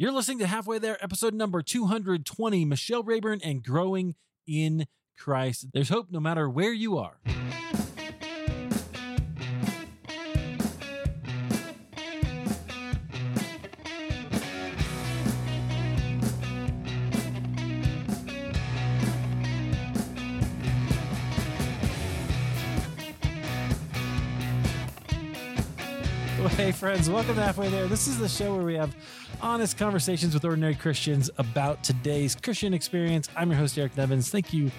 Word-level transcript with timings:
You're 0.00 0.12
listening 0.12 0.38
to 0.38 0.46
Halfway 0.46 0.78
There, 0.78 0.96
episode 1.02 1.34
number 1.34 1.60
220 1.60 2.64
Michelle 2.64 3.02
Rayburn 3.02 3.40
and 3.42 3.64
Growing 3.64 4.14
in 4.46 4.86
Christ. 5.18 5.70
There's 5.72 5.88
hope 5.88 6.06
no 6.12 6.20
matter 6.20 6.48
where 6.48 6.72
you 6.72 6.98
are. 6.98 7.18
Hey, 26.58 26.72
friends, 26.72 27.08
welcome 27.08 27.36
to 27.36 27.40
Halfway 27.40 27.68
There. 27.68 27.86
This 27.86 28.08
is 28.08 28.18
the 28.18 28.28
show 28.28 28.52
where 28.52 28.64
we 28.64 28.74
have 28.74 28.96
honest 29.40 29.78
conversations 29.78 30.34
with 30.34 30.44
ordinary 30.44 30.74
Christians 30.74 31.30
about 31.38 31.84
today's 31.84 32.34
Christian 32.34 32.74
experience. 32.74 33.28
I'm 33.36 33.48
your 33.52 33.60
host, 33.60 33.78
Eric 33.78 33.96
Nevins. 33.96 34.28
Thank 34.28 34.52
you 34.52 34.72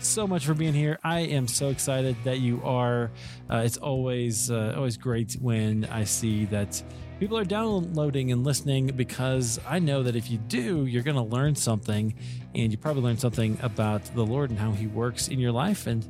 so 0.00 0.26
much 0.26 0.46
for 0.46 0.54
being 0.54 0.72
here. 0.72 0.98
I 1.04 1.20
am 1.20 1.46
so 1.46 1.68
excited 1.68 2.16
that 2.24 2.38
you 2.38 2.62
are. 2.64 3.10
Uh, 3.50 3.58
it's 3.58 3.76
always 3.76 4.50
uh, 4.50 4.72
always 4.78 4.96
great 4.96 5.34
when 5.34 5.84
I 5.84 6.04
see 6.04 6.46
that 6.46 6.82
people 7.20 7.36
are 7.36 7.44
downloading 7.44 8.32
and 8.32 8.42
listening 8.42 8.86
because 8.96 9.60
I 9.68 9.78
know 9.78 10.02
that 10.04 10.16
if 10.16 10.30
you 10.30 10.38
do, 10.38 10.86
you're 10.86 11.02
going 11.02 11.16
to 11.16 11.22
learn 11.22 11.54
something, 11.54 12.14
and 12.54 12.72
you 12.72 12.78
probably 12.78 13.02
learn 13.02 13.18
something 13.18 13.58
about 13.60 14.02
the 14.14 14.24
Lord 14.24 14.48
and 14.48 14.58
how 14.58 14.72
He 14.72 14.86
works 14.86 15.28
in 15.28 15.38
your 15.38 15.52
life 15.52 15.86
and 15.86 16.02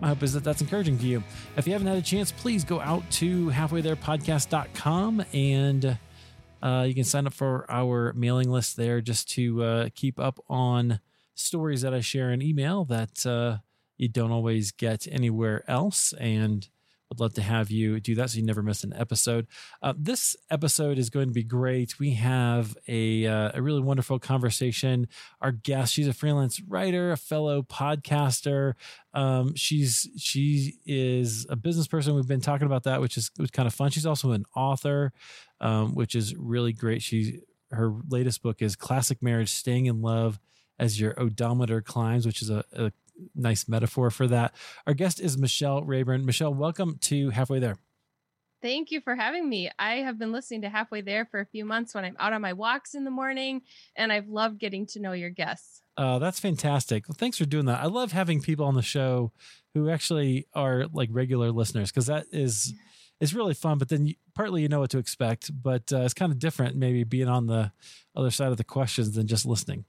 my 0.00 0.08
hope 0.08 0.22
is 0.22 0.32
that 0.32 0.44
that's 0.44 0.60
encouraging 0.60 0.98
to 0.98 1.06
you. 1.06 1.22
If 1.56 1.66
you 1.66 1.72
haven't 1.72 1.88
had 1.88 1.98
a 1.98 2.02
chance, 2.02 2.32
please 2.32 2.64
go 2.64 2.80
out 2.80 3.08
to 3.12 3.50
halfwaytherepodcast.com 3.50 5.24
and 5.32 5.98
uh, 6.62 6.84
you 6.86 6.94
can 6.94 7.04
sign 7.04 7.26
up 7.26 7.34
for 7.34 7.70
our 7.70 8.12
mailing 8.14 8.50
list 8.50 8.76
there 8.76 9.00
just 9.00 9.28
to 9.30 9.62
uh, 9.62 9.88
keep 9.94 10.18
up 10.18 10.38
on 10.48 11.00
stories 11.34 11.82
that 11.82 11.94
I 11.94 12.00
share 12.00 12.32
in 12.32 12.42
email 12.42 12.84
that 12.86 13.24
uh, 13.26 13.58
you 13.96 14.08
don't 14.08 14.32
always 14.32 14.72
get 14.72 15.06
anywhere 15.10 15.64
else. 15.68 16.12
And 16.14 16.68
would 17.10 17.20
love 17.20 17.34
to 17.34 17.42
have 17.42 17.70
you 17.70 18.00
do 18.00 18.14
that 18.14 18.30
so 18.30 18.38
you 18.38 18.44
never 18.44 18.62
miss 18.62 18.84
an 18.84 18.92
episode. 18.94 19.46
Uh, 19.82 19.92
this 19.96 20.36
episode 20.48 20.96
is 20.96 21.10
going 21.10 21.26
to 21.26 21.34
be 21.34 21.42
great. 21.42 21.98
We 21.98 22.12
have 22.12 22.76
a, 22.86 23.26
uh, 23.26 23.50
a 23.54 23.62
really 23.62 23.80
wonderful 23.80 24.18
conversation. 24.18 25.08
Our 25.40 25.50
guest, 25.52 25.92
she's 25.92 26.06
a 26.06 26.12
freelance 26.12 26.60
writer, 26.60 27.10
a 27.10 27.16
fellow 27.16 27.62
podcaster. 27.62 28.74
Um, 29.12 29.56
she's 29.56 30.08
she 30.16 30.74
is 30.86 31.46
a 31.50 31.56
business 31.56 31.88
person. 31.88 32.14
We've 32.14 32.28
been 32.28 32.40
talking 32.40 32.66
about 32.66 32.84
that, 32.84 33.00
which 33.00 33.16
is 33.16 33.30
was 33.38 33.50
kind 33.50 33.66
of 33.66 33.74
fun. 33.74 33.90
She's 33.90 34.06
also 34.06 34.30
an 34.30 34.44
author, 34.54 35.12
um, 35.60 35.94
which 35.94 36.14
is 36.14 36.34
really 36.36 36.72
great. 36.72 37.02
She 37.02 37.40
her 37.72 37.92
latest 38.08 38.42
book 38.42 38.62
is 38.62 38.76
Classic 38.76 39.20
Marriage: 39.20 39.50
Staying 39.50 39.86
in 39.86 40.00
Love 40.00 40.38
as 40.78 41.00
Your 41.00 41.20
Odometer 41.20 41.82
Climbs, 41.82 42.24
which 42.24 42.40
is 42.40 42.50
a, 42.50 42.64
a 42.72 42.92
nice 43.34 43.68
metaphor 43.68 44.10
for 44.10 44.26
that. 44.28 44.54
Our 44.86 44.94
guest 44.94 45.20
is 45.20 45.38
Michelle 45.38 45.82
Rayburn. 45.82 46.24
Michelle, 46.24 46.54
welcome 46.54 46.98
to 47.02 47.30
Halfway 47.30 47.58
There. 47.58 47.76
Thank 48.62 48.90
you 48.90 49.00
for 49.00 49.14
having 49.14 49.48
me. 49.48 49.70
I 49.78 49.96
have 49.96 50.18
been 50.18 50.32
listening 50.32 50.62
to 50.62 50.68
Halfway 50.68 51.00
There 51.00 51.24
for 51.24 51.40
a 51.40 51.46
few 51.46 51.64
months 51.64 51.94
when 51.94 52.04
I'm 52.04 52.16
out 52.18 52.34
on 52.34 52.42
my 52.42 52.52
walks 52.52 52.94
in 52.94 53.04
the 53.04 53.10
morning, 53.10 53.62
and 53.96 54.12
I've 54.12 54.28
loved 54.28 54.58
getting 54.58 54.86
to 54.88 55.00
know 55.00 55.12
your 55.12 55.30
guests. 55.30 55.82
Oh, 55.96 56.18
that's 56.18 56.40
fantastic. 56.40 57.08
Well, 57.08 57.16
thanks 57.18 57.38
for 57.38 57.46
doing 57.46 57.66
that. 57.66 57.82
I 57.82 57.86
love 57.86 58.12
having 58.12 58.40
people 58.42 58.66
on 58.66 58.74
the 58.74 58.82
show 58.82 59.32
who 59.74 59.90
actually 59.90 60.46
are 60.54 60.86
like 60.92 61.08
regular 61.12 61.50
listeners 61.52 61.90
because 61.90 62.06
that 62.06 62.26
is 62.32 62.74
it's 63.20 63.34
really 63.34 63.54
fun. 63.54 63.78
But 63.78 63.88
then 63.88 64.06
you, 64.06 64.14
partly 64.34 64.62
you 64.62 64.68
know 64.68 64.80
what 64.80 64.90
to 64.90 64.98
expect, 64.98 65.50
but 65.62 65.92
uh, 65.92 66.00
it's 66.00 66.14
kind 66.14 66.32
of 66.32 66.38
different 66.38 66.76
maybe 66.76 67.04
being 67.04 67.28
on 67.28 67.46
the 67.46 67.72
other 68.16 68.30
side 68.30 68.50
of 68.50 68.56
the 68.56 68.64
questions 68.64 69.14
than 69.14 69.26
just 69.26 69.46
listening. 69.46 69.84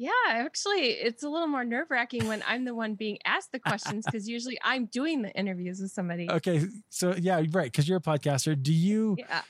Yeah, 0.00 0.12
actually, 0.28 0.90
it's 0.90 1.24
a 1.24 1.28
little 1.28 1.48
more 1.48 1.64
nerve 1.64 1.90
wracking 1.90 2.28
when 2.28 2.44
I'm 2.46 2.64
the 2.64 2.72
one 2.72 2.94
being 2.94 3.18
asked 3.24 3.50
the 3.50 3.58
questions 3.58 4.06
because 4.06 4.28
usually 4.28 4.56
I'm 4.62 4.86
doing 4.86 5.22
the 5.22 5.32
interviews 5.32 5.80
with 5.80 5.90
somebody. 5.90 6.30
Okay, 6.30 6.64
so 6.88 7.16
yeah, 7.18 7.42
right, 7.50 7.64
because 7.64 7.88
you're 7.88 7.98
a 7.98 8.00
podcaster. 8.00 8.60
Do 8.60 8.72
you? 8.72 9.16
Yeah. 9.18 9.42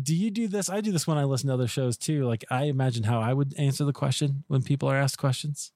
Do 0.00 0.14
you 0.14 0.30
do 0.30 0.46
this? 0.46 0.70
I 0.70 0.80
do 0.80 0.92
this 0.92 1.08
when 1.08 1.18
I 1.18 1.24
listen 1.24 1.48
to 1.48 1.54
other 1.54 1.66
shows 1.66 1.96
too. 1.96 2.24
Like 2.24 2.44
I 2.50 2.64
imagine 2.64 3.02
how 3.02 3.20
I 3.20 3.32
would 3.32 3.52
answer 3.58 3.84
the 3.84 3.92
question 3.92 4.44
when 4.46 4.62
people 4.62 4.88
are 4.88 4.96
asked 4.96 5.18
questions. 5.18 5.72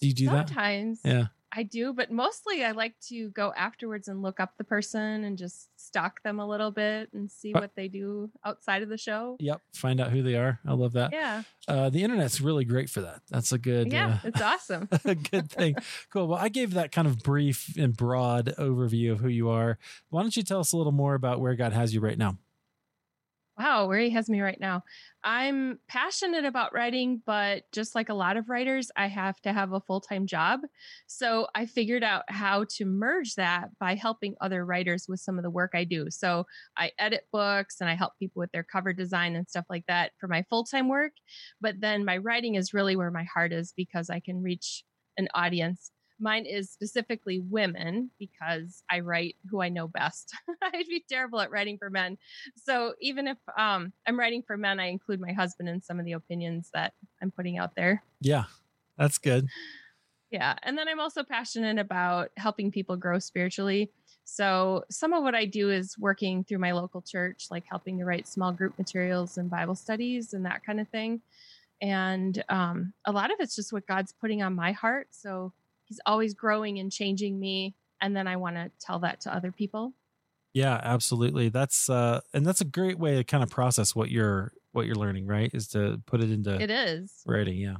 Do 0.00 0.08
you 0.08 0.14
do 0.14 0.26
Sometimes, 0.26 0.48
that? 0.48 0.54
Sometimes. 0.54 1.00
Yeah. 1.04 1.26
I 1.52 1.64
do, 1.64 1.92
but 1.92 2.10
mostly 2.10 2.64
I 2.64 2.70
like 2.72 2.94
to 3.08 3.30
go 3.30 3.52
afterwards 3.56 4.08
and 4.08 4.22
look 4.22 4.38
up 4.38 4.56
the 4.56 4.64
person 4.64 5.24
and 5.24 5.36
just 5.36 5.68
stalk 5.76 6.22
them 6.22 6.38
a 6.38 6.46
little 6.46 6.70
bit 6.70 7.10
and 7.12 7.30
see 7.30 7.52
what 7.52 7.74
they 7.74 7.88
do 7.88 8.30
outside 8.44 8.82
of 8.82 8.88
the 8.88 8.96
show. 8.96 9.36
Yep, 9.40 9.60
find 9.74 10.00
out 10.00 10.10
who 10.10 10.22
they 10.22 10.36
are. 10.36 10.60
I 10.66 10.74
love 10.74 10.92
that. 10.92 11.12
Yeah, 11.12 11.42
uh, 11.66 11.90
the 11.90 12.04
internet's 12.04 12.40
really 12.40 12.64
great 12.64 12.88
for 12.88 13.00
that. 13.00 13.22
That's 13.30 13.52
a 13.52 13.58
good. 13.58 13.92
Yeah, 13.92 14.18
uh, 14.24 14.28
it's 14.28 14.40
awesome. 14.40 14.88
a 15.04 15.14
good 15.14 15.50
thing. 15.50 15.76
cool. 16.10 16.28
Well, 16.28 16.38
I 16.38 16.48
gave 16.48 16.74
that 16.74 16.92
kind 16.92 17.08
of 17.08 17.18
brief 17.18 17.76
and 17.76 17.96
broad 17.96 18.54
overview 18.58 19.12
of 19.12 19.20
who 19.20 19.28
you 19.28 19.48
are. 19.48 19.78
Why 20.10 20.22
don't 20.22 20.36
you 20.36 20.42
tell 20.42 20.60
us 20.60 20.72
a 20.72 20.76
little 20.76 20.92
more 20.92 21.14
about 21.14 21.40
where 21.40 21.54
God 21.54 21.72
has 21.72 21.92
you 21.92 22.00
right 22.00 22.18
now? 22.18 22.38
Wow, 23.60 23.86
where 23.86 23.98
he 23.98 24.08
has 24.08 24.30
me 24.30 24.40
right 24.40 24.58
now. 24.58 24.82
I'm 25.22 25.78
passionate 25.86 26.46
about 26.46 26.72
writing, 26.72 27.20
but 27.26 27.64
just 27.72 27.94
like 27.94 28.08
a 28.08 28.14
lot 28.14 28.38
of 28.38 28.48
writers, 28.48 28.90
I 28.96 29.06
have 29.08 29.38
to 29.42 29.52
have 29.52 29.74
a 29.74 29.80
full 29.80 30.00
time 30.00 30.26
job. 30.26 30.60
So 31.06 31.46
I 31.54 31.66
figured 31.66 32.02
out 32.02 32.22
how 32.28 32.64
to 32.76 32.86
merge 32.86 33.34
that 33.34 33.68
by 33.78 33.96
helping 33.96 34.34
other 34.40 34.64
writers 34.64 35.04
with 35.08 35.20
some 35.20 35.36
of 35.36 35.44
the 35.44 35.50
work 35.50 35.72
I 35.74 35.84
do. 35.84 36.06
So 36.08 36.46
I 36.78 36.92
edit 36.98 37.24
books 37.32 37.76
and 37.82 37.90
I 37.90 37.94
help 37.96 38.14
people 38.18 38.40
with 38.40 38.50
their 38.52 38.64
cover 38.64 38.94
design 38.94 39.36
and 39.36 39.46
stuff 39.46 39.66
like 39.68 39.84
that 39.88 40.12
for 40.18 40.26
my 40.26 40.42
full 40.48 40.64
time 40.64 40.88
work. 40.88 41.12
But 41.60 41.80
then 41.80 42.06
my 42.06 42.16
writing 42.16 42.54
is 42.54 42.72
really 42.72 42.96
where 42.96 43.10
my 43.10 43.24
heart 43.24 43.52
is 43.52 43.74
because 43.76 44.08
I 44.08 44.20
can 44.20 44.42
reach 44.42 44.84
an 45.18 45.28
audience 45.34 45.90
Mine 46.20 46.46
is 46.46 46.70
specifically 46.70 47.40
women 47.40 48.10
because 48.18 48.82
I 48.90 49.00
write 49.00 49.36
who 49.50 49.62
I 49.62 49.68
know 49.68 49.88
best. 49.88 50.34
I'd 50.62 50.86
be 50.86 51.04
terrible 51.08 51.40
at 51.40 51.50
writing 51.50 51.78
for 51.78 51.90
men. 51.90 52.18
So 52.56 52.94
even 53.00 53.26
if 53.26 53.38
um, 53.56 53.92
I'm 54.06 54.18
writing 54.18 54.42
for 54.42 54.56
men, 54.56 54.78
I 54.80 54.86
include 54.86 55.20
my 55.20 55.32
husband 55.32 55.68
in 55.68 55.80
some 55.80 55.98
of 55.98 56.04
the 56.04 56.12
opinions 56.12 56.70
that 56.74 56.92
I'm 57.22 57.30
putting 57.30 57.58
out 57.58 57.74
there. 57.74 58.02
Yeah, 58.20 58.44
that's 58.98 59.18
good. 59.18 59.48
Yeah. 60.30 60.54
And 60.62 60.78
then 60.78 60.88
I'm 60.88 61.00
also 61.00 61.24
passionate 61.24 61.78
about 61.78 62.30
helping 62.36 62.70
people 62.70 62.96
grow 62.96 63.18
spiritually. 63.18 63.90
So 64.24 64.84
some 64.90 65.12
of 65.12 65.24
what 65.24 65.34
I 65.34 65.44
do 65.44 65.70
is 65.70 65.98
working 65.98 66.44
through 66.44 66.58
my 66.58 66.70
local 66.70 67.02
church, 67.02 67.46
like 67.50 67.64
helping 67.68 67.98
to 67.98 68.04
write 68.04 68.28
small 68.28 68.52
group 68.52 68.78
materials 68.78 69.38
and 69.38 69.50
Bible 69.50 69.74
studies 69.74 70.32
and 70.32 70.44
that 70.46 70.64
kind 70.64 70.78
of 70.78 70.88
thing. 70.88 71.20
And 71.82 72.44
um, 72.48 72.92
a 73.06 73.12
lot 73.12 73.32
of 73.32 73.38
it's 73.40 73.56
just 73.56 73.72
what 73.72 73.86
God's 73.86 74.12
putting 74.12 74.42
on 74.42 74.54
my 74.54 74.70
heart. 74.70 75.08
So 75.10 75.52
he's 75.90 76.00
always 76.06 76.32
growing 76.32 76.78
and 76.78 76.90
changing 76.90 77.38
me 77.38 77.74
and 78.00 78.16
then 78.16 78.26
i 78.26 78.36
want 78.36 78.56
to 78.56 78.70
tell 78.80 79.00
that 79.00 79.20
to 79.20 79.34
other 79.34 79.52
people. 79.52 79.92
Yeah 80.52 80.80
absolutely. 80.82 81.48
That's 81.48 81.88
uh 81.90 82.20
and 82.32 82.46
that's 82.46 82.60
a 82.60 82.64
great 82.64 82.98
way 82.98 83.16
to 83.16 83.24
kind 83.24 83.42
of 83.42 83.50
process 83.50 83.94
what 83.94 84.10
you're 84.10 84.52
what 84.72 84.86
you're 84.86 84.96
learning 84.96 85.26
right? 85.26 85.50
Is 85.52 85.68
to 85.68 86.00
put 86.06 86.20
it 86.20 86.30
into 86.30 86.60
it 86.60 86.70
is. 86.70 87.12
writing 87.26 87.58
yeah. 87.58 87.76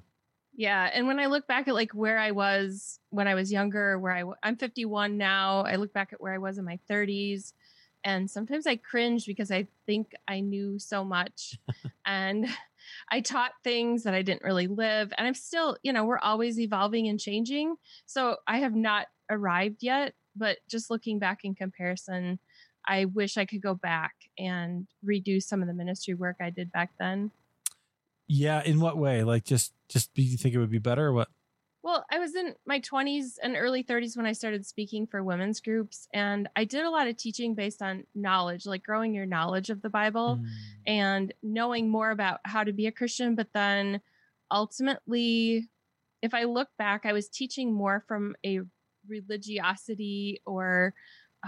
Yeah 0.54 0.90
and 0.92 1.06
when 1.06 1.18
i 1.18 1.26
look 1.26 1.46
back 1.46 1.68
at 1.68 1.74
like 1.74 1.92
where 1.92 2.18
i 2.18 2.32
was 2.32 3.00
when 3.10 3.26
i 3.26 3.34
was 3.34 3.50
younger 3.50 3.98
where 3.98 4.12
i 4.12 4.24
i'm 4.42 4.56
51 4.56 5.16
now 5.16 5.62
i 5.62 5.76
look 5.76 5.92
back 5.92 6.12
at 6.12 6.20
where 6.20 6.34
i 6.34 6.38
was 6.38 6.58
in 6.58 6.64
my 6.64 6.78
30s 6.90 7.52
and 8.04 8.30
sometimes 8.30 8.66
i 8.66 8.76
cringe 8.76 9.26
because 9.26 9.50
i 9.50 9.66
think 9.86 10.12
i 10.28 10.40
knew 10.40 10.78
so 10.78 11.04
much 11.04 11.58
and 12.04 12.46
I 13.10 13.20
taught 13.20 13.52
things 13.64 14.02
that 14.04 14.14
I 14.14 14.22
didn't 14.22 14.44
really 14.44 14.66
live. 14.66 15.12
And 15.16 15.26
I'm 15.26 15.34
still, 15.34 15.76
you 15.82 15.92
know, 15.92 16.04
we're 16.04 16.18
always 16.18 16.58
evolving 16.58 17.08
and 17.08 17.18
changing. 17.18 17.76
So 18.06 18.36
I 18.46 18.58
have 18.58 18.74
not 18.74 19.06
arrived 19.30 19.82
yet, 19.82 20.14
but 20.36 20.58
just 20.68 20.90
looking 20.90 21.18
back 21.18 21.40
in 21.44 21.54
comparison, 21.54 22.38
I 22.86 23.06
wish 23.06 23.36
I 23.36 23.44
could 23.44 23.62
go 23.62 23.74
back 23.74 24.14
and 24.38 24.86
redo 25.04 25.42
some 25.42 25.62
of 25.62 25.68
the 25.68 25.74
ministry 25.74 26.14
work 26.14 26.36
I 26.40 26.50
did 26.50 26.72
back 26.72 26.90
then. 26.98 27.30
Yeah, 28.26 28.62
in 28.62 28.80
what 28.80 28.96
way? 28.96 29.24
Like 29.24 29.44
just 29.44 29.72
just 29.88 30.14
do 30.14 30.22
you 30.22 30.36
think 30.36 30.54
it 30.54 30.58
would 30.58 30.70
be 30.70 30.78
better 30.78 31.06
or 31.06 31.12
what? 31.12 31.28
Well, 31.82 32.04
I 32.10 32.18
was 32.18 32.34
in 32.34 32.54
my 32.66 32.80
20s 32.80 33.38
and 33.42 33.56
early 33.56 33.82
30s 33.82 34.16
when 34.16 34.26
I 34.26 34.32
started 34.32 34.66
speaking 34.66 35.06
for 35.06 35.24
women's 35.24 35.60
groups. 35.60 36.08
And 36.12 36.48
I 36.54 36.64
did 36.64 36.84
a 36.84 36.90
lot 36.90 37.08
of 37.08 37.16
teaching 37.16 37.54
based 37.54 37.80
on 37.80 38.04
knowledge, 38.14 38.66
like 38.66 38.82
growing 38.82 39.14
your 39.14 39.24
knowledge 39.24 39.70
of 39.70 39.80
the 39.80 39.88
Bible 39.88 40.38
mm. 40.40 40.46
and 40.86 41.32
knowing 41.42 41.88
more 41.88 42.10
about 42.10 42.40
how 42.44 42.64
to 42.64 42.72
be 42.72 42.86
a 42.86 42.92
Christian. 42.92 43.34
But 43.34 43.54
then 43.54 44.02
ultimately, 44.50 45.68
if 46.20 46.34
I 46.34 46.44
look 46.44 46.68
back, 46.76 47.06
I 47.06 47.14
was 47.14 47.28
teaching 47.28 47.72
more 47.72 48.04
from 48.06 48.36
a 48.44 48.60
religiosity 49.08 50.42
or 50.44 50.92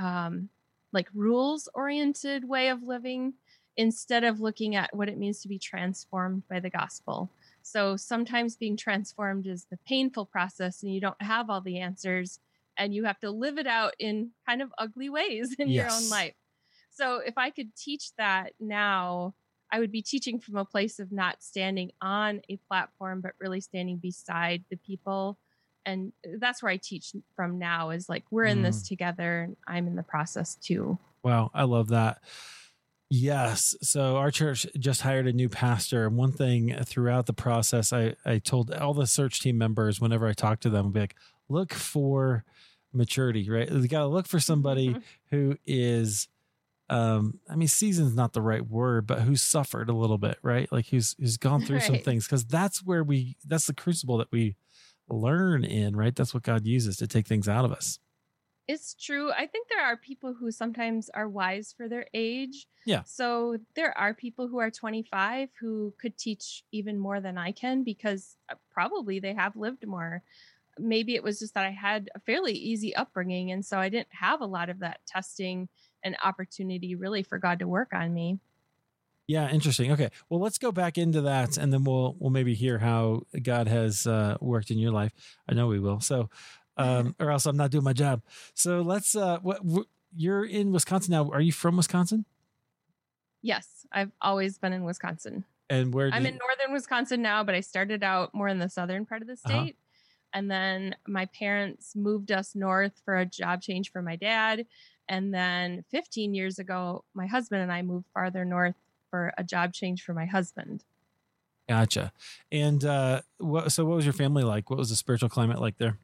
um, 0.00 0.48
like 0.94 1.08
rules 1.14 1.68
oriented 1.74 2.48
way 2.48 2.68
of 2.68 2.82
living 2.82 3.34
instead 3.76 4.24
of 4.24 4.40
looking 4.40 4.76
at 4.76 4.94
what 4.94 5.08
it 5.08 5.18
means 5.18 5.40
to 5.40 5.48
be 5.48 5.58
transformed 5.58 6.42
by 6.48 6.60
the 6.60 6.70
gospel. 6.70 7.30
So 7.62 7.96
sometimes 7.96 8.56
being 8.56 8.76
transformed 8.76 9.46
is 9.46 9.66
the 9.70 9.78
painful 9.86 10.26
process 10.26 10.82
and 10.82 10.92
you 10.94 11.00
don't 11.00 11.20
have 11.22 11.50
all 11.50 11.60
the 11.60 11.78
answers 11.78 12.40
and 12.76 12.94
you 12.94 13.04
have 13.04 13.18
to 13.20 13.30
live 13.30 13.58
it 13.58 13.66
out 13.66 13.94
in 13.98 14.30
kind 14.46 14.62
of 14.62 14.72
ugly 14.78 15.08
ways 15.08 15.54
in 15.58 15.68
yes. 15.68 15.74
your 15.74 15.92
own 15.92 16.10
life. 16.10 16.34
So 16.90 17.18
if 17.18 17.38
I 17.38 17.50
could 17.50 17.74
teach 17.74 18.14
that 18.16 18.52
now, 18.60 19.34
I 19.70 19.80
would 19.80 19.90
be 19.90 20.02
teaching 20.02 20.38
from 20.38 20.56
a 20.56 20.64
place 20.64 20.98
of 20.98 21.10
not 21.10 21.42
standing 21.42 21.92
on 22.02 22.42
a 22.50 22.58
platform, 22.68 23.22
but 23.22 23.32
really 23.40 23.62
standing 23.62 23.96
beside 23.96 24.64
the 24.70 24.76
people. 24.76 25.38
And 25.86 26.12
that's 26.38 26.62
where 26.62 26.70
I 26.70 26.76
teach 26.76 27.14
from 27.34 27.58
now 27.58 27.90
is 27.90 28.08
like, 28.08 28.24
we're 28.30 28.44
in 28.44 28.62
this 28.62 28.82
mm. 28.82 28.88
together 28.88 29.40
and 29.40 29.56
I'm 29.66 29.86
in 29.86 29.96
the 29.96 30.02
process 30.02 30.56
too. 30.56 30.98
Wow. 31.24 31.50
I 31.54 31.62
love 31.62 31.88
that. 31.88 32.22
Yes. 33.14 33.76
So 33.82 34.16
our 34.16 34.30
church 34.30 34.66
just 34.78 35.02
hired 35.02 35.26
a 35.26 35.34
new 35.34 35.50
pastor. 35.50 36.06
And 36.06 36.16
one 36.16 36.32
thing 36.32 36.74
throughout 36.82 37.26
the 37.26 37.34
process, 37.34 37.92
I, 37.92 38.14
I 38.24 38.38
told 38.38 38.72
all 38.72 38.94
the 38.94 39.06
search 39.06 39.40
team 39.40 39.58
members 39.58 40.00
whenever 40.00 40.26
I 40.26 40.32
talked 40.32 40.62
to 40.62 40.70
them, 40.70 40.86
I'd 40.86 40.92
be 40.94 41.00
like, 41.00 41.16
look 41.50 41.74
for 41.74 42.42
maturity, 42.90 43.50
right? 43.50 43.70
You 43.70 43.86
got 43.86 43.98
to 43.98 44.06
look 44.06 44.26
for 44.26 44.40
somebody 44.40 44.96
who 45.30 45.58
is, 45.66 46.28
um, 46.88 47.38
I 47.50 47.54
mean, 47.54 47.68
season's 47.68 48.14
not 48.14 48.32
the 48.32 48.40
right 48.40 48.66
word, 48.66 49.06
but 49.06 49.20
who's 49.20 49.42
suffered 49.42 49.90
a 49.90 49.94
little 49.94 50.16
bit, 50.16 50.38
right? 50.40 50.72
Like 50.72 50.86
who's, 50.86 51.14
who's 51.20 51.36
gone 51.36 51.60
through 51.66 51.80
some 51.80 51.98
things. 51.98 52.26
Cause 52.26 52.46
that's 52.46 52.82
where 52.82 53.04
we, 53.04 53.36
that's 53.46 53.66
the 53.66 53.74
crucible 53.74 54.16
that 54.16 54.32
we 54.32 54.56
learn 55.10 55.64
in, 55.64 55.96
right? 55.96 56.16
That's 56.16 56.32
what 56.32 56.44
God 56.44 56.64
uses 56.64 56.96
to 56.96 57.06
take 57.06 57.26
things 57.26 57.46
out 57.46 57.66
of 57.66 57.72
us. 57.72 57.98
It's 58.68 58.94
true. 58.94 59.32
I 59.32 59.46
think 59.46 59.68
there 59.68 59.84
are 59.84 59.96
people 59.96 60.34
who 60.34 60.50
sometimes 60.50 61.10
are 61.10 61.28
wise 61.28 61.74
for 61.76 61.88
their 61.88 62.06
age. 62.14 62.66
Yeah. 62.86 63.02
So 63.04 63.58
there 63.74 63.96
are 63.98 64.14
people 64.14 64.46
who 64.46 64.58
are 64.58 64.70
25 64.70 65.48
who 65.60 65.92
could 66.00 66.16
teach 66.16 66.64
even 66.70 66.98
more 66.98 67.20
than 67.20 67.36
I 67.36 67.52
can 67.52 67.82
because 67.82 68.36
uh, 68.48 68.54
probably 68.70 69.18
they 69.18 69.34
have 69.34 69.56
lived 69.56 69.86
more. 69.86 70.22
Maybe 70.78 71.16
it 71.16 71.24
was 71.24 71.40
just 71.40 71.54
that 71.54 71.66
I 71.66 71.70
had 71.70 72.08
a 72.14 72.20
fairly 72.20 72.52
easy 72.52 72.94
upbringing. 72.94 73.50
And 73.50 73.64
so 73.64 73.78
I 73.78 73.88
didn't 73.88 74.08
have 74.12 74.40
a 74.40 74.46
lot 74.46 74.70
of 74.70 74.78
that 74.78 75.00
testing 75.06 75.68
and 76.04 76.16
opportunity 76.22 76.94
really 76.94 77.22
for 77.24 77.38
God 77.38 77.58
to 77.58 77.68
work 77.68 77.92
on 77.92 78.14
me. 78.14 78.38
Yeah, 79.28 79.48
interesting. 79.50 79.92
Okay, 79.92 80.10
well, 80.28 80.40
let's 80.40 80.58
go 80.58 80.72
back 80.72 80.98
into 80.98 81.22
that, 81.22 81.56
and 81.56 81.72
then 81.72 81.84
we'll 81.84 82.16
we'll 82.18 82.30
maybe 82.30 82.54
hear 82.54 82.78
how 82.78 83.22
God 83.40 83.68
has 83.68 84.06
uh, 84.06 84.36
worked 84.40 84.70
in 84.70 84.78
your 84.78 84.90
life. 84.90 85.12
I 85.48 85.54
know 85.54 85.68
we 85.68 85.78
will. 85.78 86.00
So, 86.00 86.28
um, 86.76 87.14
or 87.18 87.30
else 87.30 87.46
I'm 87.46 87.56
not 87.56 87.70
doing 87.70 87.84
my 87.84 87.92
job. 87.92 88.22
So 88.54 88.80
let's. 88.82 89.14
Uh, 89.16 89.38
what 89.40 89.58
wh- 89.58 89.88
you're 90.16 90.44
in 90.44 90.72
Wisconsin 90.72 91.12
now? 91.12 91.30
Are 91.30 91.40
you 91.40 91.52
from 91.52 91.76
Wisconsin? 91.76 92.24
Yes, 93.42 93.86
I've 93.92 94.12
always 94.20 94.58
been 94.58 94.72
in 94.72 94.84
Wisconsin. 94.84 95.44
And 95.68 95.92
where? 95.92 96.10
Do 96.10 96.16
I'm 96.16 96.22
you- 96.22 96.28
in 96.28 96.38
northern 96.38 96.72
Wisconsin 96.72 97.22
now, 97.22 97.42
but 97.44 97.54
I 97.54 97.60
started 97.60 98.02
out 98.02 98.34
more 98.34 98.48
in 98.48 98.58
the 98.58 98.68
southern 98.68 99.06
part 99.06 99.22
of 99.22 99.28
the 99.28 99.36
state. 99.36 99.52
Uh-huh. 99.52 99.70
And 100.34 100.50
then 100.50 100.96
my 101.06 101.26
parents 101.26 101.94
moved 101.94 102.32
us 102.32 102.54
north 102.54 103.02
for 103.04 103.18
a 103.18 103.26
job 103.26 103.60
change 103.60 103.92
for 103.92 104.00
my 104.00 104.16
dad. 104.16 104.66
And 105.08 105.34
then 105.34 105.84
15 105.90 106.32
years 106.34 106.58
ago, 106.58 107.04
my 107.12 107.26
husband 107.26 107.60
and 107.60 107.70
I 107.70 107.82
moved 107.82 108.06
farther 108.14 108.44
north 108.44 108.76
for 109.10 109.34
a 109.36 109.44
job 109.44 109.74
change 109.74 110.02
for 110.02 110.14
my 110.14 110.24
husband. 110.24 110.84
Gotcha. 111.68 112.12
And 112.50 112.82
uh, 112.84 113.20
what? 113.38 113.72
So, 113.72 113.84
what 113.84 113.96
was 113.96 114.06
your 114.06 114.14
family 114.14 114.42
like? 114.42 114.70
What 114.70 114.78
was 114.78 114.88
the 114.90 114.96
spiritual 114.96 115.28
climate 115.28 115.60
like 115.60 115.76
there? 115.78 115.98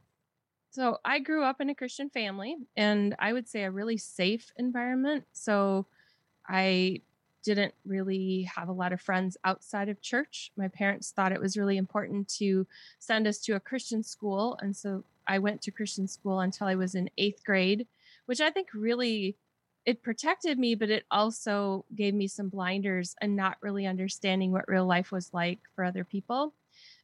So 0.71 0.99
I 1.05 1.19
grew 1.19 1.45
up 1.45 1.61
in 1.61 1.71
a 1.71 1.75
Christian 1.75 2.11
family 2.11 2.57
and 2.77 3.15
I 3.19 3.33
would 3.33 3.49
say 3.49 3.65
a 3.65 3.71
really 3.71 3.97
safe 3.97 4.53
environment. 4.57 5.25
So 5.33 5.87
I 6.47 7.01
didn't 7.43 7.75
really 7.87 8.43
have 8.55 8.69
a 8.69 8.73
lot 8.73 8.93
of 8.93 9.01
friends 9.01 9.37
outside 9.45 9.89
of 9.89 10.03
church. 10.03 10.53
My 10.57 10.69
parents 10.69 11.11
thought 11.11 11.33
it 11.33 11.41
was 11.41 11.57
really 11.57 11.77
important 11.77 12.29
to 12.37 12.67
send 12.99 13.27
us 13.27 13.39
to 13.39 13.55
a 13.55 13.61
Christian 13.61 14.03
school. 14.03 14.59
And 14.61 14.77
so 14.77 15.05
I 15.27 15.39
went 15.39 15.63
to 15.63 15.71
Christian 15.71 16.07
school 16.07 16.41
until 16.41 16.67
I 16.67 16.75
was 16.75 16.95
in 16.95 17.11
eighth 17.17 17.45
grade, 17.45 17.87
which 18.27 18.41
I 18.41 18.51
think 18.51 18.69
really 18.75 19.37
it 19.87 20.03
protected 20.03 20.59
me, 20.59 20.75
but 20.75 20.91
it 20.91 21.05
also 21.11 21.87
gave 21.95 22.13
me 22.13 22.29
some 22.29 22.51
blinders 22.51 23.15
and 23.23 23.35
not 23.35 23.57
really 23.63 23.87
understanding 23.87 24.53
what 24.53 24.69
real 24.69 24.85
life 24.85 25.11
was 25.11 25.33
like 25.33 25.61
for 25.75 25.85
other 25.85 26.05
people. 26.05 26.53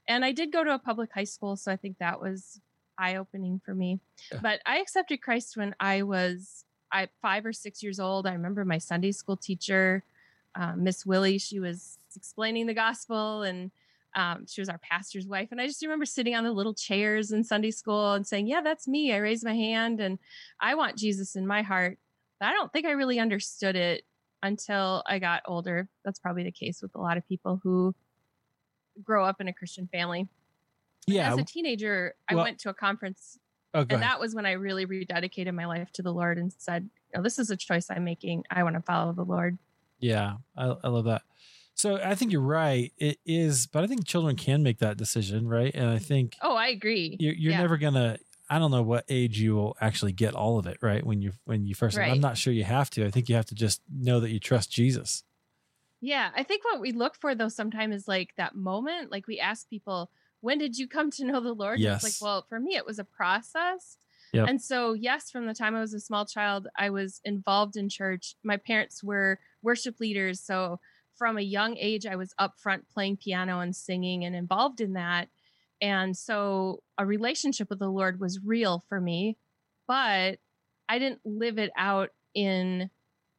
And 0.06 0.22
I 0.25 0.32
did 0.32 0.52
go 0.52 0.64
to 0.64 0.75
a 0.75 0.78
public 0.78 1.11
high 1.12 1.25
school, 1.25 1.56
so 1.56 1.72
I 1.72 1.76
think 1.76 1.96
that 1.99 2.20
was 2.20 2.61
eye 2.99 3.17
opening 3.17 3.61
for 3.64 3.75
me. 3.75 4.00
Yeah. 4.32 4.38
But 4.43 4.61
I 4.67 4.79
accepted 4.79 5.23
Christ 5.23 5.56
when 5.56 5.75
I 5.81 6.02
was 6.02 6.64
I 6.93 7.08
five 7.20 7.44
or 7.44 7.52
six 7.52 7.82
years 7.82 7.99
old. 7.99 8.26
I 8.26 8.32
remember 8.32 8.64
my 8.64 8.79
Sunday 8.79 9.12
school 9.12 9.37
teacher, 9.37 10.05
uh, 10.55 10.75
Miss 10.76 11.05
Willie. 11.05 11.38
She 11.38 11.58
was 11.58 11.99
explaining 12.14 12.67
the 12.67 12.75
gospel, 12.75 13.43
and 13.43 13.70
um, 14.14 14.46
she 14.46 14.61
was 14.61 14.69
our 14.69 14.79
pastor's 14.79 15.26
wife. 15.26 15.49
And 15.50 15.61
I 15.61 15.67
just 15.67 15.82
remember 15.82 16.05
sitting 16.05 16.37
on 16.37 16.44
the 16.44 16.52
little 16.52 16.75
chairs 16.75 17.32
in 17.32 17.43
Sunday 17.43 17.73
school 17.73 18.12
and 18.12 18.26
saying, 18.26 18.46
"Yeah, 18.46 18.61
that's 18.61 18.87
me." 18.87 19.12
I 19.12 19.17
raised 19.17 19.44
my 19.44 19.55
hand, 19.55 20.00
and 20.00 20.19
I 20.61 20.76
want 20.76 20.97
Jesus 20.97 21.35
in 21.35 21.47
my 21.47 21.62
heart. 21.62 21.99
But 22.38 22.47
I 22.47 22.52
don't 22.52 22.73
think 22.73 22.87
I 22.87 22.93
really 22.93 23.19
understood 23.19 23.76
it 23.76 24.05
until 24.43 25.02
I 25.06 25.19
got 25.19 25.43
older. 25.47 25.88
That's 26.05 26.19
probably 26.20 26.44
the 26.44 26.52
case 26.52 26.82
with 26.82 26.94
a 26.94 27.00
lot 27.00 27.17
of 27.17 27.26
people 27.26 27.61
who 27.62 27.94
grow 29.02 29.25
up 29.25 29.40
in 29.40 29.49
a 29.49 29.52
Christian 29.52 29.88
family 29.88 30.29
Yeah. 31.06 31.32
as 31.32 31.38
a 31.38 31.44
teenager, 31.44 32.14
I 32.28 32.34
went 32.34 32.58
to 32.60 32.70
a 32.70 32.74
conference, 32.74 33.38
oh, 33.74 33.80
and 33.80 33.92
ahead. 33.92 34.02
that 34.02 34.20
was 34.20 34.34
when 34.34 34.46
I 34.46 34.52
really 34.52 34.86
rededicated 34.86 35.54
my 35.54 35.66
life 35.66 35.90
to 35.92 36.02
the 36.02 36.12
Lord 36.12 36.38
and 36.38 36.52
said, 36.58 36.88
"You 37.12 37.18
know, 37.18 37.22
this 37.22 37.38
is 37.38 37.50
a 37.50 37.56
choice 37.56 37.90
I'm 37.90 38.04
making. 38.04 38.44
I 38.50 38.62
want 38.62 38.76
to 38.76 38.82
follow 38.82 39.12
the 39.12 39.24
Lord." 39.24 39.58
Yeah, 39.98 40.36
I, 40.56 40.74
I 40.84 40.88
love 40.88 41.04
that. 41.06 41.22
So 41.74 41.96
I 41.96 42.14
think 42.14 42.30
you're 42.30 42.40
right. 42.40 42.92
It 42.98 43.18
is, 43.26 43.66
but 43.66 43.82
I 43.82 43.86
think 43.86 44.06
children 44.06 44.36
can 44.36 44.62
make 44.62 44.78
that 44.78 44.96
decision, 44.96 45.48
right? 45.48 45.74
And 45.74 45.88
I 45.90 45.98
think 45.98 46.36
Oh, 46.40 46.54
I 46.54 46.68
agree. 46.68 47.16
you're, 47.18 47.34
you're 47.34 47.52
Yeah. 47.52 47.60
never 47.62 47.76
gonna. 47.76 48.18
I 48.48 48.58
don't 48.58 48.70
know 48.70 48.82
what 48.82 49.06
age 49.08 49.40
you 49.40 49.54
will 49.56 49.74
actually 49.80 50.12
get 50.12 50.34
all 50.34 50.58
of 50.58 50.66
it, 50.66 50.76
right? 50.82 51.04
When 51.04 51.22
you 51.22 51.32
when 51.46 51.66
you 51.66 51.74
first, 51.74 51.98
I'm 51.98 52.20
not 52.20 52.36
sure 52.36 52.52
you 52.52 52.64
have 52.64 52.90
to. 52.90 53.06
I 53.06 53.10
think 53.10 53.28
you 53.28 53.34
have 53.36 53.46
to 53.46 53.54
just 53.54 53.80
know 53.90 54.20
that 54.20 54.30
you 54.30 54.38
trust 54.38 54.70
Jesus. 54.70 55.24
Yeah, 56.00 56.30
I 56.36 56.42
think 56.42 56.62
what 56.64 56.80
we 56.80 56.92
look 56.92 57.16
for 57.16 57.34
though 57.34 57.48
sometimes 57.48 57.94
is 57.94 58.06
like 58.08 58.34
that 58.36 58.54
moment. 58.54 59.10
Like 59.10 59.26
we 59.26 59.40
ask 59.40 59.68
people, 59.70 60.10
"When 60.44 60.58
did 60.58 60.76
you 60.76 60.87
come 60.87 61.11
to 61.12 61.25
know 61.25 61.41
the 61.41 61.55
Lord?" 61.55 61.79
And 61.81 61.87
It's 61.94 62.05
Yes. 62.05 62.20
like, 62.20 62.26
well, 62.26 62.43
for 62.49 62.61
me, 62.61 62.76
it 62.76 62.85
was 62.85 62.99
a 62.99 63.05
process. 63.05 63.96
Yep. 64.35 64.49
And 64.49 64.61
so, 64.61 64.93
yes, 64.93 65.31
from 65.31 65.46
the 65.46 65.55
time 65.55 65.75
I 65.75 65.81
was 65.81 65.94
a 65.94 66.00
small 66.00 66.26
child, 66.26 66.69
I 66.76 66.91
was 66.91 67.20
involved 67.25 67.76
in 67.76 67.88
church. 67.88 68.35
My 68.43 68.58
parents 68.58 69.02
were 69.02 69.38
worship 69.62 70.00
leaders, 70.00 70.41
so 70.41 70.81
from 71.17 71.38
a 71.38 71.43
young 71.43 71.76
age, 71.79 72.05
I 72.05 72.17
was 72.17 72.35
up 72.38 72.58
front 72.58 72.88
playing 72.91 73.17
piano 73.19 73.61
and 73.61 73.75
singing 73.75 74.25
and 74.25 74.35
involved 74.37 74.81
in 74.81 74.93
that. 74.94 75.29
And 75.81 76.17
so, 76.17 76.82
a 76.99 77.06
relationship 77.06 77.70
with 77.70 77.79
the 77.79 77.88
Lord 77.88 78.20
was 78.20 78.44
real 78.44 78.85
for 78.88 79.00
me, 79.00 79.38
but 79.87 80.40
I 80.88 80.99
didn't 80.99 81.20
live 81.25 81.58
it 81.58 81.70
out 81.76 82.11
in 82.35 82.90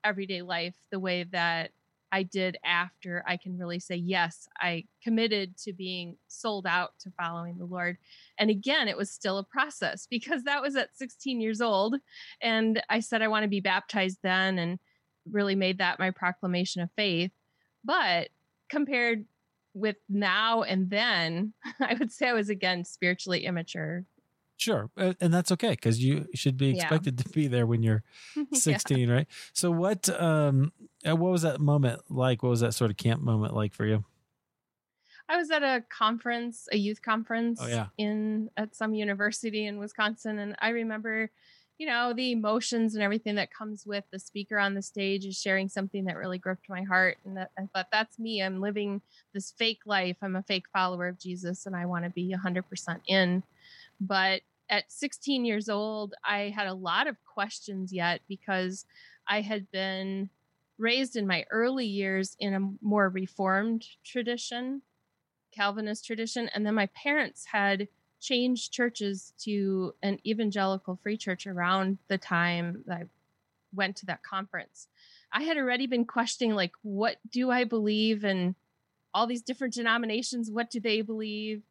everyday 0.04 0.42
life 0.42 0.76
the 0.92 1.00
way 1.00 1.24
that 1.24 1.72
I 2.16 2.24
did 2.24 2.56
after 2.64 3.26
I 3.28 3.36
can 3.36 3.58
really 3.58 3.78
say, 3.78 3.98
yes, 3.98 4.48
I 4.58 4.86
committed 5.04 5.58
to 5.58 5.74
being 5.74 6.16
sold 6.30 6.66
out 6.66 6.92
to 7.00 7.12
following 7.12 7.58
the 7.58 7.66
Lord. 7.66 7.98
And 8.38 8.50
again, 8.50 8.88
it 8.88 8.96
was 8.96 9.12
still 9.12 9.38
a 9.38 9.44
process 9.44 10.08
because 10.10 10.44
that 10.44 10.62
was 10.62 10.78
at 10.78 10.96
16 10.96 11.42
years 11.42 11.60
old. 11.60 11.98
And 12.42 12.82
I 12.90 13.02
said, 13.02 13.22
I 13.22 13.28
want 13.28 13.44
to 13.44 13.50
be 13.50 13.60
baptized 13.60 14.20
then 14.24 14.58
and 14.58 14.80
really 15.30 15.56
made 15.56 15.80
that 15.80 16.00
my 16.00 16.10
proclamation 16.10 16.82
of 16.82 16.90
faith. 16.96 17.32
But 17.84 18.30
compared 18.70 19.26
with 19.74 19.98
now 20.08 20.62
and 20.64 20.90
then, 20.90 21.52
I 21.82 21.96
would 21.96 22.14
say 22.14 22.30
I 22.30 22.34
was 22.34 22.48
again 22.48 22.86
spiritually 22.86 23.46
immature. 23.46 24.06
Sure, 24.58 24.90
and 24.96 25.34
that's 25.34 25.52
okay 25.52 25.72
because 25.72 26.02
you 26.02 26.28
should 26.34 26.56
be 26.56 26.70
Yeah. 26.70 26.84
expected 26.84 27.18
to 27.18 27.30
be 27.30 27.48
there 27.48 27.68
when 27.68 27.84
you're 27.84 28.04
Yeah. 28.36 28.54
16, 28.54 29.10
right? 29.10 29.28
So 29.52 29.70
what 29.70 30.08
um 30.18 30.72
Uh, 31.08 31.16
what 31.16 31.32
was 31.32 31.44
that 31.44 31.60
moment 31.60 32.02
like? 32.10 32.44
What 32.44 32.50
was 32.50 32.62
that 32.62 32.74
sort 32.74 32.92
of 32.92 32.98
camp 32.98 33.22
moment 33.22 33.54
like 33.54 33.74
for 33.74 33.86
you? 33.86 34.04
I 35.28 35.38
was 35.38 35.50
at 35.50 35.64
a 35.64 35.84
conference, 35.90 36.68
a 36.72 36.78
youth 36.78 37.02
conference 37.02 37.60
Oh, 37.62 37.68
yeah. 37.68 37.88
in 37.98 38.50
at 38.58 38.76
some 38.76 38.94
university 38.94 39.66
in 39.66 39.80
Wisconsin 39.80 40.40
and 40.40 40.56
I 40.60 40.70
remember 40.70 41.32
you 41.78 41.88
know 41.88 42.14
the 42.14 42.32
emotions 42.32 42.94
and 42.96 43.04
everything 43.04 43.36
that 43.36 43.52
comes 43.54 43.86
with 43.86 44.06
the 44.10 44.20
speaker 44.20 44.58
on 44.58 44.76
the 44.76 44.82
stage 44.82 45.26
is 45.26 45.38
sharing 45.38 45.68
something 45.68 46.06
that 46.06 46.16
really 46.16 46.38
gripped 46.38 46.70
my 46.70 46.84
heart 46.84 47.18
and 47.26 47.36
that 47.36 47.52
I 47.60 47.64
thought 47.74 47.88
that's 47.92 48.18
me 48.18 48.42
I'm 48.42 48.62
living 48.62 49.02
this 49.34 49.52
fake 49.52 49.82
life 49.86 50.16
I'm 50.22 50.38
a 50.38 50.44
fake 50.44 50.68
follower 50.72 51.08
of 51.10 51.20
Jesus 51.20 51.66
and 51.66 51.76
I 51.76 51.86
want 51.86 52.06
to 52.06 52.10
be 52.12 52.34
100% 52.34 53.00
in 53.08 53.44
but 54.00 54.42
at 54.70 54.90
16 54.90 55.44
years 55.44 55.68
old 55.68 56.14
I 56.24 56.54
had 56.56 56.68
a 56.68 56.74
lot 56.74 57.08
of 57.08 57.18
questions 57.26 57.92
yet 57.92 58.22
because 58.30 58.86
I 59.28 59.42
had 59.42 59.70
been 59.72 60.30
raised 60.78 61.16
in 61.16 61.26
my 61.28 61.46
early 61.52 61.86
years 61.86 62.36
in 62.40 62.54
a 62.54 62.86
more 62.86 63.10
reformed 63.10 63.86
tradition 64.04 64.82
Calvinist 65.56 66.06
tradition. 66.06 66.50
And 66.54 66.66
then 66.66 66.76
my 66.76 66.88
parents 66.88 67.46
had 67.46 67.88
changed 68.20 68.74
churches 68.74 69.34
to 69.40 69.94
an 70.04 70.20
evangelical 70.26 71.00
free 71.02 71.18
church 71.18 71.48
around 71.48 71.98
the 72.08 72.18
time 72.18 72.84
that 72.88 72.98
I 72.98 73.04
went 73.74 73.96
to 73.98 74.06
that 74.08 74.24
conference. 74.24 74.88
I 75.32 75.44
had 75.44 75.58
already 75.58 75.88
been 75.88 76.06
questioning, 76.06 76.56
like, 76.56 76.74
what 76.82 77.18
do 77.30 77.52
I 77.52 77.64
believe? 77.64 78.24
And 78.24 78.56
all 79.14 79.28
these 79.28 79.42
different 79.42 79.74
denominations, 79.74 80.52
what 80.52 80.70
do 80.70 80.80
they 80.80 81.02
believe? 81.02 81.64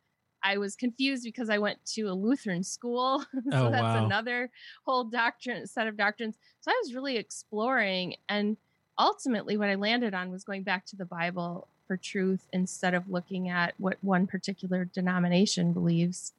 I 0.42 0.58
was 0.58 0.76
confused 0.76 1.24
because 1.24 1.48
I 1.48 1.58
went 1.58 1.82
to 1.94 2.02
a 2.02 2.12
Lutheran 2.12 2.62
school. 2.62 3.20
so 3.32 3.66
Oh, 3.66 3.70
that's 3.70 3.82
wow. 3.82 4.04
another 4.04 4.50
whole 4.84 5.04
doctrine 5.04 5.66
set 5.66 5.86
of 5.86 5.96
doctrines. 5.96 6.36
So 6.60 6.70
I 6.70 6.80
was 6.82 6.94
really 6.94 7.16
exploring 7.16 8.16
and 8.28 8.56
ultimately, 8.98 9.56
what 9.56 9.68
I 9.68 9.74
landed 9.74 10.14
on 10.14 10.30
was 10.30 10.44
going 10.44 10.62
back 10.62 10.86
to 10.86 10.96
the 10.96 11.04
Bible 11.04 11.68
for 11.86 11.96
truth 11.96 12.46
instead 12.52 12.94
of 12.94 13.08
looking 13.08 13.48
at 13.48 13.74
what 13.78 13.98
one 14.00 14.26
particular 14.26 14.84
denomination 14.84 15.72
believes. 15.72 16.32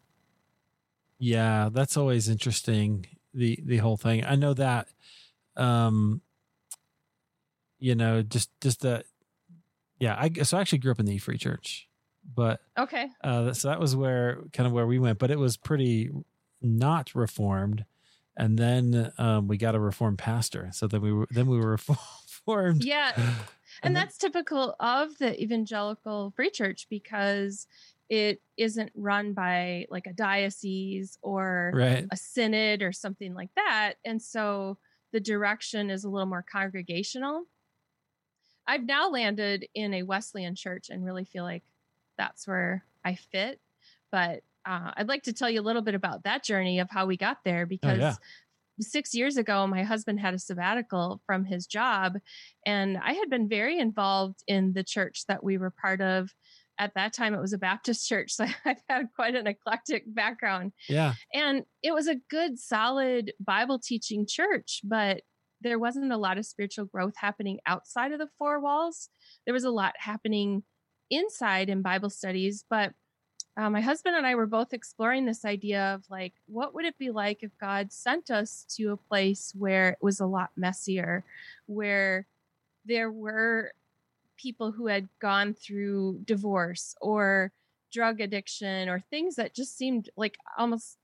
Yeah, 1.19 1.69
that's 1.71 1.97
always 1.97 2.27
interesting. 2.27 3.07
The 3.33 3.59
the 3.63 3.77
whole 3.77 3.97
thing. 3.97 4.25
I 4.25 4.35
know 4.35 4.53
that 4.53 4.87
um 5.55 6.21
you 7.79 7.95
know, 7.95 8.21
just 8.21 8.49
just 8.61 8.81
that 8.81 9.05
yeah, 9.99 10.15
I 10.19 10.31
so 10.43 10.57
I 10.57 10.61
actually 10.61 10.79
grew 10.79 10.91
up 10.91 10.99
in 10.99 11.05
the 11.05 11.17
Free 11.17 11.37
Church. 11.37 11.87
But 12.33 12.59
okay. 12.77 13.09
Uh 13.23 13.53
so 13.53 13.69
that 13.69 13.79
was 13.79 13.95
where 13.95 14.41
kind 14.53 14.67
of 14.67 14.73
where 14.73 14.87
we 14.87 14.99
went, 14.99 15.19
but 15.19 15.31
it 15.31 15.39
was 15.39 15.57
pretty 15.57 16.09
not 16.61 17.13
reformed. 17.15 17.85
And 18.37 18.57
then 18.57 19.13
um 19.17 19.47
we 19.47 19.57
got 19.57 19.75
a 19.75 19.79
reformed 19.79 20.17
pastor. 20.17 20.69
So 20.73 20.87
then 20.87 21.01
we 21.01 21.13
were 21.13 21.27
then 21.29 21.47
we 21.47 21.57
were 21.57 21.71
reformed. 21.71 21.99
Yeah. 22.83 23.11
And, 23.83 23.89
and 23.89 23.95
that's 23.95 24.17
typical 24.17 24.73
of 24.79 25.17
the 25.17 25.41
evangelical 25.41 26.31
free 26.35 26.49
church 26.49 26.87
because 26.89 27.67
it 28.09 28.41
isn't 28.57 28.91
run 28.95 29.33
by 29.33 29.85
like 29.89 30.07
a 30.07 30.13
diocese 30.13 31.17
or 31.21 31.71
right. 31.73 32.05
a 32.09 32.15
synod 32.15 32.81
or 32.81 32.91
something 32.91 33.33
like 33.33 33.49
that. 33.55 33.95
And 34.05 34.21
so 34.21 34.77
the 35.11 35.19
direction 35.19 35.89
is 35.89 36.03
a 36.03 36.09
little 36.09 36.27
more 36.27 36.45
congregational. 36.49 37.43
I've 38.67 38.85
now 38.85 39.09
landed 39.09 39.67
in 39.73 39.93
a 39.93 40.03
Wesleyan 40.03 40.55
church 40.55 40.89
and 40.89 41.05
really 41.05 41.25
feel 41.25 41.43
like 41.43 41.63
that's 42.17 42.47
where 42.47 42.83
I 43.03 43.15
fit. 43.15 43.59
But 44.11 44.43
uh, 44.65 44.91
I'd 44.97 45.07
like 45.07 45.23
to 45.23 45.33
tell 45.33 45.49
you 45.49 45.61
a 45.61 45.63
little 45.63 45.81
bit 45.81 45.95
about 45.95 46.23
that 46.23 46.43
journey 46.43 46.79
of 46.79 46.89
how 46.89 47.05
we 47.05 47.17
got 47.17 47.43
there 47.43 47.65
because 47.65 47.99
oh, 47.99 48.01
yeah. 48.01 48.15
Six 48.79 49.13
years 49.13 49.37
ago, 49.37 49.65
my 49.67 49.83
husband 49.83 50.19
had 50.19 50.33
a 50.33 50.39
sabbatical 50.39 51.21
from 51.25 51.45
his 51.45 51.65
job, 51.65 52.13
and 52.65 52.97
I 52.97 53.13
had 53.13 53.29
been 53.29 53.47
very 53.47 53.79
involved 53.79 54.39
in 54.47 54.73
the 54.73 54.83
church 54.83 55.23
that 55.27 55.43
we 55.43 55.57
were 55.57 55.71
part 55.71 56.01
of 56.01 56.29
at 56.77 56.93
that 56.95 57.13
time 57.13 57.33
it 57.33 57.39
was 57.39 57.53
a 57.53 57.57
Baptist 57.57 58.05
church. 58.09 58.33
So 58.33 58.45
I've 58.65 58.81
had 58.89 59.07
quite 59.15 59.35
an 59.35 59.47
eclectic 59.47 60.03
background. 60.07 60.73
Yeah. 60.89 61.13
And 61.33 61.63
it 61.83 61.93
was 61.93 62.07
a 62.07 62.17
good, 62.29 62.59
solid 62.59 63.31
Bible 63.39 63.79
teaching 63.79 64.25
church, 64.27 64.81
but 64.83 65.21
there 65.61 65.79
wasn't 65.79 66.11
a 66.11 66.17
lot 66.17 66.37
of 66.37 66.45
spiritual 66.45 66.85
growth 66.85 67.13
happening 67.17 67.59
outside 67.65 68.11
of 68.11 68.19
the 68.19 68.27
four 68.37 68.59
walls. 68.59 69.09
There 69.45 69.53
was 69.53 69.63
a 69.63 69.71
lot 69.71 69.93
happening 69.97 70.63
inside 71.09 71.69
in 71.69 71.81
Bible 71.81 72.09
studies, 72.09 72.65
but 72.69 72.91
uh, 73.57 73.69
my 73.69 73.81
husband 73.81 74.15
and 74.15 74.27
I 74.27 74.35
were 74.35 74.47
both 74.47 74.73
exploring 74.73 75.25
this 75.25 75.45
idea 75.45 75.93
of 75.93 76.03
like, 76.09 76.33
what 76.47 76.73
would 76.73 76.85
it 76.85 76.97
be 76.97 77.09
like 77.09 77.41
if 77.41 77.51
God 77.57 77.91
sent 77.91 78.29
us 78.29 78.65
to 78.75 78.91
a 78.91 78.97
place 78.97 79.53
where 79.57 79.89
it 79.89 79.97
was 80.01 80.19
a 80.19 80.25
lot 80.25 80.51
messier, 80.57 81.23
where 81.65 82.27
there 82.85 83.11
were 83.11 83.71
people 84.37 84.71
who 84.71 84.87
had 84.87 85.07
gone 85.19 85.53
through 85.53 86.19
divorce 86.25 86.95
or 86.99 87.51
drug 87.91 88.19
addiction 88.19 88.89
or 88.89 88.99
things 88.99 89.35
that 89.35 89.55
just 89.55 89.77
seemed 89.77 90.09
like 90.17 90.37
almost 90.57 90.97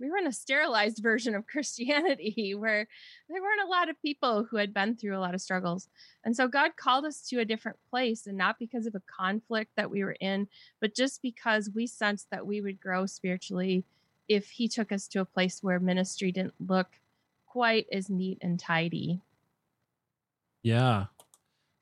we 0.00 0.10
were 0.10 0.16
in 0.16 0.26
a 0.26 0.32
sterilized 0.32 0.98
version 1.02 1.34
of 1.34 1.46
Christianity 1.46 2.54
where 2.54 2.88
there 3.28 3.42
weren't 3.42 3.62
a 3.62 3.70
lot 3.70 3.88
of 3.88 4.00
people 4.02 4.46
who 4.50 4.56
had 4.56 4.74
been 4.74 4.96
through 4.96 5.16
a 5.16 5.20
lot 5.20 5.34
of 5.34 5.40
struggles. 5.40 5.88
And 6.24 6.34
so 6.34 6.48
God 6.48 6.76
called 6.76 7.04
us 7.04 7.20
to 7.28 7.40
a 7.40 7.44
different 7.44 7.78
place, 7.90 8.26
and 8.26 8.36
not 8.36 8.58
because 8.58 8.86
of 8.86 8.94
a 8.94 9.02
conflict 9.18 9.72
that 9.76 9.90
we 9.90 10.02
were 10.02 10.16
in, 10.20 10.48
but 10.80 10.94
just 10.94 11.22
because 11.22 11.70
we 11.74 11.86
sensed 11.86 12.28
that 12.30 12.46
we 12.46 12.60
would 12.60 12.80
grow 12.80 13.06
spiritually 13.06 13.84
if 14.28 14.50
He 14.50 14.68
took 14.68 14.90
us 14.90 15.06
to 15.08 15.20
a 15.20 15.24
place 15.24 15.62
where 15.62 15.78
ministry 15.78 16.32
didn't 16.32 16.54
look 16.58 16.88
quite 17.46 17.86
as 17.92 18.08
neat 18.08 18.38
and 18.40 18.58
tidy. 18.58 19.20
Yeah 20.62 21.06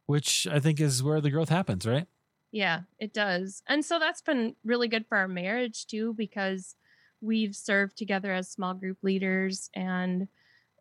which 0.09 0.47
I 0.51 0.59
think 0.59 0.81
is 0.81 1.03
where 1.03 1.21
the 1.21 1.31
growth 1.31 1.51
happens, 1.51 1.87
right? 1.87 2.07
Yeah, 2.51 2.81
it 2.99 3.13
does. 3.13 3.63
And 3.69 3.85
so 3.85 3.99
that's 3.99 4.23
been 4.23 4.57
really 4.65 4.89
good 4.89 5.05
for 5.07 5.19
our 5.19 5.29
marriage 5.29 5.87
too, 5.87 6.15
because 6.15 6.77
we've 7.21 7.55
served 7.55 7.97
together 7.97 8.33
as 8.33 8.49
small 8.49 8.75
group 8.75 8.99
leaders 9.03 9.71
and 9.75 10.29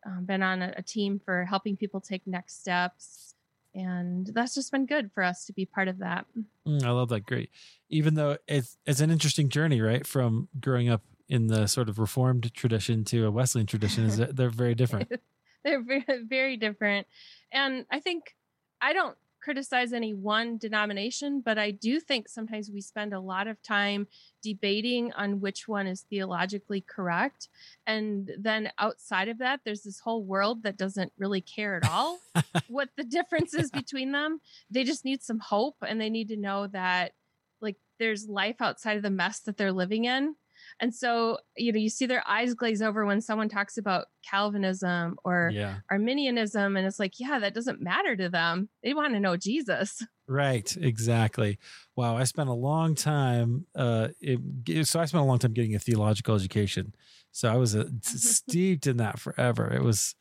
um, 0.06 0.24
been 0.24 0.42
on 0.42 0.62
a, 0.62 0.74
a 0.76 0.82
team 0.82 1.20
for 1.24 1.44
helping 1.44 1.76
people 1.76 2.00
take 2.00 2.26
next 2.26 2.60
steps. 2.60 3.34
And 3.74 4.26
that's 4.32 4.54
just 4.54 4.72
been 4.72 4.86
good 4.86 5.10
for 5.12 5.22
us 5.22 5.44
to 5.46 5.52
be 5.52 5.66
part 5.66 5.88
of 5.88 5.98
that. 5.98 6.26
Mm, 6.66 6.84
I 6.84 6.90
love 6.90 7.10
that. 7.10 7.26
Great. 7.26 7.50
Even 7.88 8.14
though 8.14 8.38
it's, 8.46 8.76
it's 8.86 9.00
an 9.00 9.10
interesting 9.10 9.48
journey, 9.48 9.80
right? 9.80 10.06
From 10.06 10.48
growing 10.60 10.88
up 10.88 11.02
in 11.28 11.48
the 11.48 11.66
sort 11.66 11.88
of 11.88 11.98
reformed 11.98 12.52
tradition 12.54 13.04
to 13.04 13.26
a 13.26 13.30
Wesleyan 13.30 13.66
tradition 13.66 14.04
is 14.04 14.16
they're 14.32 14.50
very 14.50 14.74
different. 14.74 15.12
they're 15.64 15.82
very, 15.82 16.04
very 16.26 16.56
different. 16.56 17.06
And 17.52 17.84
I 17.90 18.00
think 18.00 18.34
I 18.80 18.92
don't 18.92 19.16
criticize 19.40 19.92
any 19.92 20.14
one 20.14 20.58
denomination, 20.58 21.40
but 21.44 21.58
I 21.58 21.70
do 21.70 22.00
think 22.00 22.28
sometimes 22.28 22.70
we 22.70 22.80
spend 22.80 23.12
a 23.12 23.20
lot 23.20 23.46
of 23.46 23.62
time 23.62 24.06
debating 24.42 25.12
on 25.12 25.40
which 25.40 25.68
one 25.68 25.86
is 25.86 26.02
theologically 26.02 26.80
correct. 26.80 27.48
And 27.86 28.30
then 28.38 28.70
outside 28.78 29.28
of 29.28 29.38
that, 29.38 29.60
there's 29.64 29.82
this 29.82 30.00
whole 30.00 30.22
world 30.22 30.62
that 30.62 30.76
doesn't 30.76 31.12
really 31.18 31.40
care 31.40 31.76
at 31.76 31.88
all 31.88 32.18
what 32.68 32.90
the 32.96 33.04
difference 33.04 33.54
is 33.54 33.70
between 33.70 34.12
them. 34.12 34.40
They 34.70 34.84
just 34.84 35.04
need 35.04 35.22
some 35.22 35.38
hope 35.38 35.76
and 35.82 36.00
they 36.00 36.10
need 36.10 36.28
to 36.28 36.36
know 36.36 36.66
that 36.68 37.12
like 37.60 37.76
there's 37.98 38.28
life 38.28 38.60
outside 38.60 38.96
of 38.96 39.02
the 39.02 39.10
mess 39.10 39.40
that 39.40 39.56
they're 39.56 39.72
living 39.72 40.04
in 40.04 40.34
and 40.80 40.94
so, 40.94 41.38
you 41.56 41.72
know, 41.72 41.78
you 41.78 41.88
see 41.88 42.06
their 42.06 42.26
eyes 42.26 42.54
glaze 42.54 42.82
over 42.82 43.04
when 43.04 43.20
someone 43.20 43.48
talks 43.48 43.78
about 43.78 44.06
Calvinism 44.28 45.16
or 45.24 45.50
yeah. 45.52 45.76
Arminianism. 45.90 46.76
And 46.76 46.86
it's 46.86 46.98
like, 46.98 47.14
yeah, 47.18 47.38
that 47.38 47.54
doesn't 47.54 47.80
matter 47.80 48.16
to 48.16 48.28
them. 48.28 48.68
They 48.82 48.94
want 48.94 49.14
to 49.14 49.20
know 49.20 49.36
Jesus. 49.36 50.02
Right. 50.30 50.76
Exactly. 50.76 51.58
Wow. 51.96 52.18
I 52.18 52.24
spent 52.24 52.50
a 52.50 52.52
long 52.52 52.94
time. 52.94 53.64
Uh, 53.74 54.08
it, 54.20 54.86
so 54.86 55.00
I 55.00 55.06
spent 55.06 55.22
a 55.22 55.24
long 55.24 55.38
time 55.38 55.54
getting 55.54 55.74
a 55.74 55.78
theological 55.78 56.34
education. 56.34 56.94
So 57.32 57.50
I 57.50 57.56
was 57.56 57.74
uh, 57.74 57.86
steeped 58.02 58.86
in 58.86 58.98
that 58.98 59.18
forever. 59.18 59.72
It 59.72 59.82
was, 59.82 60.14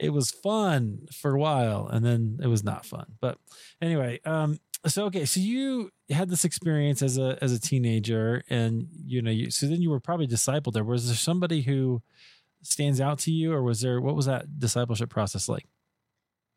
it 0.00 0.10
was 0.10 0.30
fun 0.30 1.06
for 1.12 1.34
a 1.34 1.38
while 1.38 1.86
and 1.86 2.04
then 2.04 2.38
it 2.42 2.46
was 2.46 2.64
not 2.64 2.86
fun. 2.86 3.06
But 3.20 3.38
anyway, 3.80 4.20
um, 4.24 4.58
so 4.86 5.04
okay, 5.06 5.26
so 5.26 5.40
you 5.40 5.90
had 6.08 6.30
this 6.30 6.44
experience 6.44 7.02
as 7.02 7.18
a 7.18 7.38
as 7.42 7.52
a 7.52 7.60
teenager, 7.60 8.42
and 8.48 8.88
you 9.04 9.20
know, 9.20 9.30
you, 9.30 9.50
so 9.50 9.66
then 9.66 9.82
you 9.82 9.90
were 9.90 10.00
probably 10.00 10.26
discipled 10.26 10.72
there. 10.72 10.84
Was 10.84 11.06
there 11.06 11.16
somebody 11.16 11.60
who 11.60 12.02
stands 12.62 13.00
out 13.00 13.18
to 13.20 13.30
you, 13.30 13.52
or 13.52 13.62
was 13.62 13.82
there 13.82 14.00
what 14.00 14.16
was 14.16 14.26
that 14.26 14.58
discipleship 14.58 15.10
process 15.10 15.48
like? 15.48 15.66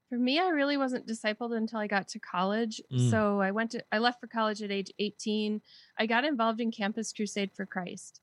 For 0.09 0.17
me, 0.17 0.39
I 0.39 0.49
really 0.49 0.77
wasn't 0.77 1.07
discipled 1.07 1.55
until 1.57 1.79
I 1.79 1.87
got 1.87 2.07
to 2.09 2.19
college. 2.19 2.81
Mm. 2.93 3.09
So 3.09 3.41
I 3.41 3.51
went 3.51 3.71
to 3.71 3.83
I 3.91 3.97
left 3.97 4.21
for 4.21 4.27
college 4.27 4.61
at 4.61 4.71
age 4.71 4.91
18. 4.99 5.61
I 5.99 6.05
got 6.05 6.23
involved 6.23 6.61
in 6.61 6.71
Campus 6.71 7.11
Crusade 7.11 7.51
for 7.53 7.65
Christ. 7.65 8.21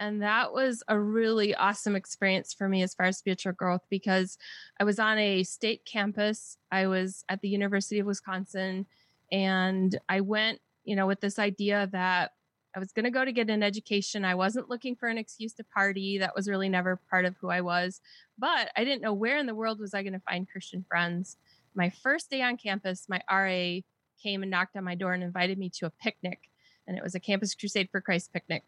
And 0.00 0.22
that 0.22 0.54
was 0.54 0.82
a 0.88 0.98
really 0.98 1.54
awesome 1.54 1.94
experience 1.94 2.54
for 2.54 2.66
me 2.66 2.82
as 2.82 2.94
far 2.94 3.04
as 3.04 3.18
spiritual 3.18 3.52
growth 3.52 3.82
because 3.90 4.38
I 4.80 4.84
was 4.84 4.98
on 4.98 5.18
a 5.18 5.44
state 5.44 5.84
campus. 5.84 6.56
I 6.72 6.86
was 6.86 7.22
at 7.28 7.42
the 7.42 7.50
University 7.50 7.98
of 7.98 8.06
Wisconsin 8.06 8.86
and 9.30 9.98
I 10.08 10.22
went, 10.22 10.60
you 10.84 10.96
know, 10.96 11.06
with 11.06 11.20
this 11.20 11.38
idea 11.38 11.86
that 11.92 12.32
I 12.74 12.78
was 12.78 12.92
going 12.92 13.04
to 13.04 13.10
go 13.10 13.26
to 13.26 13.32
get 13.32 13.50
an 13.50 13.62
education. 13.62 14.24
I 14.24 14.34
wasn't 14.36 14.70
looking 14.70 14.96
for 14.96 15.08
an 15.08 15.18
excuse 15.18 15.52
to 15.54 15.64
party. 15.64 16.16
That 16.18 16.34
was 16.34 16.48
really 16.48 16.70
never 16.70 16.98
part 17.10 17.26
of 17.26 17.36
who 17.38 17.50
I 17.50 17.60
was. 17.60 18.00
But 18.38 18.70
I 18.76 18.84
didn't 18.84 19.02
know 19.02 19.12
where 19.12 19.36
in 19.36 19.46
the 19.46 19.54
world 19.54 19.80
was 19.80 19.92
I 19.92 20.02
going 20.02 20.14
to 20.14 20.20
find 20.20 20.48
Christian 20.48 20.82
friends. 20.88 21.36
My 21.74 21.90
first 21.90 22.30
day 22.30 22.40
on 22.40 22.56
campus, 22.56 23.06
my 23.06 23.20
RA 23.30 23.80
came 24.22 24.42
and 24.42 24.50
knocked 24.50 24.76
on 24.76 24.84
my 24.84 24.94
door 24.94 25.12
and 25.12 25.22
invited 25.22 25.58
me 25.58 25.68
to 25.74 25.86
a 25.86 25.90
picnic. 25.90 26.38
And 26.86 26.96
it 26.96 27.02
was 27.02 27.14
a 27.14 27.20
Campus 27.20 27.54
Crusade 27.54 27.90
for 27.90 28.00
Christ 28.00 28.32
picnic. 28.32 28.62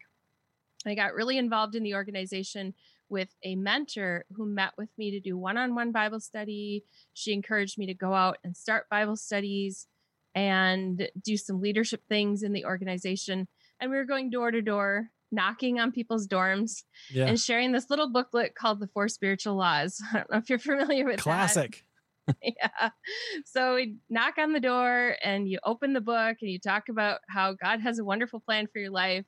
I 0.91 0.95
got 0.95 1.13
really 1.13 1.37
involved 1.37 1.75
in 1.75 1.83
the 1.83 1.95
organization 1.95 2.73
with 3.09 3.29
a 3.43 3.55
mentor 3.55 4.25
who 4.35 4.45
met 4.45 4.73
with 4.77 4.89
me 4.97 5.11
to 5.11 5.19
do 5.19 5.37
one 5.37 5.57
on 5.57 5.75
one 5.75 5.91
Bible 5.91 6.19
study. 6.19 6.83
She 7.13 7.33
encouraged 7.33 7.77
me 7.77 7.85
to 7.85 7.93
go 7.93 8.13
out 8.13 8.37
and 8.43 8.55
start 8.57 8.89
Bible 8.89 9.15
studies 9.15 9.87
and 10.35 11.07
do 11.23 11.37
some 11.37 11.61
leadership 11.61 12.01
things 12.09 12.43
in 12.43 12.53
the 12.53 12.65
organization. 12.65 13.47
And 13.79 13.91
we 13.91 13.97
were 13.97 14.05
going 14.05 14.29
door 14.29 14.51
to 14.51 14.61
door, 14.61 15.09
knocking 15.31 15.79
on 15.79 15.91
people's 15.91 16.27
dorms 16.27 16.83
yeah. 17.11 17.25
and 17.25 17.39
sharing 17.39 17.71
this 17.71 17.89
little 17.89 18.09
booklet 18.09 18.55
called 18.55 18.79
The 18.79 18.87
Four 18.87 19.09
Spiritual 19.09 19.55
Laws. 19.55 20.01
I 20.11 20.17
don't 20.17 20.31
know 20.31 20.37
if 20.37 20.49
you're 20.49 20.59
familiar 20.59 21.05
with 21.05 21.19
Classic. 21.19 21.83
yeah. 22.41 22.89
So 23.45 23.75
we 23.75 23.97
knock 24.09 24.37
on 24.37 24.53
the 24.53 24.59
door 24.59 25.17
and 25.23 25.47
you 25.47 25.59
open 25.63 25.91
the 25.91 26.01
book 26.01 26.37
and 26.41 26.49
you 26.49 26.57
talk 26.57 26.87
about 26.89 27.19
how 27.27 27.53
God 27.53 27.81
has 27.81 27.99
a 27.99 28.05
wonderful 28.05 28.39
plan 28.39 28.67
for 28.71 28.79
your 28.79 28.91
life. 28.91 29.25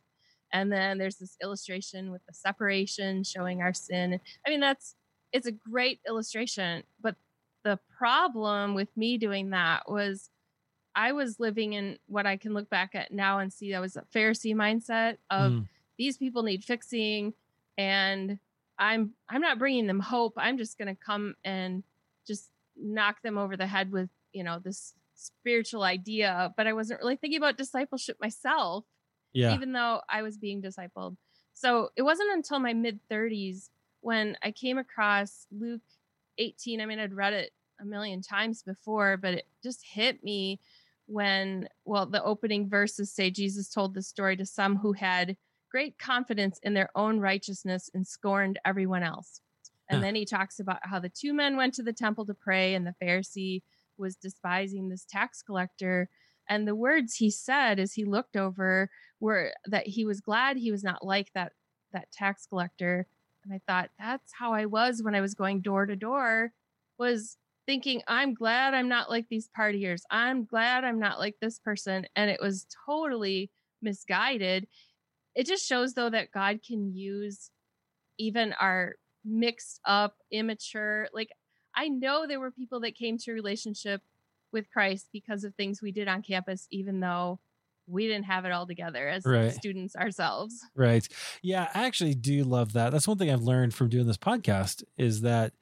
And 0.56 0.72
then 0.72 0.98
there's 0.98 1.18
this 1.18 1.36
illustration 1.44 2.12
with 2.12 2.26
the 2.26 2.34
separation 2.34 3.26
showing 3.26 3.62
our 3.62 3.74
sin. 3.74 4.22
I 4.48 4.50
mean, 4.50 4.62
that's 4.62 4.96
it's 5.34 5.48
a 5.48 5.52
great 5.52 6.00
illustration, 6.08 6.84
but 7.02 7.16
the 7.66 7.78
problem 7.98 8.74
with 8.74 8.88
me 8.96 9.18
doing 9.18 9.50
that 9.50 9.92
was 9.92 10.30
I 10.96 11.12
was 11.12 11.42
living 11.42 11.74
in 11.74 11.98
what 12.08 12.26
I 12.26 12.38
can 12.38 12.54
look 12.54 12.70
back 12.70 12.96
at 12.96 13.12
now 13.12 13.40
and 13.40 13.52
see 13.52 13.74
that 13.74 13.82
was 13.82 13.98
a 13.98 14.06
Pharisee 14.16 14.56
mindset 14.56 15.18
of 15.30 15.52
mm. 15.52 15.68
these 15.98 16.18
people 16.18 16.44
need 16.44 16.64
fixing 16.64 17.34
and 17.78 18.40
I'm 18.80 19.12
I'm 19.28 19.42
not 19.42 19.60
bringing 19.60 19.88
them 19.88 20.00
hope. 20.00 20.36
I'm 20.38 20.58
just 20.58 20.78
going 20.78 20.88
to 20.88 21.02
come 21.06 21.36
and 21.44 21.84
just 22.26 22.50
knock 22.78 23.22
them 23.24 23.38
over 23.38 23.58
the 23.58 23.68
head 23.68 23.92
with 23.92 24.10
you 24.36 24.44
know, 24.44 24.60
this 24.60 24.94
spiritual 25.16 25.84
idea, 25.84 26.54
but 26.58 26.68
I 26.68 26.74
wasn't 26.74 27.00
really 27.00 27.16
thinking 27.16 27.38
about 27.38 27.58
discipleship 27.58 28.18
myself, 28.20 28.84
Yeah. 29.36 29.54
even 29.54 29.72
though 29.74 30.02
I 30.10 30.22
was 30.22 30.38
being 30.38 30.62
discipled. 30.62 31.18
So 31.54 31.90
it 31.96 32.02
wasn't 32.02 32.32
until 32.34 32.60
my 32.60 32.74
mid 32.74 33.00
30s 33.10 33.70
when 34.02 34.38
I 34.44 34.52
came 34.52 34.78
across 34.78 35.48
Luke 35.52 35.82
18. 36.38 36.82
I 36.82 36.86
mean, 36.86 37.00
I'd 37.00 37.14
read 37.14 37.34
it 37.34 37.52
a 37.80 37.86
million 37.86 38.22
times 38.22 38.64
before, 38.64 39.18
but 39.18 39.34
it 39.36 39.48
just 39.64 39.86
hit 39.86 40.24
me 40.24 40.60
when, 41.08 41.68
well, 41.86 42.06
the 42.06 42.24
opening 42.24 42.70
verses 42.70 43.12
say 43.12 43.30
Jesus 43.30 43.70
told 43.70 43.94
the 43.94 44.02
story 44.02 44.36
to 44.38 44.46
some 44.46 44.78
who 44.78 44.94
had 44.94 45.38
great 45.70 45.98
confidence 46.00 46.60
in 46.64 46.74
their 46.74 46.90
own 46.96 47.20
righteousness 47.20 47.90
and 47.94 48.08
scorned 48.08 48.60
everyone 48.66 49.04
else. 49.04 49.42
And 49.90 50.00
Huh. 50.00 50.06
then 50.08 50.16
he 50.16 50.26
talks 50.26 50.60
about 50.60 50.80
how 50.84 51.00
the 51.00 51.10
two 51.10 51.34
men 51.34 51.58
went 51.58 51.74
to 51.76 51.84
the 51.84 51.94
temple 51.94 52.26
to 52.26 52.34
pray, 52.34 52.74
and 52.74 52.88
the 52.88 52.96
Pharisee 53.02 53.62
was 53.98 54.16
despising 54.16 54.90
this 54.90 55.06
tax 55.06 55.42
collector. 55.42 56.10
And 56.50 56.68
the 56.68 56.76
words 56.76 57.16
he 57.16 57.30
said 57.30 57.80
as 57.80 57.94
he 57.94 58.06
looked 58.06 58.36
over 58.36 58.90
were 59.20 59.54
that 59.66 59.88
he 59.88 60.06
was 60.06 60.22
glad 60.22 60.58
he 60.58 60.72
was 60.72 60.84
not 60.84 61.06
like 61.06 61.32
that 61.34 61.54
that 61.94 62.12
tax 62.12 62.46
collector. 62.46 63.08
And 63.44 63.54
I 63.54 63.62
thought 63.68 63.90
that's 64.00 64.34
how 64.38 64.54
I 64.54 64.66
was 64.66 65.02
when 65.02 65.16
I 65.16 65.22
was 65.22 65.34
going 65.34 65.62
door 65.62 65.86
to 65.86 65.96
door, 65.96 66.52
was 66.98 67.38
thinking, 67.66 68.02
I'm 68.08 68.34
glad 68.34 68.74
I'm 68.74 68.90
not 68.90 69.10
like 69.10 69.28
these 69.30 69.50
partiers. 69.58 70.02
I'm 70.12 70.46
glad 70.46 70.84
I'm 70.84 71.00
not 71.00 71.20
like 71.20 71.36
this 71.40 71.60
person. 71.60 72.06
And 72.16 72.30
it 72.30 72.40
was 72.42 72.68
totally 72.86 73.50
misguided. 73.82 74.68
It 75.36 75.48
just 75.48 75.66
shows 75.66 75.94
though 75.94 76.10
that 76.10 76.32
God 76.32 76.60
can 76.66 76.94
use 76.94 77.50
even 78.18 78.54
our 78.54 78.96
mixed 79.24 79.82
up, 79.86 80.18
immature, 80.32 81.08
like 81.14 81.30
I 81.76 81.90
know 81.90 82.26
there 82.26 82.40
were 82.40 82.52
people 82.52 82.80
that 82.82 82.96
came 82.96 83.18
to 83.20 83.34
relationship 83.34 84.02
with 84.56 84.72
Christ 84.72 85.10
because 85.14 85.44
of 85.44 85.54
things 85.54 85.82
we 85.84 85.92
did 85.92 86.08
on 86.08 86.24
campus, 86.24 86.68
even 86.72 87.00
though 87.02 87.40
we 87.88 88.08
didn't 88.08 88.26
have 88.26 88.46
it 88.46 88.52
all 88.52 88.66
together 88.66 89.08
as 89.08 89.24
Right. 89.24 89.54
students 89.54 89.96
ourselves. 89.96 90.60
Right. 90.74 91.08
Yeah, 91.44 91.70
I 91.76 91.86
actually 91.86 92.16
do 92.16 92.44
love 92.44 92.74
that. 92.74 92.90
That's 92.92 93.08
one 93.08 93.20
thing 93.20 93.30
I've 93.30 93.44
learned 93.44 93.76
from 93.76 93.90
doing 93.90 94.08
this 94.08 94.18
podcast 94.18 94.84
is 94.98 95.22
that 95.22 95.54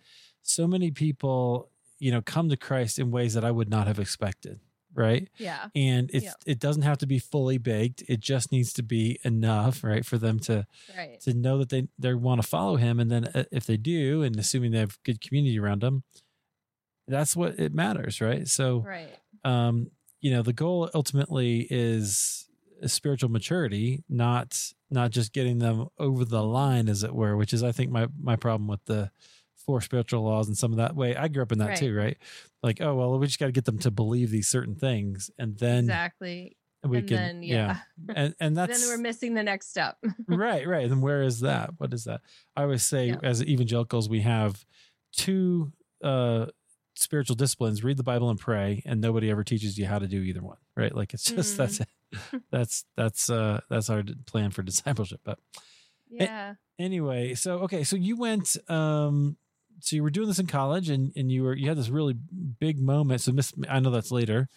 so 0.41 0.65
many 0.65 0.89
people, 0.91 1.69
you 1.99 2.11
know, 2.11 2.21
come 2.21 2.47
to 2.47 2.55
Christ 2.55 2.97
in 2.99 3.11
ways 3.11 3.33
that 3.33 3.43
I 3.43 3.51
would 3.51 3.69
not 3.69 3.87
have 3.87 3.99
expected. 3.99 4.61
Right. 4.95 5.27
Yeah. 5.39 5.69
And 5.75 6.11
it's 6.13 6.25
Yeah. 6.25 6.33
it 6.45 6.59
doesn't 6.59 6.83
have 6.83 6.99
to 6.99 7.07
be 7.07 7.17
fully 7.17 7.57
baked. 7.57 8.03
It 8.07 8.19
just 8.19 8.51
needs 8.51 8.71
to 8.73 8.83
be 8.83 9.19
enough, 9.25 9.83
right, 9.83 10.05
for 10.05 10.19
them 10.19 10.39
to 10.41 10.67
Right. 10.95 11.19
to 11.21 11.33
know 11.33 11.57
that 11.57 11.69
they 11.69 11.87
they 11.97 12.13
want 12.13 12.41
to 12.43 12.47
follow 12.47 12.75
him. 12.75 12.99
And 12.99 13.09
then 13.09 13.25
uh, 13.25 13.45
if 13.51 13.65
they 13.65 13.75
do, 13.75 14.21
and 14.21 14.37
assuming 14.37 14.71
they 14.71 14.77
have 14.77 15.01
good 15.03 15.19
community 15.19 15.57
around 15.57 15.81
them, 15.81 16.03
that's 17.07 17.35
what 17.35 17.59
it 17.59 17.73
matters, 17.73 18.21
right? 18.21 18.47
So 18.47 18.79
Right. 18.79 19.15
um, 19.43 19.91
you 20.21 20.31
know, 20.31 20.41
the 20.41 20.53
goal 20.53 20.89
ultimately 20.93 21.67
is 21.69 22.47
spiritual 22.85 23.29
maturity, 23.29 24.03
not 24.09 24.57
not 24.89 25.11
just 25.11 25.33
getting 25.33 25.59
them 25.59 25.87
over 25.97 26.23
the 26.23 26.43
line, 26.43 26.87
as 26.87 27.03
it 27.03 27.13
were, 27.13 27.35
which 27.35 27.53
is 27.53 27.63
I 27.63 27.71
think 27.71 27.91
my 27.91 28.07
my 28.19 28.35
problem 28.35 28.67
with 28.67 28.83
the 28.85 29.11
four 29.65 29.81
spiritual 29.81 30.23
laws 30.23 30.47
and 30.47 30.57
some 30.57 30.71
of 30.71 30.77
that 30.77 30.95
way. 30.95 31.15
I 31.15 31.27
grew 31.29 31.41
up 31.43 31.51
in 31.51 31.59
that 31.59 31.69
Right. 31.69 31.77
too, 31.77 31.95
right? 31.95 32.17
Like, 32.61 32.79
oh 32.81 32.95
well, 32.95 33.17
we 33.19 33.27
just 33.27 33.39
got 33.39 33.47
to 33.47 33.51
get 33.51 33.65
them 33.65 33.79
to 33.79 33.91
believe 33.91 34.29
these 34.29 34.47
certain 34.47 34.75
things, 34.75 35.29
and 35.37 35.57
then 35.57 35.79
exactly. 35.85 36.57
we 36.85 36.97
and 36.99 37.07
can, 37.07 37.17
then 37.17 37.43
yeah. 37.43 37.77
and 38.15 38.33
and 38.39 38.55
that's 38.57 38.79
then 38.81 38.89
we're 38.89 39.01
missing 39.01 39.33
the 39.33 39.43
next 39.43 39.69
step. 39.69 39.97
right, 40.27 40.65
right. 40.67 40.87
Then 40.89 41.01
where 41.01 41.21
is 41.23 41.39
that? 41.41 41.71
What 41.77 41.93
is 41.93 42.03
that? 42.05 42.21
I 42.55 42.63
always 42.63 42.83
say, 42.83 43.07
Yeah. 43.07 43.17
as 43.23 43.41
evangelicals, 43.43 44.07
we 44.09 44.21
have 44.21 44.65
two 45.13 45.71
uh, 46.03 46.47
spiritual 46.95 47.35
disciplines: 47.35 47.83
read 47.83 47.97
the 47.97 48.03
Bible 48.03 48.29
and 48.29 48.39
pray. 48.39 48.81
And 48.85 49.01
nobody 49.01 49.29
ever 49.31 49.43
teaches 49.43 49.77
you 49.77 49.85
how 49.85 49.99
to 49.99 50.07
do 50.07 50.21
either 50.21 50.41
one, 50.41 50.57
right? 50.75 50.93
Like 50.95 51.13
it's 51.13 51.23
just 51.31 51.53
Mhm. 51.55 51.57
that's 51.57 51.79
it. 51.81 51.87
that's 52.51 52.85
that's 52.95 53.29
uh 53.29 53.61
that's 53.69 53.89
our 53.89 54.03
plan 54.25 54.51
for 54.51 54.61
discipleship. 54.71 55.21
But 55.23 55.39
yeah. 56.09 56.55
anyway, 56.79 57.33
so 57.35 57.59
okay, 57.59 57.83
so 57.83 57.95
you 57.95 58.15
went. 58.17 58.55
um 58.69 59.37
so 59.79 59.95
you 59.97 60.03
were 60.03 60.11
doing 60.11 60.27
this 60.27 60.39
in 60.39 60.47
college, 60.47 60.89
and 60.89 61.11
and 61.15 61.31
you 61.31 61.43
were 61.43 61.55
you 61.55 61.67
had 61.67 61.77
this 61.77 61.89
really 61.89 62.13
big 62.13 62.79
moment. 62.79 63.19
So 63.21 63.31
miss, 63.33 63.51
I 63.67 63.79
know 63.79 63.89
that's 63.89 64.11
later, 64.11 64.47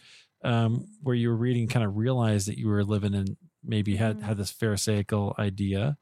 um, 0.45 0.87
where 1.03 1.17
you 1.17 1.31
were 1.31 1.37
reading, 1.37 1.67
kind 1.69 1.85
of 1.85 1.97
realized 1.97 2.47
that 2.49 2.59
you 2.59 2.69
were 2.69 2.85
living 2.85 3.15
in 3.15 3.37
maybe 3.65 3.97
had 3.97 4.19
Mhm. 4.19 4.23
had 4.23 4.37
this 4.37 4.53
pharisaical 4.53 5.35
idea. 5.39 5.97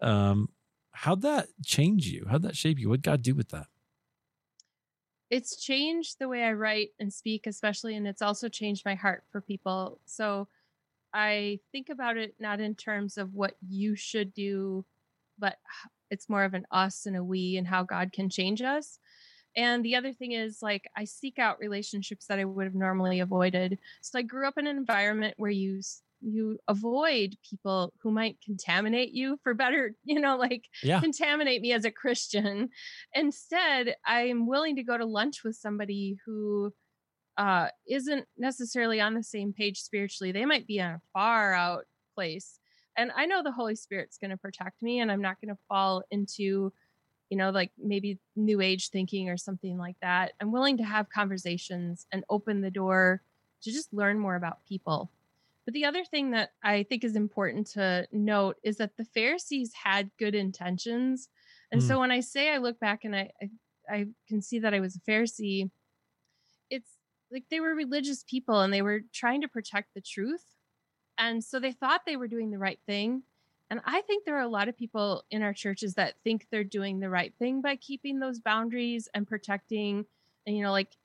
Um, 0.00 0.48
how'd 0.92 1.22
that 1.22 1.48
change 1.66 2.06
you? 2.06 2.26
How'd 2.30 2.42
that 2.42 2.56
shape 2.56 2.78
you? 2.78 2.88
What 2.88 3.02
God 3.02 3.20
do 3.20 3.34
with 3.34 3.48
that? 3.50 3.66
It's 5.32 5.56
changed 5.56 6.18
the 6.18 6.28
way 6.28 6.42
I 6.42 6.52
write 6.52 6.90
and 7.00 7.10
speak, 7.10 7.46
especially, 7.46 7.96
and 7.96 8.06
it's 8.06 8.20
also 8.20 8.50
changed 8.50 8.84
my 8.84 8.94
heart 8.94 9.24
for 9.32 9.40
people. 9.40 9.98
So 10.04 10.46
I 11.14 11.58
think 11.72 11.88
about 11.88 12.18
it 12.18 12.34
not 12.38 12.60
in 12.60 12.74
terms 12.74 13.16
of 13.16 13.32
what 13.32 13.54
you 13.66 13.96
should 13.96 14.34
do, 14.34 14.84
but 15.38 15.56
it's 16.10 16.28
more 16.28 16.44
of 16.44 16.52
an 16.52 16.66
us 16.70 17.06
and 17.06 17.16
a 17.16 17.24
we 17.24 17.56
and 17.56 17.66
how 17.66 17.82
God 17.82 18.12
can 18.12 18.28
change 18.28 18.60
us. 18.60 18.98
And 19.56 19.82
the 19.82 19.96
other 19.96 20.12
thing 20.12 20.32
is, 20.32 20.60
like, 20.60 20.86
I 20.94 21.04
seek 21.04 21.38
out 21.38 21.58
relationships 21.60 22.26
that 22.26 22.38
I 22.38 22.44
would 22.44 22.66
have 22.66 22.74
normally 22.74 23.20
avoided. 23.20 23.78
So 24.02 24.18
I 24.18 24.22
grew 24.22 24.46
up 24.46 24.58
in 24.58 24.66
an 24.66 24.76
environment 24.76 25.36
where 25.38 25.50
you 25.50 25.80
you 26.22 26.58
avoid 26.68 27.36
people 27.48 27.92
who 28.02 28.10
might 28.10 28.38
contaminate 28.44 29.12
you 29.12 29.38
for 29.42 29.54
better, 29.54 29.94
you 30.04 30.20
know, 30.20 30.36
like 30.36 30.68
Yeah. 30.82 31.00
contaminate 31.00 31.60
me 31.62 31.72
as 31.72 31.84
a 31.84 31.90
Christian. 31.90 32.70
Instead, 33.14 33.96
I 34.06 34.22
am 34.22 34.46
willing 34.46 34.76
to 34.76 34.82
go 34.82 34.96
to 34.96 35.04
lunch 35.04 35.44
with 35.44 35.56
somebody 35.56 36.16
who 36.24 36.72
uh, 37.38 37.68
isn't 37.88 38.26
necessarily 38.36 39.00
on 39.00 39.14
the 39.14 39.22
same 39.22 39.52
page 39.52 39.80
spiritually. 39.80 40.32
They 40.32 40.44
might 40.44 40.66
be 40.66 40.80
on 40.80 40.92
a 40.92 41.00
far 41.12 41.54
out 41.54 41.84
place. 42.14 42.58
And 42.96 43.10
I 43.16 43.24
know 43.24 43.42
the 43.42 43.52
Holy 43.52 43.74
Spirit's 43.74 44.18
going 44.18 44.30
to 44.32 44.36
protect 44.36 44.82
me 44.82 45.00
and 45.00 45.10
I'm 45.10 45.22
not 45.22 45.40
going 45.40 45.54
to 45.54 45.60
fall 45.66 46.02
into, 46.10 46.72
you 47.30 47.38
know, 47.38 47.48
like 47.50 47.72
maybe 47.78 48.18
new 48.36 48.60
age 48.60 48.90
thinking 48.90 49.30
or 49.30 49.38
something 49.38 49.78
like 49.78 49.96
that. 50.02 50.32
I'm 50.40 50.52
willing 50.52 50.76
to 50.76 50.84
have 50.84 51.08
conversations 51.08 52.06
and 52.12 52.22
open 52.28 52.60
the 52.60 52.70
door 52.70 53.22
to 53.62 53.72
just 53.72 53.94
learn 53.94 54.18
more 54.18 54.36
about 54.36 54.58
people. 54.68 55.10
But 55.64 55.74
the 55.74 55.84
other 55.84 56.04
thing 56.04 56.32
that 56.32 56.52
I 56.62 56.82
think 56.82 57.04
is 57.04 57.16
important 57.16 57.68
to 57.68 58.08
note 58.12 58.56
is 58.64 58.78
that 58.78 58.96
the 58.96 59.04
Pharisees 59.04 59.72
had 59.74 60.10
good 60.18 60.34
intentions. 60.34 61.28
And 61.70 61.82
Mm. 61.82 61.82
so 61.82 62.00
when 62.00 62.10
I 62.10 62.20
say 62.20 62.50
I 62.50 62.58
look 62.58 62.80
back 62.80 63.04
and 63.04 63.14
I, 63.16 63.30
I 63.40 63.50
I 63.90 64.06
can 64.28 64.40
see 64.42 64.60
that 64.60 64.74
I 64.74 64.80
was 64.80 64.96
a 64.96 65.00
Pharisee, 65.00 65.70
it's 66.70 66.98
like 67.30 67.44
they 67.50 67.60
were 67.60 67.74
religious 67.74 68.22
people 68.24 68.60
and 68.60 68.72
they 68.72 68.82
were 68.82 69.00
trying 69.12 69.40
to 69.40 69.48
protect 69.48 69.94
the 69.94 70.00
truth. 70.00 70.44
And 71.18 71.44
so 71.44 71.60
they 71.60 71.72
thought 71.72 72.02
they 72.06 72.16
were 72.16 72.28
doing 72.28 72.50
the 72.50 72.58
right 72.58 72.80
thing. 72.86 73.24
And 73.70 73.80
I 73.84 74.02
think 74.02 74.24
there 74.24 74.36
are 74.36 74.42
a 74.42 74.48
lot 74.48 74.68
of 74.68 74.76
people 74.76 75.24
in 75.30 75.42
our 75.42 75.54
churches 75.54 75.94
that 75.94 76.16
think 76.24 76.48
they're 76.50 76.64
doing 76.64 77.00
the 77.00 77.10
right 77.10 77.34
thing 77.38 77.62
by 77.62 77.76
keeping 77.76 78.20
those 78.20 78.40
boundaries 78.40 79.08
and 79.14 79.26
protecting, 79.28 80.06
and, 80.46 80.56
you 80.56 80.62
know, 80.62 80.72
like 80.72 80.96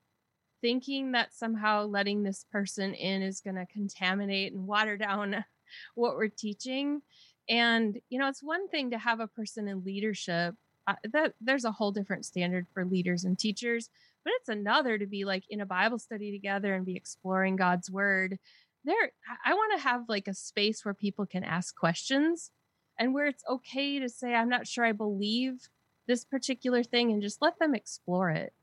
thinking 0.61 1.11
that 1.11 1.33
somehow 1.33 1.85
letting 1.85 2.23
this 2.23 2.45
person 2.51 2.93
in 2.93 3.21
is 3.21 3.41
going 3.41 3.55
to 3.55 3.65
contaminate 3.65 4.53
and 4.53 4.67
water 4.67 4.97
down 4.97 5.43
what 5.95 6.15
we're 6.15 6.27
teaching. 6.27 7.01
And, 7.49 7.99
you 8.09 8.19
know, 8.19 8.27
it's 8.27 8.43
one 8.43 8.67
thing 8.67 8.91
to 8.91 8.97
have 8.97 9.19
a 9.19 9.27
person 9.27 9.67
in 9.67 9.83
leadership. 9.83 10.55
Uh, 10.87 10.95
that 11.11 11.33
there's 11.41 11.65
a 11.65 11.71
whole 11.71 11.91
different 11.91 12.25
standard 12.25 12.65
for 12.73 12.85
leaders 12.85 13.25
and 13.25 13.37
teachers, 13.37 13.89
but 14.23 14.31
it's 14.37 14.47
another 14.47 14.97
to 14.97 15.05
be 15.05 15.25
like 15.25 15.43
in 15.49 15.59
a 15.59 15.65
Bible 15.65 15.99
study 15.99 16.31
together 16.31 16.73
and 16.73 16.85
be 16.85 16.95
exploring 16.95 17.57
God's 17.57 17.91
word. 17.91 18.39
There, 18.85 19.11
I- 19.29 19.51
I 19.51 19.53
want 19.53 19.73
to 19.77 19.83
have 19.83 20.07
like 20.07 20.29
a 20.29 20.33
space 20.33 20.85
where 20.85 20.93
people 20.93 21.25
can 21.25 21.43
ask 21.43 21.75
questions 21.75 22.51
and 22.97 23.13
where 23.13 23.27
it's 23.27 23.43
okay 23.49 23.99
to 23.99 24.07
say, 24.07 24.33
I'm 24.33 24.47
not 24.47 24.65
sure 24.65 24.85
I 24.85 24.93
believe 24.93 25.67
this 26.07 26.23
particular 26.23 26.83
thing 26.83 27.11
and 27.11 27.21
just 27.21 27.41
let 27.41 27.59
them 27.59 27.75
explore 27.75 28.29
it. 28.29 28.53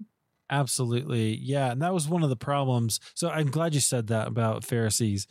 Absolutely. 0.50 1.36
Yeah. 1.36 1.72
And 1.72 1.82
that 1.82 1.94
was 1.94 2.08
one 2.08 2.22
of 2.22 2.28
the 2.30 2.36
problems. 2.36 3.00
So 3.14 3.28
I'm 3.30 3.50
glad 3.50 3.74
you 3.74 3.80
said 3.80 4.08
that 4.08 4.28
about 4.28 4.64
Pharisees, 4.64 5.26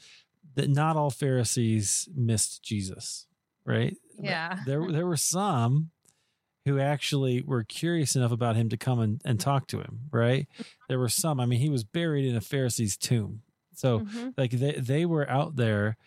that 0.56 0.70
not 0.70 0.96
all 0.96 1.10
Pharisees 1.10 2.10
missed 2.16 2.64
Jesus, 2.64 3.28
right? 3.66 3.96
Yeah. 4.20 4.60
There, 4.66 4.86
there 4.92 5.06
were 5.08 5.18
some 5.18 5.92
who 6.66 6.80
actually 6.80 7.42
were 7.42 7.64
curious 7.64 8.16
enough 8.16 8.32
about 8.32 8.56
him 8.56 8.70
to 8.70 8.78
come 8.78 9.00
and, 9.00 9.22
and 9.26 9.40
talk 9.40 9.68
to 9.68 9.80
him, 9.80 10.02
right? 10.12 10.48
There 10.88 11.00
were 11.00 11.10
some, 11.10 11.40
I 11.40 11.46
mean, 11.46 11.60
he 11.60 11.70
was 11.70 11.84
buried 11.84 12.26
in 12.26 12.36
a 12.38 12.42
Pharisee's 12.42 12.96
tomb. 12.98 13.42
So 13.76 14.00
Mhm. 14.02 14.34
like 14.38 14.52
they, 14.52 14.74
they 14.74 15.06
were 15.06 15.30
out 15.30 15.56
there 15.58 15.98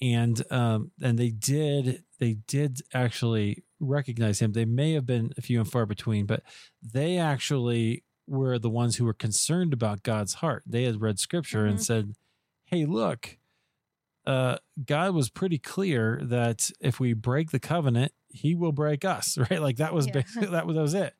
and 0.00 0.42
um 0.52 0.90
and 1.00 1.16
they 1.18 1.30
did 1.30 2.02
they 2.18 2.34
did 2.48 2.82
actually 2.92 3.62
recognize 3.80 4.40
him 4.40 4.52
they 4.52 4.64
may 4.64 4.92
have 4.92 5.06
been 5.06 5.32
a 5.38 5.40
few 5.40 5.60
and 5.60 5.70
far 5.70 5.86
between 5.86 6.26
but 6.26 6.42
they 6.82 7.16
actually 7.16 8.02
were 8.26 8.58
the 8.58 8.70
ones 8.70 8.96
who 8.96 9.04
were 9.04 9.12
concerned 9.14 9.72
about 9.72 10.02
god's 10.02 10.34
heart 10.34 10.62
they 10.66 10.84
had 10.84 11.00
read 11.00 11.18
scripture 11.18 11.66
and 11.66 11.78
Mhm. 11.78 11.84
said 11.84 12.14
hey 12.66 12.84
look 12.86 13.38
uh 14.26 14.56
god 14.86 15.14
was 15.14 15.28
pretty 15.30 15.58
clear 15.58 16.20
that 16.22 16.70
if 16.80 16.98
we 16.98 17.12
break 17.12 17.50
the 17.50 17.60
covenant 17.60 18.12
he 18.28 18.54
will 18.54 18.72
break 18.72 19.04
us 19.04 19.36
right 19.50 19.60
like 19.60 19.76
that 19.76 19.92
was 19.94 20.06
Yeah. 20.06 20.12
basically 20.12 20.48
that 20.50 20.66
was, 20.66 20.76
that 20.76 20.82
was 20.82 20.94
it 20.94 21.14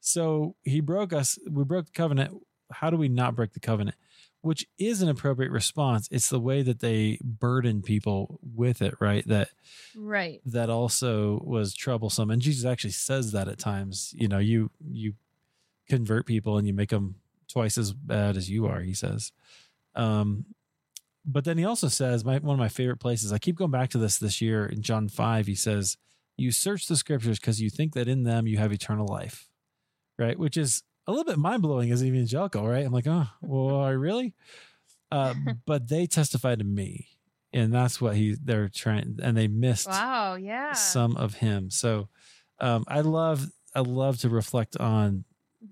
so 0.00 0.54
he 0.62 0.80
broke 0.80 1.12
us 1.12 1.38
we 1.50 1.64
broke 1.64 1.86
the 1.86 1.92
covenant 1.92 2.32
how 2.70 2.90
do 2.90 2.96
we 2.96 3.08
not 3.08 3.34
break 3.34 3.52
the 3.52 3.60
covenant 3.60 3.96
which 4.40 4.66
is 4.76 5.00
an 5.00 5.08
appropriate 5.08 5.50
response. 5.50 6.06
It's 6.10 6.28
the 6.28 6.38
way 6.38 6.60
that 6.60 6.80
they 6.80 7.18
burden 7.24 7.80
people 7.80 8.38
with 8.42 8.82
it, 8.82 8.92
right? 9.00 9.26
That 9.26 9.48
right. 9.96 10.42
That 10.44 10.68
also 10.68 11.40
was 11.46 11.72
troublesome. 11.74 12.30
And 12.30 12.42
Jesus 12.42 12.66
actually 12.66 12.90
says 12.90 13.32
that 13.32 13.48
at 13.48 13.58
times. 13.58 14.12
You 14.14 14.28
know, 14.28 14.36
you 14.36 14.70
you 14.86 15.14
convert 15.88 16.26
people 16.26 16.58
and 16.58 16.66
you 16.66 16.74
make 16.74 16.90
them 16.90 17.16
twice 17.48 17.78
as 17.78 17.92
bad 17.92 18.36
as 18.36 18.50
you 18.50 18.66
are. 18.66 18.80
He 18.80 18.94
says. 18.94 19.32
Um, 19.94 20.46
but 21.26 21.44
then 21.44 21.56
he 21.56 21.64
also 21.64 21.88
says, 21.88 22.24
my 22.24 22.38
one 22.38 22.54
of 22.54 22.60
my 22.60 22.68
favorite 22.68 22.98
places. 22.98 23.32
I 23.32 23.38
keep 23.38 23.56
going 23.56 23.70
back 23.70 23.90
to 23.90 23.98
this 23.98 24.18
this 24.18 24.42
year 24.42 24.66
in 24.66 24.82
John 24.82 25.08
five. 25.08 25.46
He 25.46 25.54
says, 25.54 25.96
"You 26.36 26.50
search 26.50 26.86
the 26.86 26.96
scriptures 26.96 27.38
because 27.38 27.60
you 27.60 27.70
think 27.70 27.94
that 27.94 28.08
in 28.08 28.24
them 28.24 28.46
you 28.46 28.58
have 28.58 28.72
eternal 28.72 29.06
life." 29.06 29.48
Right, 30.18 30.38
which 30.38 30.56
is 30.56 30.84
a 31.06 31.12
little 31.12 31.24
bit 31.24 31.38
mind 31.38 31.62
blowing 31.62 31.90
as 31.90 32.04
evangelical, 32.04 32.66
right? 32.66 32.84
I'm 32.84 32.92
like, 32.92 33.06
oh, 33.06 33.26
well, 33.42 33.80
I 33.80 33.90
really? 33.90 34.34
Uh, 35.10 35.34
but 35.66 35.88
they 35.88 36.06
testify 36.06 36.54
to 36.54 36.64
me, 36.64 37.08
and 37.52 37.72
that's 37.72 38.00
what 38.00 38.16
he 38.16 38.36
they're 38.42 38.68
trying, 38.68 39.18
and 39.22 39.36
they 39.36 39.48
missed. 39.48 39.88
Wow, 39.88 40.36
yeah, 40.36 40.72
some 40.72 41.16
of 41.16 41.34
him. 41.34 41.70
So, 41.70 42.08
um, 42.60 42.84
I 42.88 43.00
love 43.00 43.50
I 43.74 43.80
love 43.80 44.18
to 44.18 44.28
reflect 44.28 44.76
on 44.76 45.24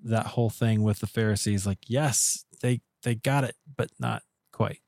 that 0.04 0.26
whole 0.26 0.50
thing 0.50 0.82
with 0.82 1.00
the 1.00 1.06
Pharisees. 1.06 1.66
Like, 1.66 1.78
yes, 1.86 2.44
they 2.60 2.80
they 3.02 3.14
got 3.14 3.44
it, 3.44 3.56
but 3.76 3.90
not 3.98 4.22
quite, 4.52 4.80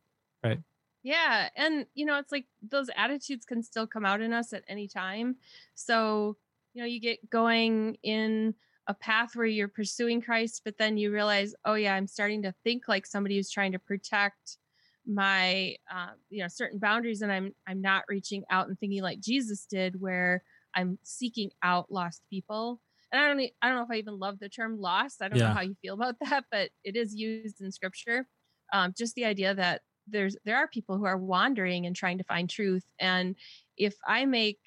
right? 0.43 0.61
Yeah, 1.03 1.49
and 1.57 1.87
you 1.95 2.07
know, 2.07 2.19
it's 2.19 2.33
like 2.33 2.47
those 2.62 2.88
attitudes 2.97 3.45
can 3.45 3.62
still 3.62 3.87
come 3.87 4.05
out 4.05 4.21
in 4.21 4.33
us 4.33 4.53
at 4.53 4.64
any 4.69 4.88
time. 4.88 5.37
So, 5.75 6.37
you 6.73 6.83
know, 6.83 6.87
you 6.87 7.01
get 7.01 7.29
going 7.29 7.97
in 8.03 8.55
a 8.87 8.95
path 8.95 9.35
where 9.35 9.47
you're 9.47 9.69
pursuing 9.69 10.21
Christ, 10.21 10.62
but 10.64 10.79
then 10.79 10.97
you 10.97 11.11
realize, 11.11 11.55
oh 11.64 11.75
yeah, 11.75 11.95
I'm 11.95 12.07
starting 12.07 12.43
to 12.43 12.55
think 12.64 12.88
like 12.88 13.07
somebody 13.07 13.37
who's 13.37 13.51
trying 13.51 13.73
to 13.73 13.79
protect 13.79 14.59
my 15.07 15.77
uh, 15.93 16.11
you 16.31 16.40
know 16.43 16.49
certain 16.49 16.79
boundaries 16.79 17.23
and 17.23 17.31
i'm 17.31 17.53
i'm 17.67 17.81
not 17.81 18.05
reaching 18.09 18.43
out 18.51 18.69
and 18.69 18.79
thinking 18.79 19.03
like 19.03 19.21
jesus 19.21 19.67
did 19.67 20.01
where 20.01 20.43
i'm 20.75 20.99
seeking 21.03 21.51
out 21.62 21.90
lost 21.90 22.23
people 22.31 22.81
and 23.14 23.22
i 23.22 23.29
don't 23.29 23.50
i 23.62 23.68
don't 23.68 23.77
know 23.77 23.85
if 23.85 23.90
i 23.90 23.96
even 23.96 24.18
love 24.18 24.38
the 24.40 24.48
term 24.48 24.79
lost 24.79 25.22
i 25.22 25.29
don't 25.29 25.38
yeah. 25.38 25.48
know 25.48 25.55
how 25.55 25.62
you 25.62 25.77
feel 25.81 25.94
about 25.94 26.16
that 26.29 26.44
but 26.50 26.70
it 26.83 26.96
is 26.96 27.14
used 27.14 27.61
in 27.61 27.70
scripture 27.70 28.27
um, 28.72 28.92
just 28.96 29.14
the 29.14 29.24
idea 29.24 29.55
that 29.55 29.83
there's 30.07 30.37
there 30.44 30.57
are 30.57 30.68
people 30.68 30.98
who 30.98 31.05
are 31.05 31.16
wandering 31.16 31.87
and 31.87 31.96
trying 31.96 32.18
to 32.18 32.24
find 32.24 32.50
truth 32.50 32.85
and 32.98 33.37
if 33.79 33.94
i 34.07 34.27
make 34.27 34.59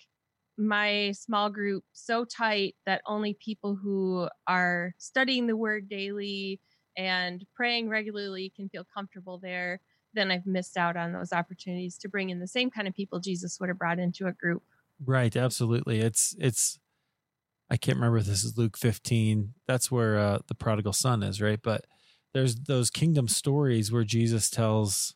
my 0.57 1.11
small 1.11 1.49
group 1.49 1.83
so 1.93 2.25
tight 2.25 2.75
that 2.85 3.01
only 3.05 3.37
people 3.39 3.75
who 3.75 4.27
are 4.47 4.93
studying 4.97 5.45
the 5.45 5.55
word 5.55 5.87
daily 5.87 6.59
and 6.97 7.45
praying 7.55 7.89
regularly 7.89 8.51
can 8.55 8.67
feel 8.69 8.85
comfortable 8.91 9.37
there, 9.37 9.79
then 10.13 10.31
I've 10.31 10.47
missed 10.47 10.77
out 10.77 10.97
on 10.97 11.13
those 11.13 11.31
opportunities 11.31 11.97
to 11.99 12.09
bring 12.09 12.31
in 12.31 12.39
the 12.39 12.47
same 12.47 12.71
kind 12.71 12.87
of 12.87 12.95
people 12.95 13.19
Jesus 13.19 13.59
would 13.59 13.69
have 13.69 13.77
brought 13.77 13.99
into 13.99 14.25
a 14.25 14.33
group. 14.33 14.63
Right, 15.05 15.35
absolutely. 15.35 15.99
It's 15.99 16.35
it's 16.39 16.79
I 17.69 17.77
can't 17.77 17.97
remember 17.97 18.17
if 18.17 18.25
this 18.25 18.43
is 18.43 18.57
Luke 18.57 18.77
15. 18.77 19.53
That's 19.67 19.91
where 19.91 20.17
uh, 20.17 20.39
the 20.47 20.55
prodigal 20.55 20.93
son 20.93 21.23
is, 21.23 21.41
right? 21.41 21.59
But 21.61 21.85
there's 22.33 22.55
those 22.55 22.89
kingdom 22.89 23.27
stories 23.27 23.91
where 23.91 24.03
Jesus 24.03 24.49
tells 24.49 25.15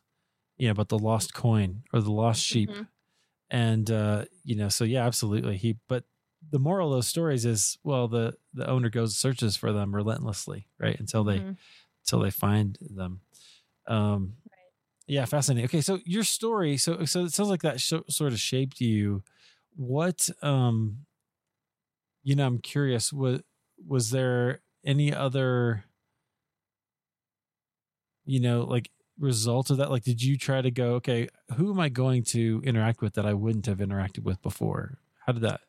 you 0.58 0.68
know 0.68 0.72
about 0.72 0.88
the 0.88 0.98
lost 0.98 1.34
coin 1.34 1.82
or 1.92 2.00
the 2.00 2.12
lost 2.12 2.42
sheep. 2.42 2.70
Mm-hmm 2.70 2.82
and 3.52 3.90
uh, 3.90 4.24
you 4.44 4.56
know, 4.56 4.70
so 4.70 4.82
yeah, 4.82 5.06
absolutely. 5.06 5.58
He, 5.58 5.76
but 5.86 6.04
the 6.50 6.58
moral 6.58 6.88
of 6.88 6.96
those 6.96 7.06
stories 7.06 7.44
is, 7.44 7.78
well, 7.84 8.08
the 8.08 8.34
the 8.54 8.68
owner 8.68 8.88
goes 8.88 9.16
searches 9.16 9.56
for 9.56 9.72
them 9.72 9.94
relentlessly, 9.94 10.66
right, 10.80 10.98
until 10.98 11.22
they 11.22 11.38
mm-hmm. 11.38 11.52
until 12.02 12.20
they 12.20 12.30
find 12.30 12.78
them. 12.80 13.20
Um, 13.86 14.36
right. 14.50 14.58
Yeah, 15.06 15.26
fascinating. 15.26 15.66
Okay, 15.66 15.82
so 15.82 16.00
your 16.04 16.24
story, 16.24 16.78
so 16.78 17.04
so 17.04 17.24
it 17.24 17.32
sounds 17.34 17.50
like 17.50 17.62
that 17.62 17.78
sh- 17.78 17.92
sort 18.08 18.32
of 18.32 18.40
shaped 18.40 18.80
you. 18.80 19.22
What, 19.76 20.30
um, 20.40 21.04
you 22.22 22.36
know, 22.36 22.46
I'm 22.46 22.58
curious. 22.58 23.12
Was 23.12 23.42
was 23.86 24.10
there 24.10 24.60
any 24.84 25.12
other, 25.12 25.84
you 28.24 28.40
know, 28.40 28.62
like 28.62 28.90
result 29.18 29.70
of 29.70 29.78
that? 29.78 29.90
Like, 29.90 30.04
did 30.04 30.22
you 30.22 30.36
try 30.36 30.60
to 30.60 30.70
go, 30.70 30.94
okay, 30.94 31.28
who 31.56 31.70
am 31.70 31.80
I 31.80 31.88
going 31.88 32.24
to 32.24 32.62
interact 32.64 33.02
with 33.02 33.14
that 33.14 33.26
I 33.26 33.34
wouldn't 33.34 33.66
have 33.66 33.78
interacted 33.78 34.24
with 34.24 34.42
before? 34.42 34.98
How 35.26 35.32
did 35.32 35.42
that 35.42 35.60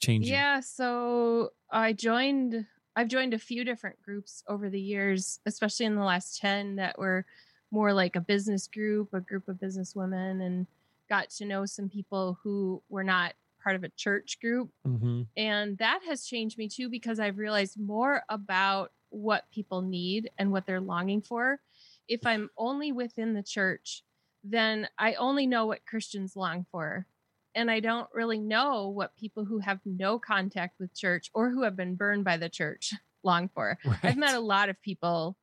change 0.00 0.28
yeah, 0.28 0.56
you? 0.56 0.62
so 0.62 1.50
I 1.70 1.92
joined, 1.92 2.66
I've 2.96 3.08
joined 3.08 3.34
a 3.34 3.38
few 3.38 3.64
different 3.64 4.02
groups 4.02 4.42
over 4.48 4.68
the 4.68 4.80
years, 4.80 5.40
especially 5.46 5.86
in 5.86 5.96
the 5.96 6.04
last 6.04 6.38
10 6.40 6.76
that 6.76 6.98
were 6.98 7.24
more 7.70 7.92
like 7.92 8.16
a 8.16 8.20
business 8.20 8.66
group, 8.66 9.14
a 9.14 9.20
group 9.20 9.48
of 9.48 9.58
business 9.58 9.96
women, 9.96 10.42
and 10.42 10.66
got 11.08 11.30
to 11.30 11.46
know 11.46 11.64
some 11.64 11.88
people 11.88 12.38
who 12.42 12.82
were 12.88 13.04
not 13.04 13.34
part 13.62 13.76
of 13.76 13.84
a 13.84 13.90
church 13.96 14.38
group. 14.40 14.70
Mm-hmm. 14.86 15.22
And 15.36 15.78
that 15.78 16.00
has 16.08 16.24
changed 16.24 16.58
me 16.58 16.68
too 16.68 16.88
because 16.88 17.20
I've 17.20 17.38
realized 17.38 17.78
more 17.78 18.22
about 18.28 18.92
what 19.10 19.44
people 19.52 19.82
need 19.82 20.30
and 20.38 20.50
what 20.50 20.66
they're 20.66 20.80
longing 20.80 21.20
for 21.20 21.60
if 22.08 22.26
I'm 22.26 22.50
only 22.56 22.92
within 22.92 23.34
the 23.34 23.42
church, 23.42 24.02
then 24.44 24.88
I 24.98 25.14
only 25.14 25.46
know 25.46 25.66
what 25.66 25.86
Christians 25.86 26.36
long 26.36 26.66
for. 26.70 27.06
And 27.54 27.70
I 27.70 27.80
don't 27.80 28.08
really 28.12 28.38
know 28.38 28.88
what 28.88 29.16
people 29.16 29.44
who 29.44 29.58
have 29.58 29.80
no 29.84 30.18
contact 30.18 30.80
with 30.80 30.94
church 30.94 31.30
or 31.34 31.50
who 31.50 31.62
have 31.62 31.76
been 31.76 31.96
burned 31.96 32.24
by 32.24 32.38
the 32.38 32.48
church 32.48 32.92
long 33.22 33.48
for. 33.54 33.78
Right. 33.84 33.98
I've 34.02 34.16
met 34.16 34.34
a 34.34 34.40
lot 34.40 34.68
of 34.68 34.80
people 34.82 35.36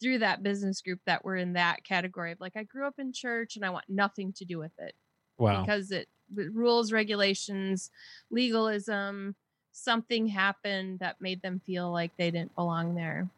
through 0.00 0.20
that 0.20 0.42
business 0.42 0.80
group 0.80 1.00
that 1.06 1.24
were 1.24 1.36
in 1.36 1.54
that 1.54 1.84
category 1.84 2.32
of 2.32 2.40
like, 2.40 2.56
I 2.56 2.62
grew 2.62 2.86
up 2.86 2.94
in 2.98 3.12
church 3.12 3.56
and 3.56 3.64
I 3.64 3.70
want 3.70 3.86
nothing 3.88 4.32
to 4.34 4.44
do 4.44 4.58
with 4.58 4.72
it. 4.78 4.94
Wow. 5.36 5.60
Because 5.60 5.90
it, 5.90 6.02
it 6.02 6.08
rules, 6.34 6.92
regulations, 6.92 7.90
legalism, 8.30 9.36
something 9.72 10.26
happened 10.26 10.98
that 11.00 11.20
made 11.20 11.42
them 11.42 11.60
feel 11.64 11.90
like 11.90 12.12
they 12.16 12.30
didn't 12.30 12.54
belong 12.54 12.94
there. 12.94 13.28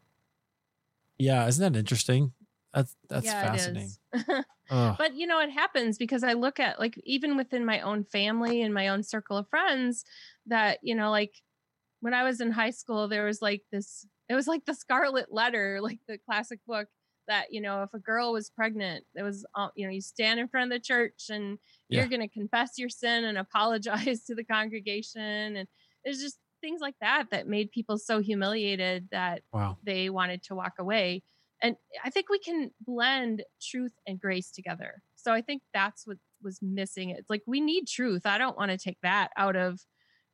Yeah, 1.17 1.47
isn't 1.47 1.73
that 1.73 1.77
interesting? 1.77 2.33
That's 2.73 2.95
that's 3.09 3.25
yeah, 3.25 3.51
fascinating. 3.51 3.91
but 4.69 5.15
you 5.15 5.27
know, 5.27 5.39
it 5.39 5.51
happens 5.51 5.97
because 5.97 6.23
I 6.23 6.33
look 6.33 6.59
at 6.59 6.79
like 6.79 6.99
even 7.03 7.37
within 7.37 7.65
my 7.65 7.81
own 7.81 8.03
family 8.03 8.61
and 8.61 8.73
my 8.73 8.87
own 8.87 9.03
circle 9.03 9.37
of 9.37 9.47
friends 9.49 10.03
that, 10.47 10.79
you 10.81 10.95
know, 10.95 11.11
like 11.11 11.33
when 11.99 12.13
I 12.13 12.23
was 12.23 12.41
in 12.41 12.51
high 12.51 12.71
school, 12.71 13.07
there 13.07 13.25
was 13.25 13.41
like 13.41 13.61
this 13.71 14.05
it 14.29 14.35
was 14.35 14.47
like 14.47 14.65
the 14.65 14.73
scarlet 14.73 15.31
letter, 15.31 15.79
like 15.83 15.99
the 16.07 16.17
classic 16.17 16.59
book 16.65 16.87
that, 17.31 17.47
you 17.49 17.61
know, 17.61 17.83
if 17.83 17.93
a 17.93 17.99
girl 17.99 18.33
was 18.33 18.49
pregnant, 18.49 19.05
it 19.15 19.23
was 19.23 19.45
uh, 19.55 19.69
you 19.75 19.85
know, 19.85 19.91
you 19.91 20.01
stand 20.01 20.39
in 20.39 20.49
front 20.49 20.71
of 20.71 20.75
the 20.75 20.83
church 20.83 21.29
and 21.29 21.57
yeah. 21.89 21.99
you're 21.99 22.09
going 22.09 22.21
to 22.21 22.27
confess 22.27 22.71
your 22.77 22.89
sin 22.89 23.23
and 23.23 23.37
apologize 23.37 24.25
to 24.25 24.35
the 24.35 24.43
congregation 24.43 25.21
and 25.55 25.67
it's 26.03 26.21
just 26.21 26.37
things 26.61 26.81
like 26.81 26.95
that 27.01 27.25
that 27.31 27.47
made 27.47 27.71
people 27.71 27.97
so 27.97 28.19
humiliated 28.19 29.07
that 29.11 29.41
wow. 29.51 29.77
they 29.83 30.09
wanted 30.09 30.43
to 30.43 30.55
walk 30.55 30.73
away 30.79 31.23
and 31.61 31.75
i 32.05 32.09
think 32.09 32.29
we 32.29 32.39
can 32.39 32.71
blend 32.81 33.43
truth 33.61 33.93
and 34.07 34.19
grace 34.19 34.51
together 34.51 35.01
so 35.15 35.33
i 35.33 35.41
think 35.41 35.61
that's 35.73 36.05
what 36.05 36.17
was 36.43 36.59
missing 36.61 37.09
it's 37.09 37.29
like 37.29 37.41
we 37.47 37.59
need 37.59 37.87
truth 37.87 38.25
i 38.25 38.37
don't 38.37 38.57
want 38.57 38.71
to 38.71 38.77
take 38.77 38.97
that 39.01 39.29
out 39.37 39.55
of 39.55 39.79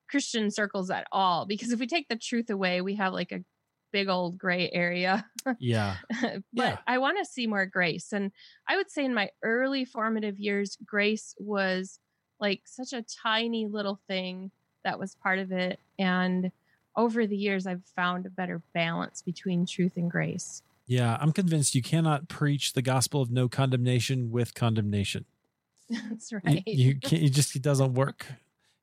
christian 0.10 0.52
circles 0.52 0.90
at 0.90 1.08
all 1.12 1.46
because 1.46 1.72
if 1.72 1.80
we 1.80 1.88
take 1.88 2.08
the 2.10 2.18
truth 2.18 2.50
away 2.50 2.82
we 2.82 2.96
have 2.96 3.14
like 3.14 3.32
a 3.32 3.44
big 3.92 4.10
old 4.10 4.38
gray 4.38 4.70
area 4.72 5.26
yeah 5.60 5.96
but 6.22 6.44
yeah. 6.54 6.78
i 6.88 6.98
want 6.98 7.18
to 7.18 7.26
see 7.26 7.48
more 7.48 7.66
grace 7.66 8.12
and 8.12 8.32
i 8.68 8.76
would 8.76 8.90
say 8.90 9.06
in 9.06 9.14
my 9.14 9.30
early 9.44 9.86
formative 9.86 10.40
years 10.40 10.78
grace 10.86 11.36
was 11.40 12.00
like 12.40 12.62
such 12.66 12.94
a 12.94 13.04
tiny 13.24 13.66
little 13.68 14.00
thing 14.08 14.52
that 14.84 15.00
was 15.00 15.16
part 15.16 15.40
of 15.40 15.52
it 15.52 15.80
and 15.98 16.52
over 16.96 17.26
the 17.26 17.38
years 17.38 17.66
i've 17.66 17.86
found 17.96 18.26
a 18.26 18.30
better 18.30 18.62
balance 18.74 19.22
between 19.22 19.66
truth 19.66 19.98
and 19.98 20.12
grace 20.12 20.62
yeah, 20.88 21.18
I'm 21.20 21.34
convinced 21.34 21.76
you 21.76 21.82
cannot 21.82 22.30
preach 22.30 22.72
the 22.74 22.82
gospel 22.82 23.22
of 23.22 23.30
no 23.30 23.50
condemnation 23.50 24.32
with 24.32 24.54
condemnation. 24.54 25.26
That's 25.90 26.32
right. 26.32 26.64
You, 26.66 26.88
you 26.88 26.96
can't. 26.96 27.24
It 27.24 27.30
just 27.32 27.56
it 27.56 27.62
doesn't 27.62 27.94
work. 27.94 28.26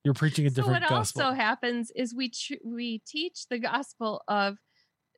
You're 0.05 0.15
preaching 0.15 0.47
a 0.47 0.51
different 0.51 0.85
so 0.87 0.95
what 0.95 1.01
gospel. 1.01 1.23
also 1.23 1.35
happens 1.35 1.91
is 1.97 2.15
we 2.15 2.29
tr- 2.29 2.63
we 2.63 2.99
teach 3.07 3.49
the 3.49 3.59
gospel 3.59 4.23
of 4.29 4.59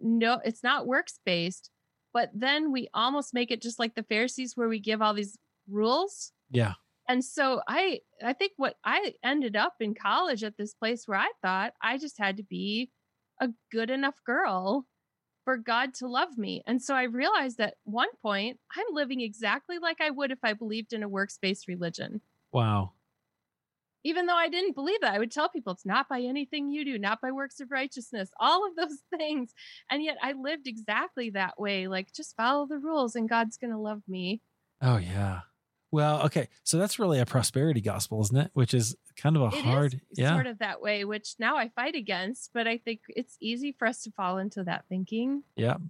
no, 0.00 0.40
it's 0.44 0.62
not 0.62 0.86
works 0.86 1.18
based, 1.24 1.70
but 2.12 2.30
then 2.34 2.72
we 2.72 2.88
almost 2.94 3.34
make 3.34 3.50
it 3.50 3.62
just 3.62 3.78
like 3.78 3.94
the 3.94 4.02
Pharisees, 4.02 4.56
where 4.56 4.68
we 4.68 4.80
give 4.80 5.02
all 5.02 5.14
these 5.14 5.36
rules. 5.68 6.32
Yeah. 6.50 6.74
And 7.08 7.24
so 7.24 7.60
I 7.68 8.00
I 8.24 8.32
think 8.32 8.52
what 8.56 8.76
I 8.84 9.14
ended 9.22 9.56
up 9.56 9.74
in 9.80 9.94
college 9.94 10.42
at 10.42 10.56
this 10.56 10.74
place 10.74 11.04
where 11.06 11.18
I 11.18 11.30
thought 11.42 11.72
I 11.82 11.98
just 11.98 12.18
had 12.18 12.36
to 12.38 12.42
be 12.42 12.90
a 13.40 13.50
good 13.70 13.90
enough 13.90 14.16
girl 14.24 14.86
for 15.44 15.56
God 15.56 15.94
to 15.94 16.08
love 16.08 16.36
me. 16.36 16.62
And 16.66 16.82
so 16.82 16.94
I 16.94 17.04
realized 17.04 17.60
at 17.60 17.74
one 17.84 18.08
point, 18.20 18.58
I'm 18.76 18.86
living 18.92 19.20
exactly 19.20 19.78
like 19.78 20.00
I 20.00 20.10
would 20.10 20.32
if 20.32 20.40
I 20.42 20.54
believed 20.54 20.92
in 20.92 21.04
a 21.04 21.08
works 21.08 21.38
based 21.40 21.68
religion. 21.68 22.20
Wow. 22.52 22.92
Even 24.04 24.26
though 24.26 24.36
I 24.36 24.48
didn't 24.48 24.74
believe 24.74 25.00
that, 25.00 25.14
I 25.14 25.18
would 25.18 25.32
tell 25.32 25.48
people 25.48 25.72
it's 25.72 25.86
not 25.86 26.08
by 26.08 26.20
anything 26.20 26.70
you 26.70 26.84
do, 26.84 26.98
not 26.98 27.20
by 27.20 27.32
works 27.32 27.60
of 27.60 27.70
righteousness, 27.70 28.30
all 28.40 28.66
of 28.66 28.76
those 28.76 28.98
things. 29.16 29.52
And 29.90 30.02
yet 30.02 30.16
I 30.22 30.32
lived 30.32 30.66
exactly 30.66 31.30
that 31.30 31.58
way 31.58 31.88
like, 31.88 32.12
just 32.12 32.36
follow 32.36 32.66
the 32.66 32.78
rules 32.78 33.16
and 33.16 33.28
God's 33.28 33.56
going 33.56 33.72
to 33.72 33.78
love 33.78 34.02
me. 34.08 34.40
Oh, 34.80 34.96
yeah. 34.98 35.40
Well, 35.92 36.22
okay. 36.26 36.48
So 36.64 36.78
that's 36.78 36.98
really 36.98 37.20
a 37.20 37.26
prosperity 37.26 37.80
gospel, 37.80 38.20
isn't 38.20 38.36
it? 38.36 38.50
Which 38.54 38.74
is 38.74 38.96
kind 39.16 39.36
of 39.36 39.42
a 39.42 39.46
It 39.46 39.64
hard, 39.64 40.00
yeah. 40.14 40.34
sort 40.34 40.46
of 40.46 40.58
that 40.58 40.82
way, 40.82 41.04
which 41.04 41.34
now 41.38 41.56
I 41.56 41.70
fight 41.70 41.94
against, 41.94 42.50
but 42.52 42.66
I 42.66 42.78
think 42.78 43.00
it's 43.08 43.36
easy 43.40 43.72
for 43.72 43.86
us 43.86 44.02
to 44.02 44.10
fall 44.10 44.38
into 44.38 44.64
that 44.64 44.84
thinking. 44.88 45.44
Yep. 45.56 45.80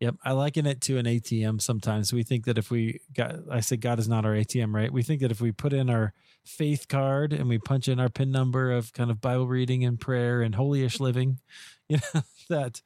Yep. 0.00 0.16
I 0.24 0.32
liken 0.32 0.66
it 0.66 0.80
to 0.82 0.96
an 0.96 1.04
ATM 1.04 1.60
sometimes. 1.60 2.10
We 2.10 2.22
think 2.22 2.46
that 2.46 2.56
if 2.56 2.70
we 2.70 3.00
got, 3.14 3.36
I 3.50 3.60
say 3.60 3.76
God 3.76 3.98
is 3.98 4.08
not 4.08 4.24
our 4.24 4.32
ATM, 4.32 4.74
right? 4.74 4.90
We 4.90 5.02
think 5.02 5.20
that 5.20 5.30
if 5.30 5.42
we 5.42 5.52
put 5.52 5.74
in 5.74 5.90
our 5.90 6.14
faith 6.42 6.88
card 6.88 7.34
and 7.34 7.48
we 7.48 7.58
punch 7.58 7.86
in 7.86 8.00
our 8.00 8.08
PIN 8.08 8.30
number 8.30 8.72
of 8.72 8.94
kind 8.94 9.10
of 9.10 9.20
Bible 9.20 9.46
reading 9.46 9.84
and 9.84 10.00
prayer 10.00 10.40
and 10.40 10.54
holyish 10.54 11.00
living, 11.00 11.38
you 11.88 11.98
know, 12.14 12.22
that 12.48 12.80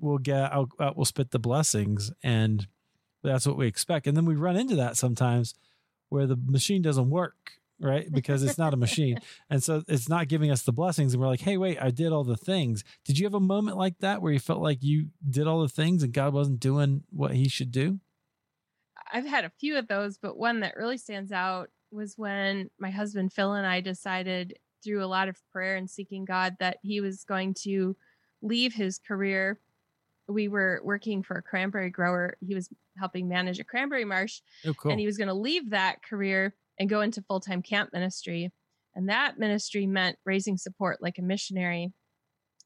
we'll 0.00 0.18
get, 0.18 0.52
out, 0.52 0.70
we'll 0.96 1.04
spit 1.04 1.32
the 1.32 1.38
blessings. 1.38 2.10
And 2.22 2.66
that's 3.22 3.46
what 3.46 3.58
we 3.58 3.66
expect. 3.66 4.06
And 4.06 4.16
then 4.16 4.24
we 4.24 4.34
run 4.34 4.56
into 4.56 4.76
that 4.76 4.96
sometimes 4.96 5.54
where 6.08 6.26
the 6.26 6.36
machine 6.36 6.80
doesn't 6.80 7.10
work 7.10 7.58
right? 7.80 8.10
Because 8.10 8.42
it's 8.42 8.58
not 8.58 8.74
a 8.74 8.76
machine. 8.76 9.18
and 9.50 9.62
so 9.62 9.82
it's 9.88 10.08
not 10.08 10.28
giving 10.28 10.50
us 10.50 10.62
the 10.62 10.72
blessings. 10.72 11.12
And 11.12 11.20
we're 11.20 11.28
like, 11.28 11.40
hey, 11.40 11.56
wait, 11.56 11.78
I 11.80 11.90
did 11.90 12.12
all 12.12 12.24
the 12.24 12.36
things. 12.36 12.84
Did 13.04 13.18
you 13.18 13.26
have 13.26 13.34
a 13.34 13.40
moment 13.40 13.76
like 13.76 13.98
that 13.98 14.22
where 14.22 14.32
you 14.32 14.38
felt 14.38 14.62
like 14.62 14.82
you 14.82 15.08
did 15.28 15.46
all 15.46 15.60
the 15.60 15.68
things 15.68 16.02
and 16.02 16.12
God 16.12 16.32
wasn't 16.32 16.60
doing 16.60 17.02
what 17.10 17.32
he 17.32 17.48
should 17.48 17.72
do? 17.72 18.00
I've 19.12 19.26
had 19.26 19.44
a 19.44 19.52
few 19.60 19.76
of 19.76 19.86
those, 19.88 20.18
but 20.18 20.36
one 20.36 20.60
that 20.60 20.76
really 20.76 20.98
stands 20.98 21.30
out 21.30 21.70
was 21.92 22.14
when 22.16 22.70
my 22.78 22.90
husband 22.90 23.32
Phil 23.32 23.52
and 23.52 23.66
I 23.66 23.80
decided 23.80 24.54
through 24.82 25.04
a 25.04 25.06
lot 25.06 25.28
of 25.28 25.36
prayer 25.52 25.76
and 25.76 25.88
seeking 25.88 26.24
God 26.24 26.56
that 26.60 26.78
he 26.82 27.00
was 27.00 27.24
going 27.24 27.54
to 27.62 27.96
leave 28.42 28.74
his 28.74 28.98
career. 28.98 29.58
We 30.28 30.48
were 30.48 30.80
working 30.82 31.22
for 31.22 31.36
a 31.36 31.42
cranberry 31.42 31.90
grower. 31.90 32.36
He 32.40 32.54
was 32.54 32.68
helping 32.96 33.28
manage 33.28 33.58
a 33.60 33.64
cranberry 33.64 34.04
marsh. 34.04 34.40
Oh, 34.66 34.74
cool. 34.74 34.90
And 34.90 35.00
he 35.00 35.06
was 35.06 35.16
going 35.16 35.28
to 35.28 35.34
leave 35.34 35.70
that 35.70 36.02
career 36.02 36.54
and 36.78 36.88
go 36.88 37.00
into 37.00 37.22
full 37.22 37.40
time 37.40 37.62
camp 37.62 37.90
ministry. 37.92 38.52
And 38.94 39.08
that 39.08 39.38
ministry 39.38 39.86
meant 39.86 40.18
raising 40.24 40.56
support 40.56 41.02
like 41.02 41.18
a 41.18 41.22
missionary. 41.22 41.92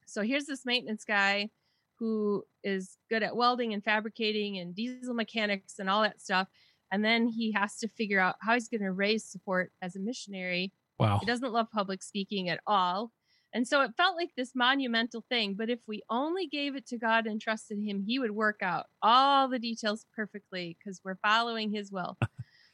So 0.07 0.23
here's 0.23 0.47
this 0.47 0.65
maintenance 0.65 1.05
guy 1.05 1.51
who 1.99 2.45
is 2.63 2.97
good 3.11 3.23
at 3.23 3.37
welding 3.37 3.73
and 3.73 3.83
fabricating 3.83 4.59
and 4.59 4.75
diesel 4.75 5.15
mechanics 5.15 5.79
and 5.79 5.91
all 5.91 6.03
that 6.03 6.21
stuff. 6.21 6.49
And 6.91 7.05
then 7.05 7.27
he 7.29 7.53
has 7.53 7.77
to 7.79 7.89
figure 7.89 8.21
out 8.21 8.37
how 8.41 8.55
he's 8.55 8.69
going 8.69 8.83
to 8.83 8.93
raise 8.93 9.25
support 9.25 9.73
as 9.83 9.97
a 9.97 10.01
missionary. 10.01 10.73
Wow. 10.99 11.19
He 11.19 11.27
doesn't 11.27 11.53
love 11.53 11.67
public 11.73 12.03
speaking 12.03 12.49
at 12.49 12.61
all. 12.67 13.13
And 13.55 13.67
so 13.67 13.81
it 13.81 13.93
felt 13.97 14.17
like 14.17 14.31
this 14.37 14.53
monumental 14.55 15.25
thing. 15.29 15.55
But 15.55 15.71
if 15.71 15.81
we 15.87 16.03
only 16.11 16.47
gave 16.47 16.77
it 16.77 16.87
to 16.89 16.99
God 16.99 17.27
and 17.27 17.41
trusted 17.41 17.79
Him, 17.79 18.03
He 18.07 18.19
would 18.19 18.31
work 18.31 18.61
out 18.63 18.87
all 19.03 19.49
the 19.49 19.59
details 19.59 20.05
perfectly 20.15 20.77
because 20.79 21.01
we're 21.05 21.19
following 21.23 21.73
His 21.73 21.91
will. 21.91 22.19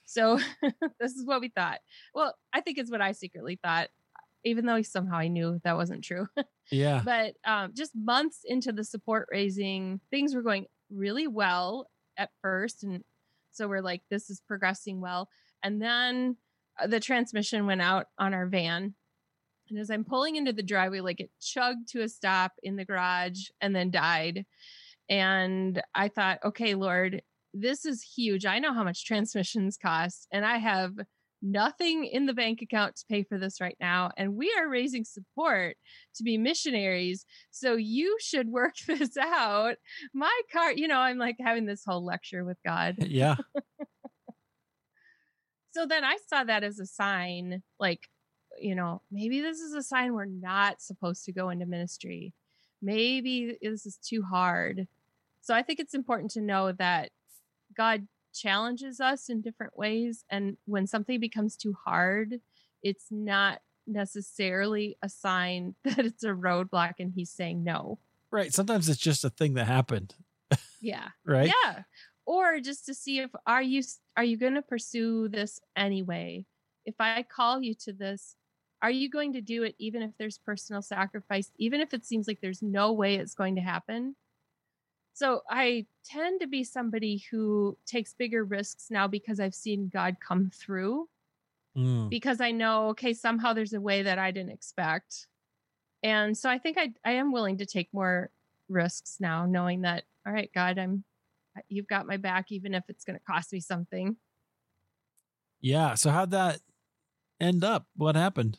So 0.04 0.38
this 1.00 1.12
is 1.12 1.24
what 1.24 1.40
we 1.40 1.48
thought. 1.48 1.80
Well, 2.14 2.34
I 2.52 2.60
think 2.60 2.78
it's 2.78 2.90
what 2.90 3.00
I 3.00 3.12
secretly 3.12 3.58
thought, 3.62 3.88
even 4.44 4.66
though 4.66 4.82
somehow 4.82 5.16
I 5.16 5.28
knew 5.28 5.60
that 5.64 5.76
wasn't 5.76 6.04
true. 6.04 6.26
yeah. 6.70 7.02
But 7.04 7.34
um, 7.44 7.72
just 7.74 7.92
months 7.94 8.40
into 8.44 8.72
the 8.72 8.84
support 8.84 9.28
raising, 9.30 10.00
things 10.10 10.34
were 10.34 10.42
going 10.42 10.66
really 10.90 11.26
well 11.26 11.88
at 12.16 12.30
first. 12.42 12.84
And 12.84 13.02
so 13.50 13.68
we're 13.68 13.82
like, 13.82 14.02
this 14.10 14.30
is 14.30 14.40
progressing 14.46 15.00
well. 15.00 15.28
And 15.62 15.80
then 15.80 16.36
uh, 16.78 16.86
the 16.86 17.00
transmission 17.00 17.66
went 17.66 17.82
out 17.82 18.06
on 18.18 18.34
our 18.34 18.46
van. 18.46 18.94
And 19.70 19.78
as 19.78 19.90
I'm 19.90 20.04
pulling 20.04 20.36
into 20.36 20.52
the 20.52 20.62
driveway, 20.62 21.00
like 21.00 21.20
it 21.20 21.30
chugged 21.40 21.88
to 21.92 22.02
a 22.02 22.08
stop 22.08 22.52
in 22.62 22.76
the 22.76 22.84
garage 22.84 23.48
and 23.60 23.74
then 23.74 23.90
died. 23.90 24.44
And 25.08 25.80
I 25.94 26.08
thought, 26.08 26.40
okay, 26.44 26.74
Lord, 26.74 27.22
this 27.54 27.86
is 27.86 28.02
huge. 28.02 28.44
I 28.44 28.58
know 28.58 28.74
how 28.74 28.84
much 28.84 29.04
transmissions 29.04 29.78
cost, 29.80 30.26
and 30.32 30.44
I 30.44 30.58
have 30.58 30.92
nothing 31.44 32.06
in 32.06 32.26
the 32.26 32.32
bank 32.32 32.62
account 32.62 32.96
to 32.96 33.04
pay 33.08 33.22
for 33.22 33.38
this 33.38 33.60
right 33.60 33.76
now. 33.78 34.10
And 34.16 34.34
we 34.34 34.52
are 34.58 34.68
raising 34.68 35.04
support 35.04 35.76
to 36.16 36.24
be 36.24 36.38
missionaries. 36.38 37.26
So 37.50 37.76
you 37.76 38.16
should 38.18 38.48
work 38.48 38.74
this 38.86 39.16
out. 39.16 39.76
My 40.14 40.40
car, 40.52 40.72
you 40.72 40.88
know, 40.88 40.98
I'm 40.98 41.18
like 41.18 41.36
having 41.38 41.66
this 41.66 41.82
whole 41.86 42.04
lecture 42.04 42.44
with 42.44 42.56
God. 42.64 42.96
Eh, 43.00 43.06
yeah. 43.10 43.36
so 45.72 45.86
then 45.86 46.02
I 46.02 46.16
saw 46.26 46.44
that 46.44 46.64
as 46.64 46.78
a 46.78 46.86
sign, 46.86 47.62
like, 47.78 48.08
you 48.58 48.74
know, 48.74 49.02
maybe 49.12 49.40
this 49.40 49.58
is 49.58 49.74
a 49.74 49.82
sign 49.82 50.14
we're 50.14 50.24
not 50.24 50.80
supposed 50.80 51.24
to 51.24 51.32
go 51.32 51.50
into 51.50 51.66
ministry. 51.66 52.32
Maybe 52.80 53.58
this 53.60 53.84
is 53.84 53.98
too 53.98 54.22
hard. 54.22 54.86
So 55.42 55.54
I 55.54 55.62
think 55.62 55.78
it's 55.78 55.94
important 55.94 56.30
to 56.32 56.40
know 56.40 56.72
that 56.72 57.10
God 57.74 58.06
challenges 58.34 59.00
us 59.00 59.28
in 59.28 59.40
different 59.40 59.76
ways. 59.76 60.24
And 60.28 60.56
when 60.66 60.86
something 60.86 61.20
becomes 61.20 61.56
too 61.56 61.74
hard, 61.84 62.40
it's 62.82 63.06
not 63.10 63.60
necessarily 63.86 64.96
a 65.02 65.08
sign 65.08 65.74
that 65.84 65.98
it's 66.00 66.24
a 66.24 66.28
roadblock 66.28 66.94
and 66.98 67.12
he's 67.14 67.30
saying 67.30 67.64
no. 67.64 67.98
Right. 68.30 68.52
Sometimes 68.52 68.88
it's 68.88 69.00
just 69.00 69.24
a 69.24 69.30
thing 69.30 69.54
that 69.54 69.66
happened. 69.66 70.14
Yeah. 70.80 71.08
right. 71.24 71.52
Yeah. 71.64 71.82
Or 72.26 72.58
just 72.58 72.86
to 72.86 72.94
see 72.94 73.20
if 73.20 73.30
are 73.46 73.62
you 73.62 73.82
are 74.16 74.24
you 74.24 74.36
going 74.36 74.54
to 74.54 74.62
pursue 74.62 75.28
this 75.28 75.60
anyway? 75.76 76.46
If 76.84 76.94
I 76.98 77.22
call 77.22 77.62
you 77.62 77.74
to 77.84 77.92
this, 77.92 78.34
are 78.82 78.90
you 78.90 79.08
going 79.08 79.32
to 79.34 79.40
do 79.40 79.62
it 79.62 79.74
even 79.78 80.02
if 80.02 80.10
there's 80.18 80.38
personal 80.38 80.82
sacrifice, 80.82 81.50
even 81.58 81.80
if 81.80 81.94
it 81.94 82.04
seems 82.04 82.26
like 82.26 82.40
there's 82.40 82.62
no 82.62 82.92
way 82.92 83.16
it's 83.16 83.34
going 83.34 83.54
to 83.56 83.60
happen? 83.60 84.16
So 85.14 85.42
I 85.48 85.86
tend 86.04 86.40
to 86.40 86.48
be 86.48 86.64
somebody 86.64 87.24
who 87.30 87.78
takes 87.86 88.12
bigger 88.12 88.44
risks 88.44 88.88
now 88.90 89.06
because 89.06 89.38
I've 89.38 89.54
seen 89.54 89.88
God 89.88 90.16
come 90.20 90.50
through. 90.52 91.08
Mm. 91.76 92.10
Because 92.10 92.40
I 92.40 92.50
know, 92.50 92.88
okay, 92.90 93.14
somehow 93.14 93.52
there's 93.52 93.72
a 93.72 93.80
way 93.80 94.02
that 94.02 94.18
I 94.18 94.32
didn't 94.32 94.52
expect. 94.52 95.28
And 96.02 96.36
so 96.36 96.50
I 96.50 96.58
think 96.58 96.78
I 96.78 96.92
I 97.04 97.12
am 97.12 97.32
willing 97.32 97.58
to 97.58 97.66
take 97.66 97.88
more 97.92 98.30
risks 98.68 99.16
now, 99.20 99.46
knowing 99.46 99.82
that, 99.82 100.04
all 100.26 100.32
right, 100.32 100.50
God, 100.52 100.78
I'm 100.78 101.04
you've 101.68 101.86
got 101.86 102.06
my 102.06 102.16
back, 102.16 102.50
even 102.50 102.74
if 102.74 102.84
it's 102.88 103.04
gonna 103.04 103.20
cost 103.26 103.52
me 103.52 103.60
something. 103.60 104.16
Yeah. 105.60 105.94
So 105.94 106.10
how'd 106.10 106.32
that 106.32 106.60
end 107.40 107.64
up? 107.64 107.86
What 107.96 108.16
happened? 108.16 108.58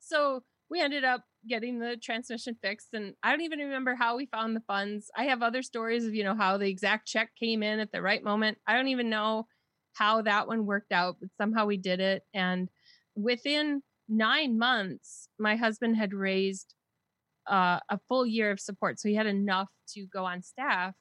So 0.00 0.42
we 0.68 0.80
ended 0.80 1.04
up 1.04 1.24
getting 1.48 1.78
the 1.78 1.96
transmission 2.02 2.56
fixed 2.62 2.88
and 2.92 3.14
i 3.22 3.30
don't 3.30 3.40
even 3.40 3.58
remember 3.58 3.94
how 3.94 4.16
we 4.16 4.26
found 4.26 4.54
the 4.54 4.60
funds. 4.60 5.10
I 5.16 5.24
have 5.24 5.42
other 5.42 5.62
stories 5.62 6.06
of 6.06 6.14
you 6.14 6.24
know 6.24 6.34
how 6.34 6.56
the 6.56 6.68
exact 6.68 7.06
check 7.06 7.30
came 7.38 7.62
in 7.62 7.80
at 7.80 7.92
the 7.92 8.02
right 8.02 8.22
moment. 8.22 8.58
I 8.66 8.74
don't 8.74 8.88
even 8.88 9.10
know 9.10 9.46
how 9.94 10.22
that 10.22 10.46
one 10.46 10.66
worked 10.66 10.92
out 10.92 11.16
but 11.20 11.30
somehow 11.36 11.66
we 11.66 11.76
did 11.76 12.00
it 12.00 12.22
and 12.32 12.68
within 13.16 13.82
nine 14.08 14.58
months 14.58 15.28
my 15.38 15.56
husband 15.56 15.96
had 15.96 16.14
raised 16.14 16.74
uh, 17.50 17.80
a 17.88 17.98
full 18.08 18.26
year 18.26 18.50
of 18.50 18.60
support 18.60 19.00
so 19.00 19.08
he 19.08 19.14
had 19.14 19.26
enough 19.26 19.70
to 19.88 20.06
go 20.06 20.24
on 20.24 20.42
staff 20.42 20.94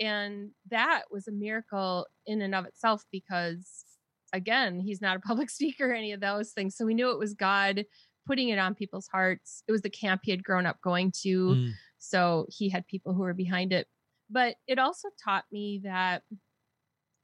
and 0.00 0.50
that 0.70 1.02
was 1.10 1.28
a 1.28 1.32
miracle 1.32 2.06
in 2.26 2.40
and 2.40 2.54
of 2.54 2.64
itself 2.64 3.04
because 3.12 3.84
again 4.32 4.80
he's 4.80 5.00
not 5.00 5.16
a 5.16 5.20
public 5.28 5.50
speaker 5.50 5.90
or 5.90 5.94
any 5.94 6.12
of 6.12 6.20
those 6.20 6.50
things 6.50 6.76
so 6.76 6.84
we 6.84 6.94
knew 6.94 7.10
it 7.10 7.18
was 7.18 7.34
god 7.34 7.84
putting 8.26 8.48
it 8.48 8.58
on 8.58 8.74
people's 8.74 9.08
hearts. 9.08 9.62
It 9.68 9.72
was 9.72 9.82
the 9.82 9.90
camp 9.90 10.22
he 10.24 10.30
had 10.30 10.44
grown 10.44 10.66
up 10.66 10.80
going 10.82 11.12
to. 11.22 11.48
Mm. 11.48 11.70
So 11.98 12.46
he 12.48 12.68
had 12.68 12.86
people 12.86 13.14
who 13.14 13.22
were 13.22 13.34
behind 13.34 13.72
it. 13.72 13.86
But 14.30 14.56
it 14.66 14.78
also 14.78 15.08
taught 15.22 15.44
me 15.50 15.80
that 15.84 16.22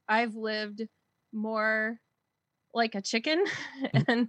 I've 0.09 0.35
lived 0.35 0.83
more 1.33 1.99
like 2.73 2.95
a 2.95 3.01
chicken. 3.01 3.43
and 4.07 4.27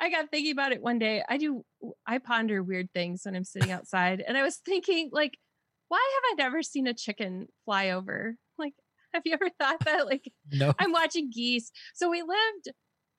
I 0.00 0.10
got 0.10 0.30
thinking 0.30 0.52
about 0.52 0.72
it 0.72 0.82
one 0.82 0.98
day. 0.98 1.22
I 1.28 1.36
do, 1.36 1.64
I 2.06 2.18
ponder 2.18 2.62
weird 2.62 2.88
things 2.92 3.22
when 3.24 3.36
I'm 3.36 3.44
sitting 3.44 3.70
outside. 3.70 4.22
and 4.26 4.36
I 4.36 4.42
was 4.42 4.56
thinking, 4.56 5.10
like, 5.12 5.38
why 5.88 5.98
have 5.98 6.32
I 6.32 6.42
never 6.42 6.62
seen 6.62 6.86
a 6.86 6.94
chicken 6.94 7.46
fly 7.64 7.90
over? 7.90 8.36
Like, 8.58 8.74
have 9.12 9.22
you 9.24 9.34
ever 9.34 9.50
thought 9.60 9.84
that? 9.84 10.06
Like, 10.06 10.30
no. 10.52 10.72
I'm 10.78 10.92
watching 10.92 11.30
geese. 11.30 11.70
So 11.94 12.10
we 12.10 12.22
lived 12.22 12.76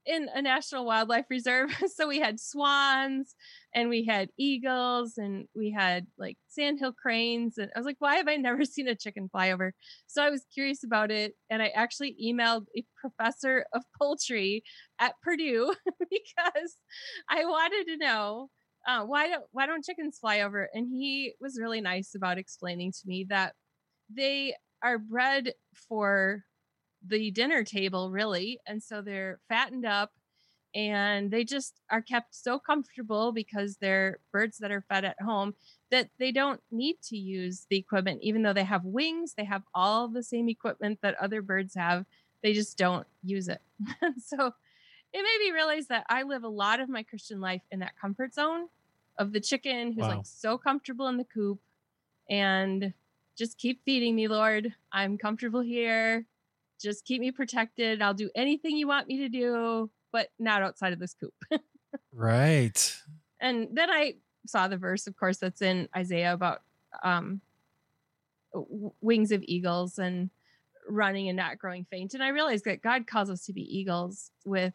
in 0.07 0.27
a 0.33 0.41
national 0.41 0.85
wildlife 0.85 1.25
reserve. 1.29 1.69
so 1.95 2.07
we 2.07 2.19
had 2.19 2.39
swans 2.39 3.35
and 3.75 3.89
we 3.89 4.05
had 4.05 4.29
eagles 4.39 5.17
and 5.17 5.47
we 5.55 5.71
had 5.71 6.07
like 6.17 6.37
sandhill 6.47 6.93
cranes. 6.93 7.57
And 7.57 7.69
I 7.75 7.79
was 7.79 7.85
like, 7.85 7.97
why 7.99 8.15
have 8.15 8.27
I 8.27 8.37
never 8.37 8.63
seen 8.65 8.87
a 8.87 8.95
chicken 8.95 9.29
fly 9.29 9.51
over? 9.51 9.73
So 10.07 10.23
I 10.23 10.29
was 10.29 10.45
curious 10.53 10.83
about 10.83 11.11
it. 11.11 11.33
And 11.49 11.61
I 11.61 11.67
actually 11.67 12.15
emailed 12.23 12.65
a 12.75 12.83
professor 12.99 13.65
of 13.73 13.83
poultry 13.99 14.63
at 14.99 15.13
Purdue 15.21 15.73
because 16.09 16.75
I 17.29 17.43
wanted 17.45 17.85
to 17.87 17.97
know 17.97 18.49
uh, 18.87 19.03
why 19.03 19.27
don't 19.27 19.43
why 19.51 19.65
don't 19.65 19.83
chickens 19.83 20.17
fly 20.17 20.39
over? 20.39 20.69
And 20.73 20.87
he 20.87 21.33
was 21.41 21.59
really 21.59 21.81
nice 21.81 22.13
about 22.15 22.37
explaining 22.37 22.93
to 22.93 22.99
me 23.05 23.25
that 23.29 23.53
they 24.09 24.55
are 24.81 24.97
bred 24.97 25.51
for 25.89 26.43
the 27.05 27.31
dinner 27.31 27.63
table 27.63 28.11
really 28.11 28.59
and 28.67 28.81
so 28.81 29.01
they're 29.01 29.39
fattened 29.49 29.85
up 29.85 30.11
and 30.75 31.31
they 31.31 31.43
just 31.43 31.79
are 31.89 32.01
kept 32.01 32.35
so 32.35 32.59
comfortable 32.59 33.31
because 33.31 33.77
they're 33.77 34.19
birds 34.31 34.57
that 34.57 34.71
are 34.71 34.83
fed 34.89 35.05
at 35.05 35.19
home 35.21 35.53
that 35.91 36.09
they 36.19 36.31
don't 36.31 36.61
need 36.71 36.97
to 37.01 37.17
use 37.17 37.65
the 37.69 37.77
equipment 37.77 38.19
even 38.21 38.41
though 38.43 38.53
they 38.53 38.63
have 38.63 38.83
wings 38.83 39.33
they 39.37 39.45
have 39.45 39.63
all 39.73 40.07
the 40.07 40.23
same 40.23 40.49
equipment 40.49 40.99
that 41.01 41.15
other 41.15 41.41
birds 41.41 41.75
have 41.75 42.05
they 42.43 42.53
just 42.53 42.77
don't 42.77 43.07
use 43.23 43.47
it. 43.49 43.61
So 44.19 44.51
it 45.13 45.21
made 45.23 45.39
me 45.45 45.51
realize 45.51 45.87
that 45.87 46.05
i 46.09 46.23
live 46.23 46.43
a 46.43 46.47
lot 46.49 46.79
of 46.79 46.89
my 46.89 47.03
christian 47.03 47.39
life 47.39 47.61
in 47.71 47.79
that 47.79 47.97
comfort 47.99 48.33
zone 48.33 48.67
of 49.17 49.33
the 49.33 49.39
chicken 49.39 49.91
who's 49.93 50.07
Wow. 50.07 50.09
like 50.09 50.25
so 50.25 50.57
comfortable 50.57 51.07
in 51.07 51.17
the 51.17 51.23
coop 51.25 51.59
and 52.29 52.93
just 53.37 53.57
keep 53.57 53.81
feeding 53.85 54.15
me 54.15 54.27
lord. 54.27 54.73
I'm 54.91 55.17
comfortable 55.17 55.61
here 55.61 56.25
just 56.81 57.05
keep 57.05 57.19
me 57.21 57.31
protected 57.31 58.01
i'll 58.01 58.13
do 58.13 58.29
anything 58.35 58.77
you 58.77 58.87
want 58.87 59.07
me 59.07 59.17
to 59.17 59.29
do 59.29 59.89
but 60.11 60.29
not 60.39 60.61
outside 60.61 60.93
of 60.93 60.99
this 60.99 61.13
coop 61.13 61.33
Right. 62.13 62.95
and 63.39 63.69
then 63.71 63.89
I 63.89 64.15
saw 64.45 64.67
the 64.67 64.77
verse, 64.77 65.07
of 65.07 65.15
course, 65.17 65.37
that's 65.37 65.61
in 65.61 65.87
Isaiah 65.95 66.33
about 66.33 66.61
um, 67.03 67.41
wings 69.01 69.31
of 69.31 69.43
eagles 69.45 69.99
and 69.99 70.29
running 70.87 71.27
and 71.27 71.37
not 71.37 71.59
growing 71.59 71.85
faint. 71.89 72.13
And 72.13 72.23
I 72.23 72.29
realized 72.29 72.65
that 72.65 72.81
God 72.81 73.07
calls 73.07 73.29
us 73.29 73.45
to 73.45 73.53
be 73.53 73.61
eagles 73.61 74.31
with, 74.45 74.73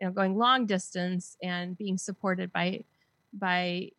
you 0.00 0.06
know, 0.06 0.12
going 0.12 0.36
long 0.36 0.66
distance 0.66 1.36
and 1.42 1.76
being 1.78 1.98
supported 1.98 2.52
by 2.52 2.84
by 3.32 3.90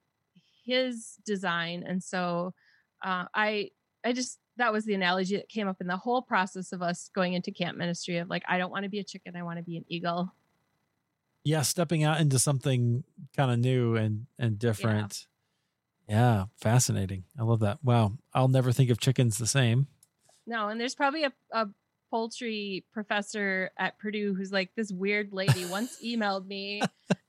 His 0.65 1.17
design. 1.25 1.83
And 1.87 2.03
so, 2.03 2.53
uh, 3.03 3.25
I 3.33 3.71
I 4.07 4.13
just 4.13 4.39
that 4.55 4.71
was 4.71 4.85
the 4.85 4.93
analogy 4.93 5.35
that 5.35 5.49
came 5.49 5.67
up 5.67 5.81
in 5.81 5.87
the 5.87 5.97
whole 5.97 6.21
process 6.21 6.71
of 6.71 6.81
us 6.81 7.09
going 7.13 7.33
into 7.33 7.51
camp 7.51 7.77
ministry 7.77 8.17
of 8.17 8.29
like 8.29 8.43
I 8.47 8.57
don't 8.57 8.71
want 8.71 8.83
to 8.83 8.89
be 8.89 8.99
a 8.99 9.03
chicken, 9.03 9.35
I 9.35 9.43
want 9.43 9.57
to 9.57 9.63
be 9.63 9.75
an 9.75 9.83
eagle. 9.89 10.33
Yeah, 11.43 11.61
stepping 11.61 12.05
out 12.05 12.21
into 12.21 12.39
something 12.39 13.03
kind 13.35 13.51
of 13.51 13.59
new 13.59 13.97
and 13.97 14.27
and 14.39 14.57
different. 14.57 15.27
Yeah. 16.07 16.45
fascinating. 16.55 17.25
I 17.37 17.43
love 17.43 17.59
that. 17.59 17.79
Wow, 17.83 18.13
I'll 18.33 18.47
never 18.47 18.71
think 18.71 18.89
of 18.89 18.97
chickens 18.97 19.37
the 19.37 19.45
same. 19.45 19.87
No, 20.45 20.69
and 20.69 20.79
there's 20.79 20.95
probably 20.95 21.25
a, 21.25 21.33
a 21.51 21.67
poultry 22.09 22.85
professor 22.93 23.71
at 23.77 23.99
Purdue 23.99 24.33
who's 24.33 24.53
like 24.53 24.71
this 24.77 24.89
weird 24.89 25.33
lady 25.33 25.65
once 25.65 25.99
emailed 26.05 26.47
me 26.47 26.81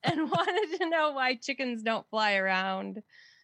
and 0.04 0.30
wanted 0.30 0.78
to 0.78 0.88
know 0.88 1.10
why 1.10 1.34
chickens 1.34 1.82
don't 1.82 2.08
fly 2.08 2.36
around 2.36 3.02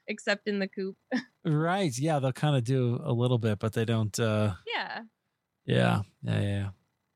except 0.08 0.46
in 0.48 0.58
the 0.58 0.68
coop. 0.68 0.96
Right. 1.46 1.92
Yeah, 1.98 2.20
they'll 2.20 2.32
kind 2.32 2.56
of 2.56 2.64
do 2.64 2.98
a 3.04 3.12
little 3.12 3.36
bit, 3.36 3.58
but 3.58 3.74
they 3.74 3.84
don't. 3.84 4.18
uh 4.18 4.54
Yeah. 4.66 5.00
Yeah. 5.66 6.00
Yeah. 6.22 6.40
Yeah. 6.40 6.68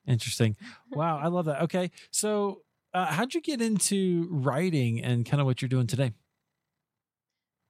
Interesting. 0.07 0.55
Wow, 0.93 1.19
I 1.19 1.29
love 1.29 1.47
that. 1.47 1.63
Okay, 1.63 1.91
so 2.11 2.63
uh, 2.95 3.07
how'd 3.07 3.33
you 3.35 3.41
get 3.41 3.61
into 3.63 4.29
writing 4.31 5.03
and 5.03 5.25
kind 5.25 5.41
of 5.41 5.47
what 5.47 5.61
you're 5.63 5.69
doing 5.71 5.87
today? 5.87 6.13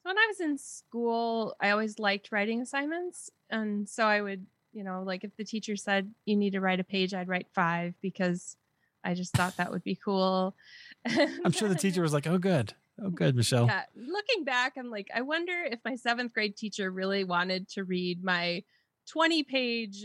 So 0.02 0.11
when 0.11 0.18
I 0.18 0.26
was 0.28 0.40
in 0.40 0.57
school, 0.59 1.54
I 1.61 1.70
always 1.70 1.98
liked 1.98 2.31
writing 2.33 2.61
assignments. 2.61 3.31
And 3.50 3.88
so 3.88 4.04
I 4.04 4.20
would, 4.20 4.46
you 4.72 4.85
know, 4.85 5.02
like 5.04 5.24
if 5.24 5.37
the 5.37 5.44
teacher 5.44 5.76
said 5.76 6.12
you 6.26 6.37
need 6.37 6.52
to 6.52 6.61
write 6.61 6.81
a 6.81 6.85
page, 6.85 7.12
I'd 7.14 7.28
write 7.28 7.48
five 7.54 7.94
because 8.00 8.57
I 9.04 9.14
just 9.14 9.33
thought 9.35 9.57
that 9.57 9.70
would 9.70 9.85
be 9.85 9.96
cool. 9.96 10.54
I'm 11.07 11.52
sure 11.52 11.68
the 11.68 11.74
teacher 11.74 12.02
was 12.02 12.12
like, 12.12 12.26
"Oh, 12.26 12.38
good. 12.38 12.74
Oh, 13.02 13.11
good, 13.11 13.37
Michelle." 13.37 13.66
yeah 13.66 13.84
looking 13.96 14.44
back 14.44 14.74
i'm 14.78 14.90
like 14.90 15.08
i 15.14 15.20
wonder 15.20 15.52
if 15.70 15.78
my 15.84 15.94
seventh 15.94 16.32
grade 16.32 16.56
teacher 16.56 16.90
really 16.90 17.24
wanted 17.24 17.68
to 17.68 17.84
read 17.84 18.22
my 18.24 18.62
20 19.11 19.42
page 19.44 20.04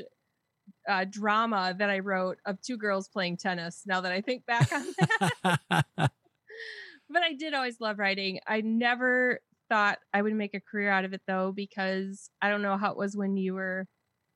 uh, 0.88 1.06
drama 1.10 1.76
that 1.78 1.90
i 1.90 2.00
wrote 2.00 2.38
of 2.46 2.62
two 2.62 2.78
girls 2.78 3.08
playing 3.08 3.38
tennis 3.38 3.84
now 3.86 4.02
that 4.02 4.12
i 4.12 4.22
think 4.22 4.46
back 4.46 4.72
on 4.72 4.86
that. 5.44 6.12
But 7.10 7.22
i 7.22 7.34
did 7.34 7.54
always 7.54 7.80
love 7.80 8.00
writing. 8.00 8.40
I 8.48 8.62
never 8.62 9.40
thought 9.70 10.00
i 10.14 10.22
would 10.22 10.34
make 10.34 10.54
a 10.54 10.60
career 10.60 10.90
out 10.90 11.06
of 11.06 11.14
it 11.14 11.22
though 11.28 11.52
because 11.52 12.30
i 12.42 12.50
don't 12.50 12.62
know 12.62 12.78
how 12.78 12.92
it 12.92 12.98
was 12.98 13.16
when 13.16 13.38
you 13.38 13.54
were 13.54 13.88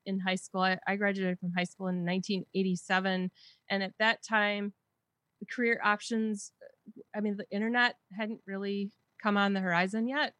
in 0.06 0.18
high 0.18 0.36
school. 0.36 0.62
I, 0.62 0.78
I 0.86 0.96
graduated 0.96 1.38
from 1.38 1.52
high 1.56 1.64
school 1.64 1.88
in 1.88 2.04
1987 2.04 3.30
and 3.70 3.82
at 3.82 3.92
that 3.98 4.22
time 4.22 4.72
the 5.40 5.46
career 5.46 5.80
options 5.84 6.52
I 7.14 7.20
mean, 7.20 7.36
the 7.36 7.46
internet 7.50 7.96
hadn't 8.16 8.40
really 8.46 8.90
come 9.22 9.36
on 9.36 9.52
the 9.52 9.60
horizon 9.60 10.08
yet. 10.08 10.34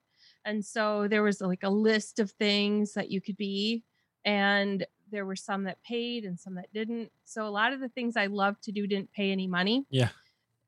And 0.44 0.64
so 0.64 1.06
there 1.08 1.22
was 1.22 1.40
like 1.40 1.62
a 1.62 1.70
list 1.70 2.18
of 2.18 2.30
things 2.32 2.94
that 2.94 3.10
you 3.10 3.20
could 3.20 3.36
be. 3.36 3.82
And 4.24 4.86
there 5.10 5.24
were 5.24 5.36
some 5.36 5.64
that 5.64 5.82
paid 5.82 6.24
and 6.24 6.38
some 6.38 6.54
that 6.56 6.72
didn't. 6.72 7.10
So 7.24 7.46
a 7.46 7.50
lot 7.50 7.72
of 7.72 7.80
the 7.80 7.88
things 7.88 8.16
I 8.16 8.26
loved 8.26 8.62
to 8.64 8.72
do 8.72 8.86
didn't 8.86 9.12
pay 9.12 9.30
any 9.32 9.46
money. 9.46 9.86
Yeah. 9.90 10.10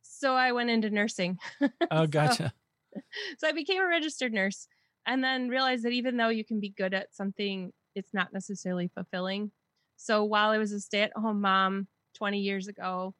So 0.03 0.35
I 0.35 0.53
went 0.53 0.71
into 0.71 0.91
nursing. 0.91 1.39
oh, 1.63 1.69
So- 1.91 2.07
gotcha. 2.07 2.53
so 3.39 3.47
I 3.49 3.53
became 3.53 3.81
a 3.81 3.87
registered 3.87 4.33
nurse 4.33 4.67
and 5.07 5.23
then 5.23 5.49
realized 5.49 5.85
that 5.85 5.93
even 5.93 6.17
though 6.17 6.29
you 6.29 6.45
can 6.45 6.61
be 6.61 6.71
good 6.71 6.93
at 6.95 7.15
something, 7.15 7.73
it's 7.95 8.13
not 8.13 8.33
necessarily 8.33 8.89
fulfilling. 8.89 9.51
So 9.97 10.25
while 10.25 10.51
I 10.51 10.59
was 10.59 10.73
a 10.73 10.81
stay 10.81 11.03
at 11.03 11.13
home 11.17 11.41
mom 11.41 11.87
20 12.15 12.39
years 12.41 12.69
ago, 12.69 13.15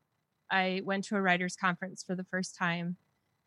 I 0.51 0.83
went 0.85 1.05
to 1.05 1.17
a 1.17 1.21
writers 1.23 1.57
conference 1.57 2.03
for 2.03 2.15
the 2.15 2.25
first 2.25 2.57
time 2.57 2.97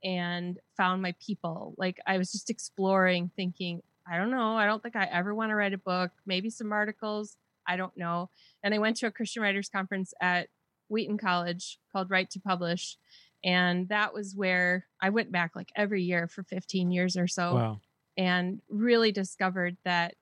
and 0.04 0.60
found 0.76 1.02
my 1.02 1.14
people. 1.26 1.74
Like 1.78 2.00
I 2.06 2.18
was 2.18 2.32
just 2.32 2.50
exploring, 2.50 3.32
thinking, 3.36 3.82
I 4.10 4.18
don't 4.18 4.32
know, 4.32 4.58
I 4.58 4.66
don't 4.66 4.84
think 4.84 4.96
I 4.96 5.06
ever 5.06 5.34
want 5.34 5.52
to 5.52 5.56
write 5.56 5.74
a 5.74 5.78
book, 5.78 6.12
maybe 6.26 6.50
some 6.50 6.72
articles, 6.74 7.38
I 7.68 7.78
don't 7.78 7.96
know. 7.98 8.30
And 8.64 8.74
I 8.74 8.80
went 8.80 8.98
to 8.98 9.08
a 9.08 9.12
Christian 9.12 9.42
writers 9.42 9.70
conference 9.70 10.14
at 10.22 10.50
Wheaton 10.90 11.18
College 11.18 11.80
called 11.92 12.10
Write 12.10 12.30
to 12.32 12.40
Publish. 12.40 12.98
And 13.44 13.90
that 13.90 14.14
was 14.14 14.36
where 14.36 14.86
I 15.02 15.10
went 15.10 15.32
back 15.32 15.56
like 15.56 15.70
every 15.76 16.04
year 16.04 16.28
for 16.28 16.44
15 16.44 16.92
years 16.92 17.18
or 17.18 17.28
so 17.28 17.56
Wow. 17.56 17.82
and 18.18 18.62
really 18.70 19.12
discovered 19.12 19.78
that 19.86 20.16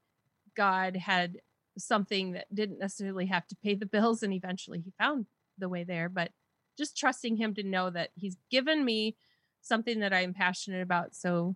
God 0.56 0.96
had 0.96 1.38
something 1.78 2.34
that 2.34 2.54
didn't 2.54 2.80
necessarily 2.80 3.28
have 3.28 3.48
to 3.48 3.56
pay 3.56 3.76
the 3.76 3.86
bills. 3.86 4.22
And 4.22 4.34
eventually 4.34 4.80
he 4.80 4.91
found 5.00 5.26
the 5.58 5.70
way 5.70 5.84
there, 5.84 6.10
but 6.10 6.32
just 6.77 6.97
trusting 6.97 7.38
him 7.38 7.53
to 7.55 7.63
know 7.63 7.89
that 7.89 8.10
he's 8.15 8.38
given 8.49 8.84
me 8.84 9.15
something 9.62 9.99
that 9.99 10.13
I'm 10.13 10.34
passionate 10.34 10.81
about. 10.81 11.15
So 11.15 11.55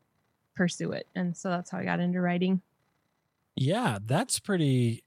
pursue 0.55 0.91
it. 0.91 1.07
And 1.15 1.35
so 1.35 1.49
that's 1.49 1.69
how 1.69 1.79
I 1.79 1.85
got 1.85 1.99
into 1.99 2.21
writing. 2.21 2.61
Yeah, 3.55 3.99
that's 4.03 4.39
pretty 4.39 5.03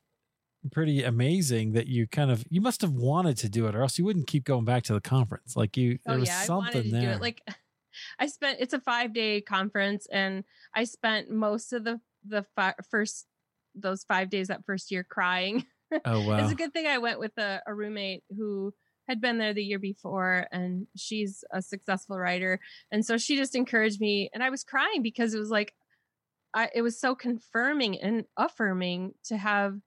pretty 0.73 1.05
amazing 1.05 1.73
that 1.73 1.87
you 1.87 2.07
kind 2.07 2.31
of 2.31 2.45
you 2.51 2.61
must 2.61 2.83
have 2.83 2.93
wanted 2.93 3.37
to 3.39 3.49
do 3.49 3.67
it 3.69 3.75
or 3.75 3.83
else 3.83 3.97
you 3.97 4.05
wouldn't 4.05 4.27
keep 4.27 4.45
going 4.45 4.65
back 4.65 4.83
to 4.85 4.93
the 4.93 5.01
conference. 5.01 5.57
Like 5.57 5.77
you 5.77 5.99
oh, 6.07 6.11
there 6.11 6.17
oh 6.17 6.21
was 6.21 6.29
yeah, 6.29 6.39
I 6.39 6.45
something 6.45 6.75
wanted 6.75 6.85
to 6.85 6.91
there. 6.91 7.01
do 7.03 7.09
it. 7.09 7.21
Like 7.21 7.43
I 8.19 8.27
spent 8.27 8.59
it's 8.61 8.75
a 8.75 8.81
five 8.81 9.13
day 9.13 9.41
conference, 9.41 10.07
and 10.11 10.45
I 10.75 10.85
spent 10.85 11.31
most 11.31 11.73
of 11.73 11.85
the 11.85 12.01
the 12.27 12.45
fi- 12.57 12.75
first 12.91 13.27
those 13.75 14.05
five 14.05 14.31
days 14.31 14.49
that 14.49 14.65
first 14.65 14.91
year 14.91 15.05
crying. 15.05 15.65
oh 16.05 16.27
wow. 16.27 16.39
It's 16.39 16.53
a 16.53 16.57
good 16.57 16.73
thing 16.73 16.87
I 16.87 16.99
went 16.99 17.19
with 17.19 17.37
a, 17.39 17.63
a 17.67 17.75
roommate 17.75 18.23
who 18.37 18.75
had 19.09 19.21
been 19.21 19.39
there 19.39 19.55
the 19.55 19.65
year 19.65 19.79
before, 19.79 20.47
and 20.53 20.87
she's 20.97 21.45
a 21.51 21.63
successful 21.63 22.19
writer, 22.19 22.61
and 22.93 23.05
so 23.05 23.17
she 23.17 23.37
just 23.37 23.55
encouraged 23.55 24.01
me, 24.01 24.31
and 24.33 24.43
I 24.43 24.51
was 24.51 24.65
crying 24.65 25.03
because 25.03 25.35
it 25.35 25.39
was 25.39 25.51
like, 25.51 25.75
I 26.55 26.71
it 26.75 26.83
was 26.83 27.01
so 27.01 27.15
confirming 27.15 28.01
and 28.01 28.25
affirming 28.37 29.15
to 29.25 29.37
have 29.37 29.79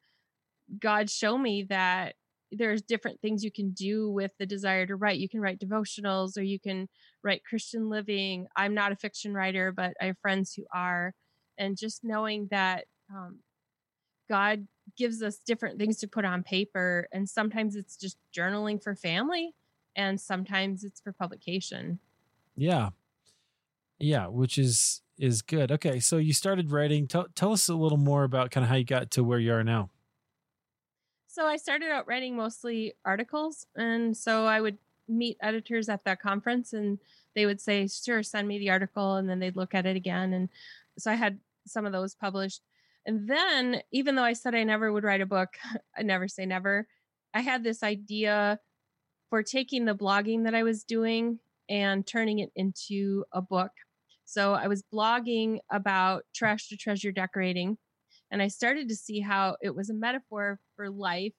God 0.80 1.10
show 1.10 1.38
me 1.38 1.64
that 1.70 2.16
there's 2.52 2.82
different 2.82 3.22
things 3.22 3.44
you 3.44 3.52
can 3.52 3.72
do 3.72 4.10
with 4.10 4.32
the 4.38 4.46
desire 4.46 4.86
to 4.86 4.96
write. 4.96 5.20
You 5.20 5.30
can 5.30 5.40
write 5.40 5.60
devotionals 5.60 6.38
or 6.38 6.42
you 6.42 6.60
can 6.60 6.90
write 7.24 7.46
Christian 7.46 7.90
living. 7.90 8.48
I'm 8.56 8.74
not 8.74 8.92
a 8.92 8.98
fiction 8.98 9.34
writer, 9.34 9.72
but 9.72 9.94
I 10.02 10.06
have 10.06 10.18
friends 10.22 10.54
who 10.54 10.66
are. 10.74 11.14
And 11.58 11.78
just 11.78 12.04
knowing 12.04 12.48
that 12.52 12.86
um, 13.14 13.40
God 14.30 14.68
gives 14.96 15.22
us 15.22 15.38
different 15.38 15.80
things 15.80 15.98
to 15.98 16.08
put 16.08 16.26
on 16.26 16.44
paper. 16.44 17.08
And 17.12 17.30
sometimes 17.30 17.76
it's 17.76 17.98
just 17.98 18.18
journaling 18.36 18.82
for 18.82 18.96
family, 18.96 19.54
and 19.96 20.20
sometimes 20.20 20.84
it's 20.84 21.02
for 21.02 21.14
publication. 21.14 22.00
Yeah. 22.56 22.90
Yeah, 24.00 24.28
which 24.28 24.58
is 24.58 25.02
is 25.18 25.44
good. 25.44 25.72
Okay, 25.72 26.00
so 26.00 26.18
you 26.18 26.34
started 26.34 26.72
writing. 26.72 27.08
Tell 27.08 27.28
tell 27.36 27.54
us 27.54 27.70
a 27.70 27.76
little 27.76 27.98
more 27.98 28.24
about 28.24 28.50
kind 28.50 28.64
of 28.64 28.70
how 28.70 28.76
you 28.76 28.84
got 28.84 29.12
to 29.12 29.24
where 29.24 29.40
you 29.40 29.54
are 29.54 29.64
now. 29.64 29.90
So 31.28 31.46
I 31.46 31.56
started 31.56 31.90
out 31.90 32.08
writing 32.08 32.36
mostly 32.36 32.94
articles. 33.06 33.66
And 33.78 34.18
so 34.18 34.46
I 34.46 34.60
would 34.60 34.78
meet 35.08 35.38
editors 35.42 35.88
at 35.88 36.04
that 36.04 36.22
conference 36.22 36.74
and 36.74 37.00
they 37.36 37.46
would 37.46 37.62
say, 37.62 37.88
sure, 37.88 38.22
send 38.22 38.50
me 38.50 38.60
the 38.60 38.70
article. 38.70 39.16
And 39.16 39.30
then 39.30 39.40
they'd 39.40 39.56
look 39.56 39.74
at 39.74 39.86
it 39.86 39.96
again. 39.96 40.34
And 40.34 40.50
so 40.98 41.10
I 41.10 41.16
had 41.16 41.40
some 41.66 41.86
of 41.86 41.94
those 41.94 42.16
published. 42.16 42.62
And 43.06 43.28
then, 43.28 43.82
even 43.92 44.16
though 44.16 44.24
I 44.24 44.34
said 44.34 44.54
I 44.54 44.64
never 44.64 44.92
would 44.92 45.04
write 45.04 45.22
a 45.22 45.26
book, 45.26 45.50
I 45.98 46.04
never 46.04 46.28
say 46.28 46.46
never, 46.46 46.88
I 47.34 47.42
had 47.42 47.64
this 47.64 47.84
idea 47.84 48.60
for 49.30 49.44
taking 49.44 49.86
the 49.86 49.96
blogging 49.96 50.44
that 50.44 50.56
I 50.56 50.64
was 50.64 50.84
doing 50.84 51.40
and 51.70 52.06
turning 52.06 52.40
it 52.40 52.52
into 52.56 53.24
a 53.32 53.42
book. 53.42 53.72
So 54.26 54.54
I 54.54 54.68
was 54.68 54.84
blogging 54.94 55.60
about 55.72 56.24
trash 56.36 56.68
to 56.70 56.78
treasure 56.78 57.12
decorating. 57.12 57.78
And 58.30 58.42
I 58.42 58.50
started 58.50 58.90
to 58.90 58.96
see 58.96 59.20
how 59.20 59.58
it 59.62 59.76
was 59.76 59.90
a 59.90 59.94
metaphor 59.94 60.60
for 60.76 60.90
life 60.90 61.34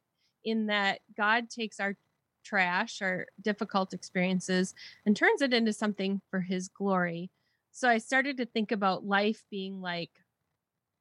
in 0.45 0.67
that 0.67 1.01
God 1.17 1.49
takes 1.51 1.81
our 1.81 1.97
trash 2.45 3.01
our 3.01 3.27
difficult 3.41 3.95
experiences 3.95 4.75
and 5.07 5.17
turns 5.17 5.43
it 5.43 5.55
into 5.55 5.73
something 5.73 6.21
for 6.31 6.41
his 6.41 6.69
glory. 6.69 7.31
So 7.71 7.89
I 7.89 7.99
started 7.99 8.37
to 8.39 8.47
think 8.47 8.73
about 8.73 9.07
life 9.07 9.45
being 9.51 9.81
like 9.81 10.11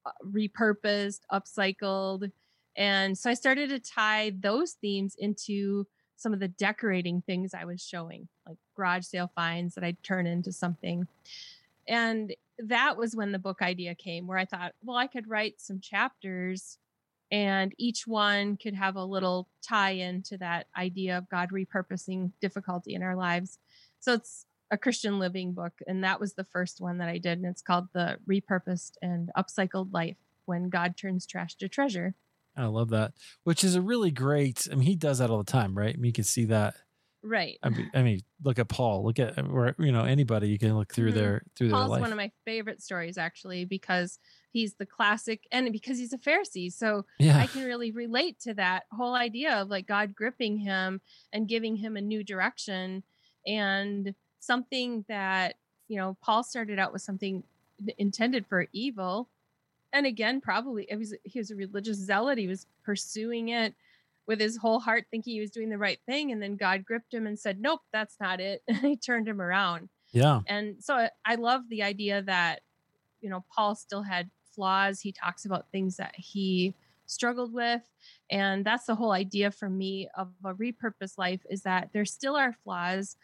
Uh, 0.03 0.11
repurposed, 0.25 1.19
upcycled. 1.31 2.31
And 2.75 3.15
so 3.15 3.29
I 3.29 3.35
started 3.35 3.69
to 3.69 3.79
tie 3.79 4.31
those 4.39 4.71
themes 4.73 5.15
into 5.15 5.85
some 6.15 6.33
of 6.33 6.39
the 6.39 6.47
decorating 6.47 7.21
things 7.21 7.53
I 7.53 7.65
was 7.65 7.85
showing, 7.85 8.27
like 8.47 8.57
garage 8.75 9.05
sale 9.05 9.31
finds 9.35 9.75
that 9.75 9.83
I'd 9.83 10.01
turn 10.01 10.25
into 10.25 10.51
something. 10.51 11.07
And 11.87 12.33
that 12.57 12.97
was 12.97 13.15
when 13.15 13.31
the 13.31 13.37
book 13.37 13.61
idea 13.61 13.93
came, 13.93 14.25
where 14.25 14.39
I 14.39 14.45
thought, 14.45 14.73
well, 14.83 14.97
I 14.97 15.05
could 15.05 15.29
write 15.29 15.61
some 15.61 15.79
chapters 15.79 16.79
and 17.31 17.73
each 17.77 18.07
one 18.07 18.57
could 18.57 18.73
have 18.73 18.95
a 18.95 19.05
little 19.05 19.47
tie 19.61 19.91
in 19.91 20.23
to 20.23 20.37
that 20.39 20.65
idea 20.75 21.17
of 21.17 21.29
God 21.29 21.49
repurposing 21.51 22.31
difficulty 22.41 22.95
in 22.95 23.03
our 23.03 23.15
lives. 23.15 23.59
So 23.99 24.13
it's 24.13 24.45
a 24.71 24.77
Christian 24.77 25.19
living 25.19 25.53
book. 25.53 25.73
And 25.85 26.03
that 26.03 26.19
was 26.19 26.33
the 26.33 26.45
first 26.45 26.79
one 26.81 26.97
that 26.99 27.09
I 27.09 27.17
did. 27.17 27.37
And 27.37 27.45
it's 27.45 27.61
called 27.61 27.89
The 27.93 28.17
Repurposed 28.27 28.93
and 29.01 29.29
Upcycled 29.37 29.93
Life 29.93 30.17
When 30.45 30.69
God 30.69 30.95
Turns 30.97 31.27
Trash 31.27 31.55
to 31.55 31.67
Treasure. 31.67 32.15
I 32.55 32.65
love 32.65 32.89
that, 32.89 33.13
which 33.43 33.63
is 33.63 33.75
a 33.75 33.81
really 33.81 34.11
great. 34.11 34.67
I 34.71 34.75
mean, 34.75 34.87
he 34.87 34.95
does 34.95 35.19
that 35.19 35.29
all 35.29 35.37
the 35.37 35.43
time, 35.43 35.77
right? 35.77 35.93
I 35.93 35.97
mean, 35.97 36.05
you 36.05 36.13
can 36.13 36.23
see 36.23 36.45
that. 36.45 36.75
Right. 37.23 37.59
I 37.61 37.69
mean, 37.69 37.91
I 37.93 38.01
mean, 38.01 38.21
look 38.43 38.57
at 38.57 38.67
Paul. 38.67 39.05
Look 39.05 39.19
at 39.19 39.37
or 39.37 39.75
you 39.77 39.91
know 39.91 40.05
anybody. 40.05 40.49
You 40.49 40.57
can 40.57 40.75
look 40.75 40.91
through 40.91 41.09
mm-hmm. 41.09 41.19
their 41.19 41.43
through 41.55 41.69
Paul's 41.69 41.83
their 41.83 41.89
life. 41.89 42.01
one 42.01 42.11
of 42.11 42.17
my 42.17 42.31
favorite 42.45 42.81
stories 42.81 43.17
actually 43.17 43.63
because 43.63 44.17
he's 44.51 44.73
the 44.73 44.87
classic 44.87 45.43
and 45.51 45.71
because 45.71 45.99
he's 45.99 46.13
a 46.13 46.17
Pharisee. 46.17 46.73
So 46.73 47.05
yeah. 47.19 47.37
I 47.37 47.45
can 47.45 47.63
really 47.63 47.91
relate 47.91 48.39
to 48.41 48.55
that 48.55 48.83
whole 48.91 49.13
idea 49.13 49.53
of 49.53 49.69
like 49.69 49.87
God 49.87 50.15
gripping 50.15 50.57
him 50.57 50.99
and 51.31 51.47
giving 51.47 51.75
him 51.75 51.95
a 51.95 52.01
new 52.01 52.23
direction 52.23 53.03
and 53.45 54.15
something 54.41 55.05
that, 55.07 55.55
you 55.87 55.97
know, 55.97 56.17
Paul 56.21 56.43
started 56.43 56.79
out 56.79 56.91
with 56.91 57.01
something 57.01 57.43
intended 57.97 58.45
for 58.45 58.67
evil. 58.73 59.29
And 59.93 60.05
again 60.05 60.39
probably 60.39 60.87
it 60.89 60.97
was 60.97 61.13
he 61.23 61.39
was 61.39 61.51
a 61.51 61.55
religious 61.55 61.97
zealot. 61.97 62.37
He 62.37 62.47
was 62.47 62.65
pursuing 62.83 63.49
it 63.49 63.75
with 64.27 64.39
his 64.39 64.57
whole 64.57 64.79
heart 64.79 65.05
thinking 65.11 65.33
he 65.33 65.41
was 65.41 65.51
doing 65.51 65.69
the 65.69 65.77
right 65.77 65.99
thing. 66.05 66.31
And 66.31 66.41
then 66.41 66.55
god 66.55 66.85
gripped 66.85 67.13
him 67.13 67.27
and 67.27 67.37
said 67.37 67.59
nope 67.59 67.81
that's 67.91 68.17
not 68.19 68.39
it. 68.39 68.61
And 68.67 68.77
he 68.77 68.95
turned 68.95 69.27
him 69.27 69.41
around. 69.41 69.89
Yeah. 70.11 70.41
And 70.47 70.81
so 70.81 70.95
I, 70.95 71.09
I 71.25 71.35
love 71.35 71.63
the 71.69 71.83
idea 71.83 72.21
that 72.21 72.61
you 73.21 73.29
know 73.29 73.43
paul 73.53 73.75
still 73.75 74.03
had 74.03 74.29
flaws. 74.55 75.01
He 75.01 75.11
talks 75.11 75.45
about 75.45 75.71
things 75.71 75.97
that 75.97 76.15
he 76.15 76.73
struggled 77.05 77.53
with. 77.53 77.81
And 78.29 78.65
that's 78.65 78.85
the 78.85 78.95
whole 78.95 79.11
idea 79.11 79.51
for 79.51 79.69
me 79.69 80.07
of 80.15 80.29
a 80.45 80.53
repurposed 80.53 81.17
life 81.17 81.41
is 81.49 81.63
that 81.63 81.89
there 81.93 82.05
still 82.05 82.37
are 82.37 82.55
flaws 82.63 83.17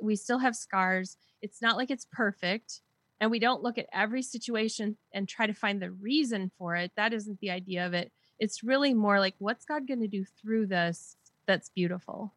we 0.00 0.16
still 0.16 0.38
have 0.38 0.56
scars. 0.56 1.16
It's 1.42 1.62
not 1.62 1.76
like 1.76 1.90
it's 1.90 2.06
perfect 2.10 2.80
and 3.20 3.30
we 3.30 3.38
don't 3.38 3.62
look 3.62 3.78
at 3.78 3.86
every 3.92 4.22
situation 4.22 4.96
and 5.12 5.28
try 5.28 5.46
to 5.46 5.54
find 5.54 5.82
the 5.82 5.90
reason 5.90 6.50
for 6.58 6.76
it. 6.76 6.92
That 6.96 7.12
isn't 7.12 7.40
the 7.40 7.50
idea 7.50 7.86
of 7.86 7.94
it. 7.94 8.12
It's 8.38 8.62
really 8.62 8.94
more 8.94 9.18
like 9.18 9.34
what's 9.38 9.64
god 9.64 9.88
going 9.88 10.00
to 10.00 10.08
do 10.08 10.24
through 10.24 10.66
this 10.66 11.16
that's 11.46 11.68
beautiful? 11.70 12.34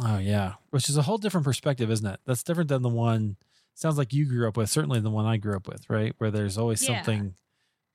Oh 0.00 0.18
yeah. 0.18 0.54
Which 0.70 0.88
is 0.88 0.96
a 0.96 1.02
whole 1.02 1.18
different 1.18 1.44
perspective 1.44 1.90
isn't 1.90 2.06
it? 2.06 2.20
That's 2.26 2.42
different 2.42 2.68
than 2.68 2.82
the 2.82 2.88
one 2.88 3.36
sounds 3.74 3.98
like 3.98 4.12
you 4.12 4.26
grew 4.26 4.48
up 4.48 4.56
with 4.56 4.70
certainly 4.70 5.00
the 5.00 5.10
one 5.10 5.26
i 5.26 5.36
grew 5.36 5.56
up 5.56 5.66
with 5.66 5.88
right? 5.90 6.14
Where 6.18 6.30
there's 6.30 6.58
always 6.58 6.82
yeah. 6.82 6.96
something 6.96 7.34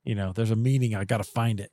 you 0.03 0.15
know 0.15 0.31
there's 0.33 0.51
a 0.51 0.55
meaning 0.55 0.95
i 0.95 1.03
gotta 1.03 1.23
find 1.23 1.59
it 1.59 1.71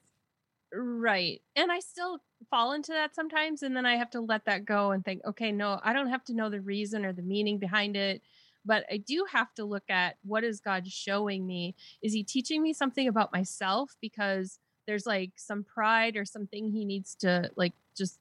right 1.06 1.40
and 1.54 1.70
i 1.70 1.78
still 1.78 2.18
fall 2.50 2.72
into 2.72 2.92
that 2.92 3.14
sometimes 3.14 3.62
and 3.62 3.76
then 3.76 3.86
i 3.86 3.96
have 3.96 4.10
to 4.10 4.20
let 4.20 4.44
that 4.44 4.64
go 4.64 4.90
and 4.90 5.04
think 5.04 5.20
okay 5.24 5.52
no 5.52 5.80
i 5.82 5.92
don't 5.92 6.08
have 6.08 6.24
to 6.24 6.34
know 6.34 6.50
the 6.50 6.60
reason 6.60 7.04
or 7.04 7.12
the 7.12 7.22
meaning 7.22 7.58
behind 7.58 7.96
it 7.96 8.20
but 8.66 8.84
I 8.90 8.96
do 8.96 9.24
have 9.30 9.54
to 9.54 9.64
look 9.64 9.88
at 9.88 10.16
what 10.24 10.42
is 10.42 10.60
God 10.60 10.88
showing 10.88 11.46
me? 11.46 11.76
Is 12.02 12.12
he 12.12 12.24
teaching 12.24 12.62
me 12.62 12.72
something 12.72 13.06
about 13.06 13.32
myself 13.32 13.94
because 14.02 14.58
there's 14.86 15.06
like 15.06 15.30
some 15.36 15.62
pride 15.62 16.16
or 16.16 16.24
something 16.24 16.70
he 16.70 16.84
needs 16.84 17.14
to 17.20 17.50
like 17.56 17.74
just 17.96 18.18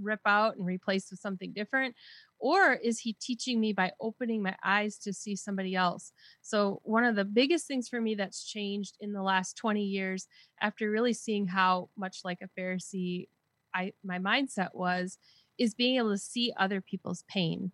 rip 0.00 0.20
out 0.24 0.56
and 0.56 0.64
replace 0.64 1.10
with 1.10 1.18
something 1.18 1.52
different? 1.52 1.96
Or 2.40 2.72
is 2.74 3.00
he 3.00 3.14
teaching 3.14 3.60
me 3.60 3.72
by 3.72 3.92
opening 4.00 4.42
my 4.42 4.56
eyes 4.64 4.96
to 4.98 5.12
see 5.12 5.34
somebody 5.34 5.74
else? 5.74 6.12
So, 6.40 6.80
one 6.84 7.04
of 7.04 7.16
the 7.16 7.24
biggest 7.24 7.66
things 7.66 7.88
for 7.88 8.00
me 8.00 8.14
that's 8.14 8.46
changed 8.46 8.96
in 9.00 9.12
the 9.12 9.22
last 9.22 9.56
20 9.56 9.82
years, 9.82 10.28
after 10.60 10.90
really 10.90 11.12
seeing 11.12 11.46
how 11.48 11.90
much 11.96 12.20
like 12.24 12.38
a 12.42 12.60
Pharisee 12.60 13.28
I, 13.74 13.92
my 14.04 14.18
mindset 14.18 14.68
was, 14.74 15.18
is 15.58 15.74
being 15.74 15.96
able 15.96 16.12
to 16.12 16.18
see 16.18 16.52
other 16.56 16.80
people's 16.80 17.24
pain 17.28 17.72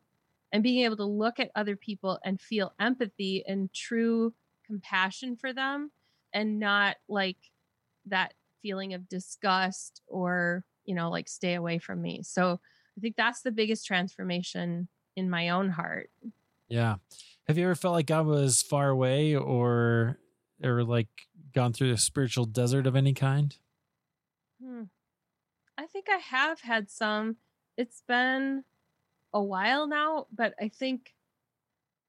and 0.52 0.62
being 0.62 0.84
able 0.84 0.96
to 0.96 1.04
look 1.04 1.40
at 1.40 1.50
other 1.54 1.76
people 1.76 2.18
and 2.24 2.40
feel 2.40 2.72
empathy 2.80 3.44
and 3.46 3.72
true 3.74 4.34
compassion 4.66 5.36
for 5.36 5.52
them 5.52 5.90
and 6.32 6.58
not 6.58 6.96
like 7.08 7.36
that 8.06 8.34
feeling 8.62 8.94
of 8.94 9.08
disgust 9.08 10.00
or 10.06 10.64
you 10.84 10.94
know 10.94 11.10
like 11.10 11.28
stay 11.28 11.54
away 11.54 11.78
from 11.78 12.00
me 12.00 12.22
so 12.22 12.60
i 12.97 13.01
think 13.01 13.16
that's 13.16 13.42
the 13.42 13.53
biggest 13.53 13.86
transformation 13.86 14.88
in 15.16 15.30
my 15.30 15.49
own 15.49 15.70
heart 15.70 16.11
yeah 16.68 16.97
have 17.47 17.59
you 17.59 17.64
ever 17.64 17.74
felt 17.74 17.95
like 17.95 18.07
god 18.07 18.26
was 18.26 18.62
far 18.62 18.88
away 18.88 19.34
or 19.34 20.18
or 20.62 20.82
like 20.84 21.09
gone 21.55 21.72
through 21.72 21.92
a 21.92 21.99
spiritual 21.99 22.45
desert 22.45 22.86
of 22.86 22.97
any 22.97 23.12
kind 23.12 23.57
hmm. 24.62 24.82
i 25.78 25.86
think 25.86 26.07
i 26.11 26.18
have 26.18 26.61
had 26.61 26.90
some 26.90 27.36
it's 27.76 28.03
been 28.07 28.64
a 29.32 29.42
while 29.42 29.86
now, 29.86 30.26
but 30.32 30.55
I 30.61 30.68
think 30.68 31.12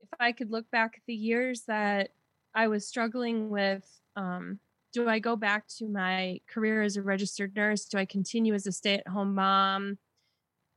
if 0.02 0.10
I 0.20 0.32
could 0.32 0.52
look 0.52 0.70
back 0.70 0.94
at 0.98 1.04
the 1.08 1.16
years 1.16 1.64
that 1.68 2.12
I 2.54 2.68
was 2.68 2.88
struggling 2.88 3.50
with, 3.50 3.84
um, 4.16 4.60
do 4.94 5.10
I 5.10 5.20
go 5.20 5.36
back 5.36 5.68
to 5.80 5.90
my 5.90 6.40
career 6.48 6.84
as 6.84 6.96
a 6.96 7.02
registered 7.02 7.56
nurse? 7.56 7.86
Do 7.86 7.98
I 7.98 8.06
continue 8.06 8.54
as 8.54 8.68
a 8.68 8.72
stay 8.72 8.94
at 8.94 9.08
home 9.08 9.36
mom? 9.36 9.98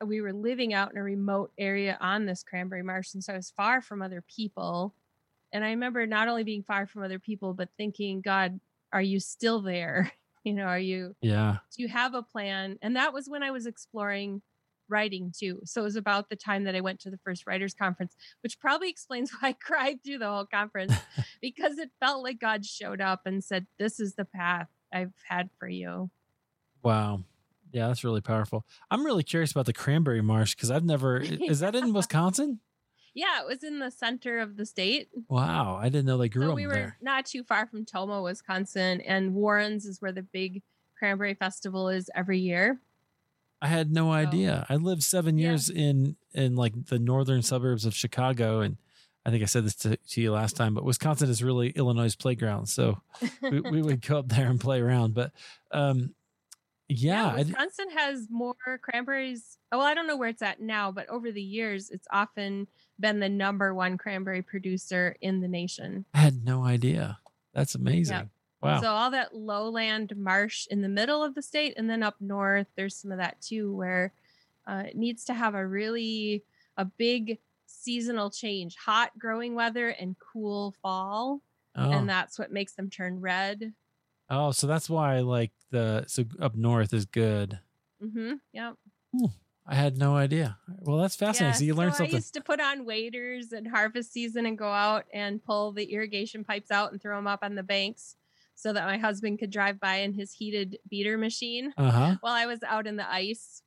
We 0.04 0.20
were 0.20 0.32
living 0.32 0.74
out 0.74 0.92
in 0.92 0.98
a 0.98 1.02
remote 1.02 1.52
area 1.58 1.98
on 2.00 2.26
this 2.26 2.42
cranberry 2.42 2.82
marsh, 2.82 3.14
and 3.14 3.22
so 3.22 3.32
I 3.32 3.36
was 3.36 3.50
far 3.50 3.80
from 3.82 4.02
other 4.02 4.22
people. 4.22 4.94
And 5.52 5.64
I 5.64 5.70
remember 5.70 6.06
not 6.06 6.28
only 6.28 6.44
being 6.44 6.62
far 6.62 6.86
from 6.86 7.02
other 7.02 7.18
people, 7.18 7.54
but 7.54 7.70
thinking, 7.76 8.20
God, 8.20 8.60
are 8.92 9.02
you 9.02 9.20
still 9.20 9.60
there? 9.60 10.12
You 10.44 10.54
know, 10.54 10.64
are 10.64 10.78
you, 10.78 11.14
yeah, 11.20 11.56
do 11.76 11.82
you 11.82 11.88
have 11.88 12.14
a 12.14 12.22
plan? 12.22 12.78
And 12.80 12.96
that 12.96 13.12
was 13.12 13.28
when 13.28 13.42
I 13.42 13.50
was 13.50 13.66
exploring 13.66 14.40
writing 14.88 15.32
too. 15.36 15.60
So 15.64 15.82
it 15.82 15.84
was 15.84 15.96
about 15.96 16.30
the 16.30 16.36
time 16.36 16.64
that 16.64 16.74
I 16.74 16.80
went 16.80 17.00
to 17.00 17.10
the 17.10 17.18
first 17.18 17.46
writers 17.46 17.74
conference, 17.74 18.16
which 18.42 18.58
probably 18.58 18.88
explains 18.88 19.30
why 19.40 19.50
I 19.50 19.52
cried 19.52 20.02
through 20.02 20.18
the 20.18 20.28
whole 20.28 20.46
conference 20.46 20.94
because 21.42 21.78
it 21.78 21.90
felt 22.00 22.22
like 22.22 22.40
God 22.40 22.64
showed 22.64 23.00
up 23.00 23.22
and 23.26 23.42
said, 23.44 23.66
"This 23.78 24.00
is 24.00 24.14
the 24.14 24.24
path 24.24 24.68
I've 24.92 25.12
had 25.28 25.50
for 25.58 25.68
you." 25.68 26.10
Wow. 26.82 27.24
Yeah, 27.72 27.88
that's 27.88 28.04
really 28.04 28.20
powerful. 28.20 28.64
I'm 28.90 29.04
really 29.04 29.22
curious 29.22 29.50
about 29.50 29.66
the 29.66 29.72
cranberry 29.72 30.22
marsh 30.22 30.54
because 30.54 30.70
I've 30.70 30.84
never 30.84 31.18
is 31.20 31.60
that 31.60 31.74
in 31.74 31.92
Wisconsin? 31.92 32.60
Yeah, 33.14 33.40
it 33.40 33.46
was 33.46 33.64
in 33.64 33.80
the 33.80 33.90
center 33.90 34.38
of 34.38 34.56
the 34.56 34.64
state. 34.64 35.08
Wow, 35.28 35.78
I 35.80 35.88
didn't 35.88 36.06
know 36.06 36.18
they 36.18 36.28
grew 36.28 36.48
so 36.48 36.54
we 36.54 36.66
were 36.66 36.72
there. 36.72 36.98
not 37.00 37.26
too 37.26 37.42
far 37.42 37.66
from 37.66 37.84
Tomah, 37.84 38.22
Wisconsin, 38.22 39.00
and 39.00 39.34
Warrens 39.34 39.86
is 39.86 40.00
where 40.00 40.12
the 40.12 40.22
big 40.22 40.62
cranberry 40.96 41.34
festival 41.34 41.88
is 41.88 42.10
every 42.14 42.38
year. 42.38 42.80
I 43.60 43.66
had 43.66 43.90
no 43.90 44.12
idea. 44.12 44.64
I 44.68 44.76
lived 44.76 45.02
seven 45.02 45.36
years 45.36 45.68
yeah. 45.68 45.86
in 45.86 46.16
in 46.32 46.54
like 46.54 46.86
the 46.86 46.98
northern 46.98 47.42
suburbs 47.42 47.84
of 47.84 47.94
Chicago, 47.94 48.60
and 48.60 48.76
I 49.26 49.30
think 49.30 49.42
I 49.42 49.46
said 49.46 49.64
this 49.64 49.74
to, 49.76 49.96
to 49.96 50.20
you 50.20 50.32
last 50.32 50.56
time, 50.56 50.74
but 50.74 50.84
Wisconsin 50.84 51.28
is 51.28 51.42
really 51.42 51.70
Illinois' 51.70 52.14
playground, 52.14 52.66
so 52.66 53.02
we, 53.42 53.60
we, 53.60 53.82
would 53.82 54.00
go 54.00 54.18
up 54.18 54.28
there 54.28 54.46
and 54.46 54.60
play 54.60 54.80
around. 54.80 55.14
But 55.14 55.32
um, 55.72 56.14
yeah, 56.88 57.28
yeah 57.28 57.34
Wisconsin 57.34 57.90
has 57.94 58.28
more 58.30 58.54
cranberries. 58.82 59.58
Well, 59.70 59.82
I 59.82 59.94
don't 59.94 60.06
know 60.06 60.16
where 60.16 60.28
it's 60.28 60.42
at 60.42 60.60
now, 60.60 60.90
but 60.90 61.08
over 61.08 61.30
the 61.30 61.42
years, 61.42 61.90
it's 61.90 62.08
often 62.10 62.66
been 62.98 63.20
the 63.20 63.28
number 63.28 63.74
one 63.74 63.98
cranberry 63.98 64.42
producer 64.42 65.16
in 65.20 65.40
the 65.40 65.48
nation. 65.48 66.04
I 66.14 66.18
had 66.18 66.44
no 66.44 66.64
idea. 66.64 67.18
That's 67.52 67.74
amazing. 67.74 68.16
Yeah. 68.16 68.24
Wow. 68.60 68.80
So 68.80 68.88
all 68.88 69.10
that 69.12 69.34
lowland 69.34 70.16
marsh 70.16 70.66
in 70.68 70.82
the 70.82 70.88
middle 70.88 71.22
of 71.22 71.34
the 71.34 71.42
state, 71.42 71.74
and 71.76 71.88
then 71.88 72.02
up 72.02 72.16
north, 72.20 72.66
there's 72.74 72.96
some 72.96 73.12
of 73.12 73.18
that 73.18 73.40
too, 73.40 73.72
where 73.74 74.12
uh, 74.66 74.84
it 74.86 74.96
needs 74.96 75.24
to 75.26 75.34
have 75.34 75.54
a 75.54 75.66
really 75.66 76.42
a 76.76 76.84
big 76.84 77.38
seasonal 77.66 78.30
change, 78.30 78.76
hot 78.76 79.16
growing 79.18 79.54
weather 79.54 79.88
and 79.90 80.16
cool 80.18 80.74
fall, 80.82 81.40
oh. 81.76 81.90
and 81.90 82.08
that's 82.08 82.38
what 82.38 82.50
makes 82.50 82.72
them 82.72 82.90
turn 82.90 83.20
red. 83.20 83.74
Oh, 84.30 84.50
so 84.50 84.66
that's 84.66 84.90
why 84.90 85.20
like 85.20 85.52
the 85.70 86.04
so 86.06 86.24
up 86.40 86.54
north 86.54 86.92
is 86.92 87.04
good. 87.04 87.60
Mm-hmm. 88.02 88.34
Yep. 88.52 88.74
I 89.66 89.74
had 89.74 89.98
no 89.98 90.16
idea. 90.16 90.56
Well, 90.80 90.98
that's 90.98 91.14
fascinating. 91.16 91.52
Yeah, 91.52 91.58
so 91.58 91.64
you 91.64 91.74
learned 91.74 91.92
so 91.92 91.98
something. 91.98 92.14
I 92.14 92.18
used 92.18 92.34
to 92.34 92.40
put 92.40 92.60
on 92.60 92.86
waders 92.86 93.52
at 93.52 93.66
harvest 93.66 94.12
season 94.12 94.46
and 94.46 94.56
go 94.56 94.70
out 94.72 95.04
and 95.12 95.44
pull 95.44 95.72
the 95.72 95.84
irrigation 95.92 96.42
pipes 96.42 96.70
out 96.70 96.92
and 96.92 97.02
throw 97.02 97.16
them 97.16 97.26
up 97.26 97.40
on 97.42 97.54
the 97.54 97.62
banks 97.62 98.16
so 98.54 98.72
that 98.72 98.86
my 98.86 98.96
husband 98.96 99.38
could 99.38 99.50
drive 99.50 99.78
by 99.78 99.96
in 99.96 100.14
his 100.14 100.32
heated 100.32 100.78
beater 100.88 101.18
machine 101.18 101.72
uh-huh. 101.76 102.16
while 102.22 102.32
I 102.32 102.46
was 102.46 102.62
out 102.62 102.86
in 102.86 102.96
the 102.96 103.08
ice. 103.08 103.62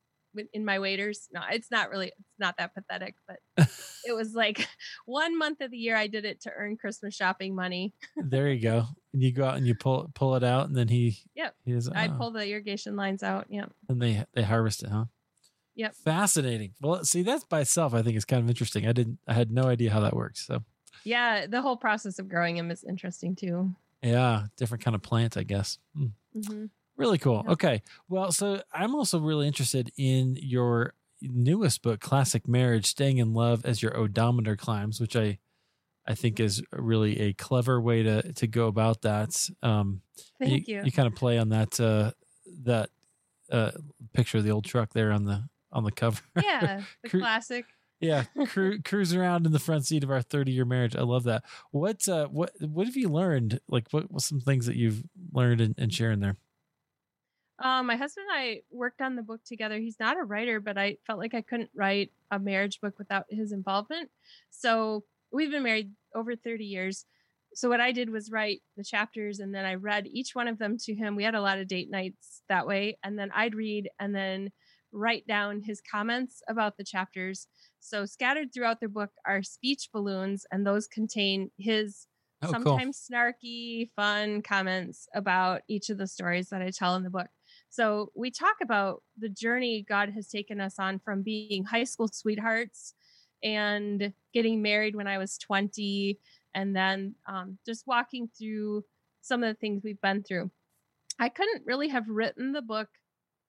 In 0.53 0.63
my 0.63 0.79
waders. 0.79 1.27
No, 1.33 1.41
it's 1.51 1.69
not 1.71 1.89
really, 1.89 2.07
it's 2.07 2.39
not 2.39 2.55
that 2.57 2.73
pathetic, 2.73 3.15
but 3.27 3.39
it 4.05 4.13
was 4.13 4.33
like 4.33 4.67
one 5.05 5.37
month 5.37 5.61
of 5.61 5.71
the 5.71 5.77
year 5.77 5.95
I 5.95 6.07
did 6.07 6.25
it 6.25 6.41
to 6.41 6.51
earn 6.55 6.77
Christmas 6.77 7.15
shopping 7.15 7.55
money. 7.55 7.93
there 8.15 8.49
you 8.49 8.61
go. 8.61 8.85
And 9.13 9.21
you 9.21 9.31
go 9.31 9.45
out 9.45 9.57
and 9.57 9.67
you 9.67 9.75
pull 9.75 10.09
pull 10.13 10.35
it 10.35 10.43
out, 10.43 10.67
and 10.67 10.75
then 10.75 10.87
he. 10.87 11.17
Yep. 11.35 11.55
He 11.65 11.71
is, 11.73 11.89
I 11.89 12.07
oh. 12.07 12.17
pull 12.17 12.31
the 12.31 12.47
irrigation 12.47 12.95
lines 12.95 13.23
out. 13.23 13.47
Yep. 13.49 13.71
And 13.89 14.01
they 14.01 14.25
they 14.33 14.43
harvest 14.43 14.83
it, 14.83 14.89
huh? 14.89 15.05
Yep. 15.75 15.95
Fascinating. 15.95 16.73
Well, 16.81 17.03
see, 17.03 17.23
that's 17.23 17.43
by 17.43 17.61
itself. 17.61 17.93
I 17.93 18.01
think 18.01 18.15
is 18.15 18.25
kind 18.25 18.43
of 18.43 18.49
interesting. 18.49 18.87
I 18.87 18.93
didn't. 18.93 19.19
I 19.27 19.33
had 19.33 19.51
no 19.51 19.63
idea 19.63 19.91
how 19.91 20.01
that 20.01 20.15
works. 20.15 20.45
So. 20.45 20.63
Yeah, 21.03 21.47
the 21.47 21.61
whole 21.61 21.77
process 21.77 22.19
of 22.19 22.29
growing 22.29 22.57
them 22.57 22.69
is 22.69 22.83
interesting 22.83 23.35
too. 23.35 23.73
Yeah, 24.03 24.45
different 24.57 24.83
kind 24.83 24.95
of 24.95 25.01
plant, 25.01 25.35
I 25.35 25.43
guess. 25.43 25.77
Hmm. 25.95 26.07
hmm 26.33 26.65
Really 27.01 27.17
cool. 27.17 27.43
Yeah. 27.45 27.51
Okay. 27.53 27.81
Well, 28.09 28.31
so 28.31 28.61
I'm 28.73 28.95
also 28.95 29.19
really 29.19 29.47
interested 29.47 29.91
in 29.97 30.37
your 30.41 30.93
newest 31.21 31.81
book, 31.81 31.99
Classic 31.99 32.47
Marriage: 32.47 32.85
Staying 32.85 33.17
in 33.17 33.33
Love 33.33 33.65
as 33.65 33.81
Your 33.81 33.97
Odometer 33.97 34.55
Climbs, 34.55 34.99
which 35.01 35.15
I 35.15 35.39
I 36.07 36.15
think 36.15 36.39
is 36.39 36.63
really 36.71 37.19
a 37.19 37.33
clever 37.33 37.79
way 37.81 38.03
to 38.03 38.33
to 38.33 38.47
go 38.47 38.67
about 38.67 39.01
that. 39.01 39.49
Um, 39.61 40.01
Thank 40.39 40.67
you. 40.67 40.81
You 40.83 40.91
kind 40.91 41.07
of 41.07 41.15
play 41.15 41.37
on 41.37 41.49
that 41.49 41.79
uh, 41.79 42.11
that 42.63 42.89
uh, 43.51 43.71
picture 44.13 44.37
of 44.39 44.43
the 44.43 44.51
old 44.51 44.65
truck 44.65 44.93
there 44.93 45.11
on 45.11 45.25
the 45.25 45.47
on 45.71 45.83
the 45.83 45.91
cover. 45.91 46.21
yeah, 46.43 46.81
the 47.03 47.09
Cru- 47.09 47.19
classic. 47.19 47.65
yeah, 47.99 48.23
cru- 48.47 48.81
cruise 48.81 49.13
around 49.13 49.45
in 49.45 49.51
the 49.51 49.59
front 49.59 49.85
seat 49.85 50.03
of 50.03 50.09
our 50.11 50.21
30 50.21 50.51
year 50.51 50.65
marriage. 50.65 50.95
I 50.95 51.01
love 51.01 51.23
that. 51.25 51.43
What 51.71 52.07
uh, 52.09 52.27
what 52.27 52.51
what 52.61 52.87
have 52.87 52.97
you 52.97 53.09
learned? 53.09 53.59
Like, 53.67 53.87
what 53.91 54.11
what 54.11 54.21
some 54.23 54.39
things 54.41 54.65
that 54.65 54.75
you've 54.75 55.03
learned 55.33 55.61
and, 55.61 55.75
and 55.77 55.93
sharing 55.93 56.19
there? 56.19 56.37
Um, 57.61 57.85
my 57.85 57.95
husband 57.95 58.27
and 58.29 58.39
I 58.39 58.61
worked 58.71 59.01
on 59.01 59.15
the 59.15 59.21
book 59.21 59.43
together. 59.43 59.77
He's 59.77 59.99
not 59.99 60.17
a 60.17 60.23
writer, 60.23 60.59
but 60.59 60.77
I 60.77 60.97
felt 61.05 61.19
like 61.19 61.33
I 61.33 61.41
couldn't 61.41 61.69
write 61.75 62.11
a 62.31 62.39
marriage 62.39 62.81
book 62.81 62.97
without 62.97 63.25
his 63.29 63.51
involvement. 63.51 64.09
So 64.49 65.05
we've 65.31 65.51
been 65.51 65.63
married 65.63 65.93
over 66.15 66.35
30 66.35 66.65
years. 66.65 67.05
So 67.53 67.69
what 67.69 67.81
I 67.81 67.91
did 67.91 68.09
was 68.09 68.31
write 68.31 68.61
the 68.77 68.83
chapters 68.83 69.39
and 69.39 69.53
then 69.53 69.65
I 69.65 69.75
read 69.75 70.07
each 70.07 70.33
one 70.33 70.47
of 70.47 70.57
them 70.57 70.77
to 70.79 70.95
him. 70.95 71.15
We 71.15 71.23
had 71.23 71.35
a 71.35 71.41
lot 71.41 71.59
of 71.59 71.67
date 71.67 71.89
nights 71.91 72.41
that 72.49 72.65
way. 72.65 72.97
And 73.03 73.19
then 73.19 73.29
I'd 73.33 73.53
read 73.53 73.89
and 73.99 74.15
then 74.15 74.51
write 74.91 75.27
down 75.27 75.61
his 75.61 75.81
comments 75.81 76.41
about 76.47 76.77
the 76.77 76.83
chapters. 76.83 77.47
So 77.79 78.05
scattered 78.05 78.53
throughout 78.53 78.79
the 78.79 78.87
book 78.89 79.11
are 79.25 79.43
speech 79.43 79.89
balloons, 79.93 80.45
and 80.51 80.65
those 80.65 80.87
contain 80.87 81.51
his 81.57 82.07
Oh, 82.43 82.55
cool. 82.55 82.81
sometimes 82.81 83.07
snarky, 83.09 83.91
fun 83.95 84.41
comments 84.41 85.07
about 85.13 85.61
each 85.67 85.89
of 85.89 85.97
the 85.97 86.07
stories 86.07 86.49
that 86.49 86.61
I 86.61 86.71
tell 86.71 86.95
in 86.95 87.03
the 87.03 87.09
book. 87.09 87.29
So 87.71 88.11
we 88.13 88.31
talk 88.31 88.57
about 88.61 89.01
the 89.17 89.29
journey 89.29 89.85
God 89.87 90.09
has 90.09 90.27
taken 90.27 90.59
us 90.59 90.77
on 90.77 90.99
from 90.99 91.21
being 91.21 91.63
high 91.63 91.85
school 91.85 92.09
sweethearts 92.09 92.93
and 93.41 94.11
getting 94.33 94.61
married 94.61 94.93
when 94.93 95.07
I 95.07 95.17
was 95.17 95.37
20, 95.37 96.19
and 96.53 96.75
then 96.75 97.15
um, 97.25 97.57
just 97.65 97.87
walking 97.87 98.29
through 98.37 98.83
some 99.21 99.41
of 99.41 99.47
the 99.47 99.59
things 99.59 99.83
we've 99.83 100.01
been 100.01 100.21
through. 100.21 100.51
I 101.17 101.29
couldn't 101.29 101.65
really 101.65 101.87
have 101.87 102.09
written 102.09 102.51
the 102.51 102.61
book 102.61 102.89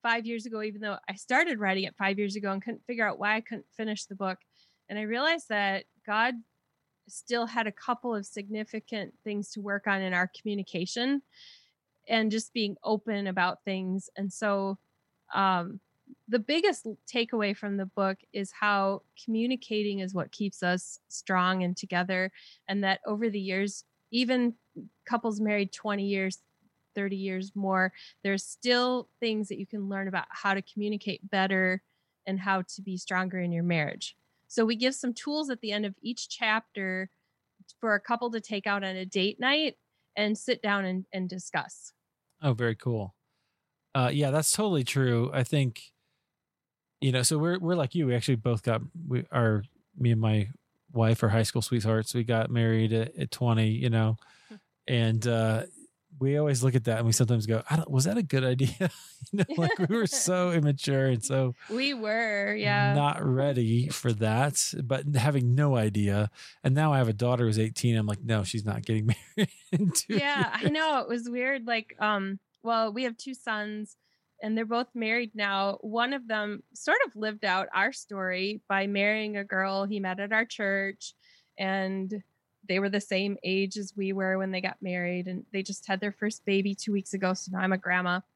five 0.05 0.25
years 0.25 0.47
ago, 0.47 0.63
even 0.63 0.81
though 0.81 0.99
I 1.09 1.17
started 1.17 1.59
writing 1.59 1.85
it 1.85 1.97
five 1.99 2.17
years 2.17 2.37
ago 2.37 2.53
and 2.53 2.63
couldn't 2.63 2.87
figure 2.87 3.07
out 3.07 3.19
why 3.19 3.35
I 3.35 3.41
couldn't 3.41 3.67
finish 3.77 4.05
the 4.05 4.15
book. 4.15 4.39
And 4.89 5.01
I 5.01 5.03
realized 5.03 5.49
that 5.49 5.87
God 6.07 6.35
still 7.09 7.47
had 7.47 7.67
a 7.67 7.73
couple 7.73 8.15
of 8.15 8.25
significant 8.25 9.15
things 9.25 9.51
to 9.51 9.61
work 9.61 9.89
on 9.89 10.01
in 10.01 10.15
our 10.15 10.31
communication 10.41 11.23
and 12.09 12.31
just 12.31 12.53
being 12.53 12.77
open 12.85 13.27
about 13.27 13.65
things. 13.65 14.11
And 14.17 14.33
so, 14.33 14.79
um, 15.35 15.81
the 16.29 16.39
biggest 16.39 16.87
takeaway 17.13 17.57
from 17.57 17.77
the 17.77 17.87
book 17.87 18.19
is 18.33 18.53
how 18.53 19.03
communicating 19.25 20.01
is 20.01 20.15
what 20.15 20.33
keeps 20.33 20.63
us 20.63 20.99
strong 21.09 21.63
and 21.63 21.77
together. 21.77 22.31
And 22.69 22.85
that 22.85 23.01
over 23.07 23.31
the 23.31 23.41
years, 23.41 23.85
even 24.11 24.55
couples 25.07 25.41
married 25.41 25.73
20 25.73 26.05
years, 26.05 26.39
30 26.95 27.17
years 27.17 27.53
more, 27.55 27.93
there's 28.23 28.45
still 28.45 29.09
things 29.21 29.49
that 29.49 29.59
you 29.59 29.67
can 29.67 29.89
learn 29.89 30.09
about 30.09 30.27
how 30.29 30.55
to 30.55 30.63
communicate 30.63 31.29
better 31.31 31.83
and 32.27 32.39
how 32.39 32.63
to 32.63 32.83
be 32.83 32.97
stronger 32.97 33.41
in 33.41 33.53
your 33.53 33.65
marriage. 33.65 34.17
So 34.49 34.65
we 34.65 34.77
give 34.77 34.95
some 34.95 35.15
tools 35.15 35.51
at 35.51 35.61
the 35.61 35.73
end 35.73 35.87
of 35.87 35.95
each 36.03 36.29
chapter 36.29 37.09
for 37.81 37.95
a 37.95 38.01
couple 38.01 38.31
to 38.31 38.41
take 38.41 38.67
out 38.67 38.85
on 38.85 38.97
a 38.97 39.07
date 39.07 39.41
night 39.41 39.77
and 40.17 40.37
sit 40.37 40.63
down 40.63 40.85
and, 40.85 41.05
and 41.13 41.29
discuss. 41.29 41.93
Oh, 42.43 42.53
very 42.53 42.75
cool. 42.75 43.15
Uh, 43.95 44.11
yeah, 44.13 44.31
that's 44.31 44.51
totally 44.51 44.85
true. 44.85 45.31
I 45.33 45.43
think, 45.43 45.93
you 47.01 47.13
know, 47.13 47.23
so 47.23 47.39
we're 47.39 47.59
we're 47.59 47.75
like 47.75 47.95
you. 47.95 48.07
We 48.07 48.15
actually 48.15 48.37
both 48.37 48.63
got 48.63 48.81
we 49.07 49.25
are 49.31 49.65
me 49.99 50.13
and 50.13 50.21
my 50.21 50.49
wife 50.93 51.23
are 51.23 51.29
high 51.29 51.43
school 51.43 51.63
sweethearts. 51.63 52.15
We 52.15 52.25
got 52.25 52.51
married 52.51 52.93
at, 52.93 53.17
at 53.17 53.31
twenty, 53.31 53.69
you 53.69 53.91
know, 53.91 54.17
and 54.87 55.27
uh, 55.27 55.65
we 56.23 56.39
always 56.39 56.63
look 56.63 56.77
at 56.77 56.85
that 56.85 56.99
and 56.99 57.07
we 57.07 57.13
sometimes 57.13 57.47
go, 57.47 57.65
I 57.69 57.75
don't, 57.77 57.91
was 57.91 58.05
that 58.05 58.17
a 58.17 58.23
good 58.23 58.45
idea? 58.45 58.71
you 59.33 59.39
know, 59.39 59.45
like 59.57 59.77
we 59.77 59.97
were 59.97 60.07
so 60.07 60.53
immature 60.53 61.07
and 61.07 61.25
so 61.25 61.57
We 61.69 61.95
were, 61.95 62.55
yeah. 62.55 62.95
not 62.95 63.25
ready 63.25 63.89
for 63.89 64.13
that, 64.13 64.73
but 64.85 65.05
having 65.17 65.57
no 65.57 65.77
idea. 65.77 66.31
And 66.63 66.77
now 66.77 66.93
I 66.93 66.99
have 66.99 67.09
a 67.09 67.13
daughter 67.13 67.45
who's 67.45 67.59
18. 67.59 67.97
I'm 67.97 68.07
like, 68.07 68.23
no, 68.23 68.45
she's 68.45 68.65
not 68.65 68.85
getting 68.85 69.07
married. 69.37 69.51
yeah, 70.09 70.51
I 70.53 70.69
know. 70.69 71.01
It 71.01 71.09
was 71.09 71.29
weird. 71.29 71.67
Like, 71.67 71.97
um, 71.99 72.39
well, 72.63 72.93
we 72.93 73.03
have 73.03 73.17
two 73.17 73.35
sons 73.35 73.97
and 74.41 74.57
they're 74.57 74.65
both 74.65 74.89
married 74.95 75.33
now. 75.35 75.79
One 75.81 76.13
of 76.13 76.29
them 76.29 76.63
sort 76.73 76.99
of 77.05 77.17
lived 77.17 77.45
out 77.45 77.67
our 77.75 77.93
story 77.93 78.61
by 78.69 78.87
marrying 78.87 79.37
a 79.37 79.45
girl 79.45 79.87
he 79.87 79.99
met 79.99 80.21
at 80.21 80.33
our 80.33 80.45
church 80.45 81.15
and 81.59 82.23
they 82.73 82.79
were 82.79 82.89
the 82.89 83.03
same 83.03 83.37
age 83.45 83.77
as 83.77 83.93
we 83.95 84.15
were 84.15 84.39
when 84.39 84.51
they 84.51 84.63
got 84.63 84.79
married 84.81 85.27
and 85.27 85.45
they 85.53 85.63
just 85.63 85.87
had 85.87 86.01
their 86.01 86.11
first 86.13 86.43
baby 86.47 86.75
2 86.75 86.91
weeks 86.91 87.13
ago, 87.13 87.35
so 87.35 87.51
now 87.53 87.59
I'm 87.61 87.73
a 87.73 87.79
grandma. 87.79 88.21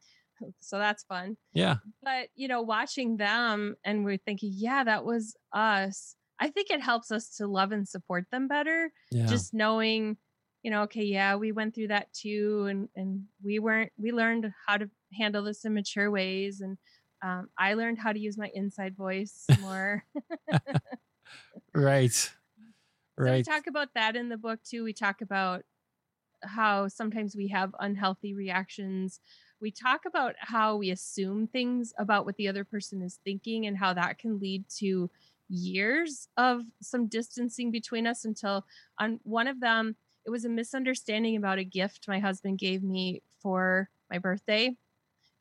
So 0.60 0.76
that's 0.78 1.02
fun. 1.04 1.38
Yeah. 1.54 1.76
But, 2.02 2.28
you 2.34 2.46
know, 2.46 2.60
watching 2.60 3.16
them 3.16 3.74
and 3.84 4.04
we're 4.04 4.18
thinking, 4.18 4.50
yeah, 4.52 4.84
that 4.84 5.02
was 5.02 5.34
us. 5.50 6.14
I 6.38 6.50
think 6.50 6.70
it 6.70 6.82
helps 6.82 7.10
us 7.10 7.34
to 7.38 7.46
love 7.46 7.72
and 7.72 7.88
support 7.88 8.26
them 8.30 8.46
better 8.46 8.92
Yeah. 9.10 9.24
just 9.24 9.54
knowing 9.54 10.18
you 10.62 10.70
know 10.70 10.82
okay 10.82 11.04
yeah 11.04 11.36
we 11.36 11.52
went 11.52 11.74
through 11.74 11.88
that 11.88 12.12
too 12.12 12.66
and 12.68 12.88
and 12.96 13.24
we 13.42 13.58
weren't 13.60 13.92
we 13.96 14.10
learned 14.12 14.52
how 14.66 14.76
to 14.76 14.90
handle 15.16 15.44
this 15.44 15.64
in 15.64 15.72
mature 15.72 16.10
ways 16.10 16.60
and 16.60 16.76
um, 17.22 17.48
i 17.56 17.74
learned 17.74 17.98
how 17.98 18.12
to 18.12 18.18
use 18.18 18.36
my 18.36 18.50
inside 18.52 18.96
voice 18.96 19.46
more 19.60 20.04
right. 21.74 22.32
So 23.24 23.32
we 23.32 23.40
talk 23.40 23.66
about 23.66 23.94
that 23.94 24.16
in 24.16 24.28
the 24.28 24.36
book 24.36 24.62
too. 24.62 24.84
We 24.84 24.92
talk 24.92 25.20
about 25.20 25.64
how 26.42 26.88
sometimes 26.88 27.36
we 27.36 27.48
have 27.48 27.74
unhealthy 27.80 28.34
reactions. 28.34 29.20
We 29.60 29.70
talk 29.70 30.04
about 30.06 30.36
how 30.38 30.76
we 30.76 30.90
assume 30.90 31.48
things 31.48 31.94
about 31.98 32.26
what 32.26 32.36
the 32.36 32.48
other 32.48 32.64
person 32.64 33.02
is 33.02 33.20
thinking 33.24 33.66
and 33.66 33.76
how 33.78 33.94
that 33.94 34.18
can 34.18 34.38
lead 34.40 34.68
to 34.78 35.10
years 35.48 36.28
of 36.36 36.62
some 36.80 37.06
distancing 37.08 37.70
between 37.70 38.06
us 38.06 38.24
until 38.24 38.66
on 38.98 39.20
one 39.24 39.48
of 39.48 39.60
them 39.60 39.96
it 40.26 40.30
was 40.30 40.44
a 40.44 40.48
misunderstanding 40.48 41.36
about 41.36 41.58
a 41.58 41.64
gift 41.64 42.08
my 42.08 42.18
husband 42.18 42.58
gave 42.58 42.82
me 42.82 43.22
for 43.40 43.90
my 44.10 44.18
birthday. 44.18 44.76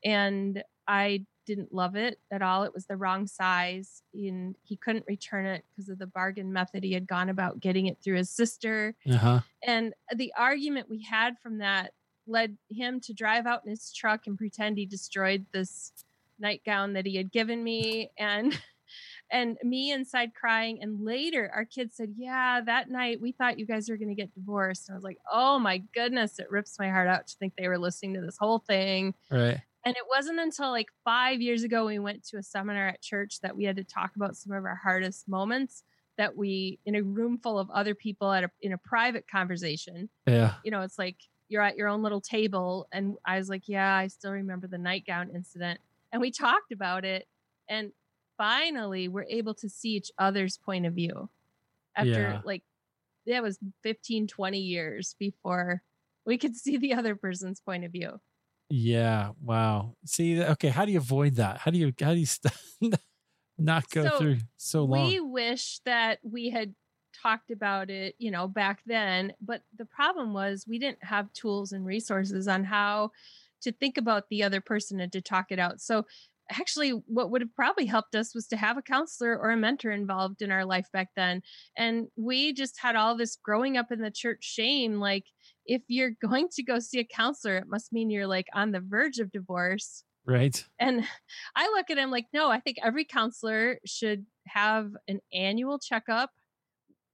And 0.04 0.62
i 0.88 1.26
didn't 1.46 1.72
love 1.72 1.96
it 1.96 2.18
at 2.30 2.42
all 2.42 2.64
it 2.64 2.74
was 2.74 2.86
the 2.86 2.96
wrong 2.96 3.26
size 3.26 4.02
and 4.12 4.56
he 4.64 4.76
couldn't 4.76 5.04
return 5.08 5.46
it 5.46 5.64
because 5.70 5.88
of 5.88 5.98
the 5.98 6.06
bargain 6.06 6.52
method 6.52 6.82
he 6.84 6.92
had 6.92 7.06
gone 7.06 7.28
about 7.28 7.60
getting 7.60 7.86
it 7.86 7.98
through 8.02 8.16
his 8.16 8.28
sister 8.30 8.94
Uh 9.08 9.16
huh. 9.16 9.40
and 9.66 9.94
the 10.14 10.32
argument 10.36 10.90
we 10.90 11.02
had 11.02 11.38
from 11.42 11.58
that 11.58 11.92
led 12.26 12.56
him 12.70 13.00
to 13.00 13.12
drive 13.14 13.46
out 13.46 13.62
in 13.64 13.70
his 13.70 13.92
truck 13.94 14.26
and 14.26 14.36
pretend 14.36 14.76
he 14.76 14.86
destroyed 14.86 15.46
this 15.52 15.92
nightgown 16.38 16.92
that 16.94 17.06
he 17.06 17.16
had 17.16 17.30
given 17.32 17.62
me 17.62 18.10
and 18.18 18.58
and 19.30 19.56
me 19.64 19.90
inside 19.90 20.32
crying 20.34 20.78
and 20.80 21.04
later 21.04 21.50
our 21.54 21.64
kids 21.64 21.96
said 21.96 22.12
yeah 22.16 22.60
that 22.60 22.88
night 22.90 23.20
we 23.20 23.32
thought 23.32 23.58
you 23.58 23.66
guys 23.66 23.88
were 23.88 23.96
going 23.96 24.08
to 24.08 24.14
get 24.14 24.32
divorced 24.34 24.88
and 24.88 24.94
i 24.94 24.96
was 24.96 25.02
like 25.04 25.18
oh 25.32 25.58
my 25.58 25.78
goodness 25.94 26.38
it 26.38 26.48
rips 26.50 26.78
my 26.78 26.88
heart 26.88 27.08
out 27.08 27.26
to 27.26 27.34
think 27.38 27.52
they 27.58 27.66
were 27.66 27.78
listening 27.78 28.14
to 28.14 28.20
this 28.20 28.36
whole 28.38 28.58
thing 28.60 29.12
Right. 29.30 29.60
And 29.86 29.96
it 29.96 30.02
wasn't 30.14 30.38
until 30.40 30.70
like 30.70 30.88
five 31.04 31.40
years 31.40 31.62
ago 31.62 31.86
we 31.86 31.98
went 31.98 32.22
to 32.26 32.36
a 32.36 32.42
seminar 32.42 32.88
at 32.88 33.00
church 33.00 33.40
that 33.40 33.56
we 33.56 33.64
had 33.64 33.76
to 33.76 33.84
talk 33.84 34.16
about 34.16 34.36
some 34.36 34.52
of 34.52 34.64
our 34.64 34.74
hardest 34.74 35.28
moments 35.28 35.84
that 36.18 36.36
we 36.36 36.78
in 36.84 36.94
a 36.96 37.02
room 37.02 37.38
full 37.38 37.58
of 37.58 37.70
other 37.70 37.94
people 37.94 38.32
at 38.32 38.42
a, 38.44 38.50
in 38.60 38.72
a 38.72 38.78
private 38.78 39.26
conversation 39.28 40.08
Yeah. 40.26 40.54
you 40.64 40.70
know 40.70 40.82
it's 40.82 40.98
like 40.98 41.16
you're 41.48 41.62
at 41.62 41.76
your 41.76 41.88
own 41.88 42.02
little 42.02 42.20
table 42.20 42.88
and 42.92 43.14
i 43.24 43.38
was 43.38 43.48
like 43.48 43.68
yeah 43.68 43.94
i 43.94 44.08
still 44.08 44.32
remember 44.32 44.66
the 44.66 44.78
nightgown 44.78 45.30
incident 45.34 45.78
and 46.12 46.20
we 46.20 46.30
talked 46.30 46.72
about 46.72 47.04
it 47.04 47.26
and 47.68 47.92
finally 48.36 49.08
we're 49.08 49.24
able 49.30 49.54
to 49.54 49.68
see 49.68 49.90
each 49.90 50.10
other's 50.18 50.58
point 50.58 50.84
of 50.84 50.92
view 50.94 51.30
after 51.94 52.10
Yeah. 52.10 52.40
like 52.44 52.62
that 53.26 53.42
was 53.42 53.58
15 53.82 54.26
20 54.26 54.58
years 54.58 55.14
before 55.18 55.82
we 56.24 56.38
could 56.38 56.56
see 56.64 56.76
the 56.76 56.94
other 56.94 57.14
person's 57.14 57.60
point 57.60 57.84
of 57.84 57.92
view 57.92 58.20
Yeah. 58.68 59.32
Wow. 59.40 59.94
See, 60.04 60.42
okay. 60.42 60.68
How 60.68 60.84
do 60.84 60.92
you 60.92 60.98
avoid 60.98 61.34
that? 61.36 61.58
How 61.58 61.70
do 61.70 61.78
you, 61.78 61.92
how 62.00 62.12
do 62.14 62.18
you 62.20 62.26
st- 62.26 62.54
not 63.58 63.88
go 63.90 64.08
So, 64.08 64.10
through 64.10 64.38
so 64.56 64.84
long? 64.84 65.16
We 65.16 65.20
wish 65.20 65.80
that 65.86 66.20
we 66.24 66.50
had 66.50 66.74
talked 67.14 67.50
about 67.50 67.90
it, 67.90 68.14
you 68.18 68.30
know, 68.30 68.48
back 68.48 68.82
then. 68.86 69.34
But 69.40 69.62
the 69.76 69.86
problem 69.86 70.34
was 70.34 70.66
we 70.68 70.78
didn't 70.78 71.04
have 71.04 71.32
tools 71.32 71.72
and 71.72 71.86
resources 71.86 72.48
on 72.48 72.64
how 72.64 73.12
to 73.62 73.72
think 73.72 73.98
about 73.98 74.28
the 74.30 74.42
other 74.42 74.60
person 74.60 75.00
and 75.00 75.12
to 75.12 75.22
talk 75.22 75.46
it 75.50 75.58
out. 75.58 75.80
So 75.80 76.06
actually 76.50 76.90
what 76.90 77.30
would 77.30 77.40
have 77.40 77.54
probably 77.54 77.86
helped 77.86 78.14
us 78.14 78.34
was 78.34 78.46
to 78.46 78.56
have 78.56 78.76
a 78.76 78.82
counselor 78.82 79.36
or 79.36 79.50
a 79.50 79.56
mentor 79.56 79.90
involved 79.90 80.42
in 80.42 80.50
our 80.50 80.64
life 80.64 80.86
back 80.92 81.08
then 81.16 81.42
and 81.76 82.06
we 82.16 82.52
just 82.52 82.78
had 82.80 82.94
all 82.94 83.16
this 83.16 83.36
growing 83.42 83.76
up 83.76 83.90
in 83.90 84.00
the 84.00 84.10
church 84.10 84.44
shame 84.44 85.00
like 85.00 85.24
if 85.64 85.82
you're 85.88 86.12
going 86.26 86.48
to 86.52 86.62
go 86.62 86.78
see 86.78 87.00
a 87.00 87.04
counselor 87.04 87.56
it 87.56 87.66
must 87.68 87.92
mean 87.92 88.10
you're 88.10 88.26
like 88.26 88.46
on 88.54 88.70
the 88.70 88.80
verge 88.80 89.18
of 89.18 89.32
divorce 89.32 90.04
right. 90.26 90.64
and 90.78 91.04
I 91.56 91.66
look 91.68 91.90
at 91.90 91.98
him 91.98 92.10
like, 92.10 92.26
no, 92.32 92.50
I 92.50 92.60
think 92.60 92.78
every 92.82 93.04
counselor 93.04 93.78
should 93.86 94.26
have 94.46 94.90
an 95.08 95.20
annual 95.32 95.78
checkup, 95.78 96.30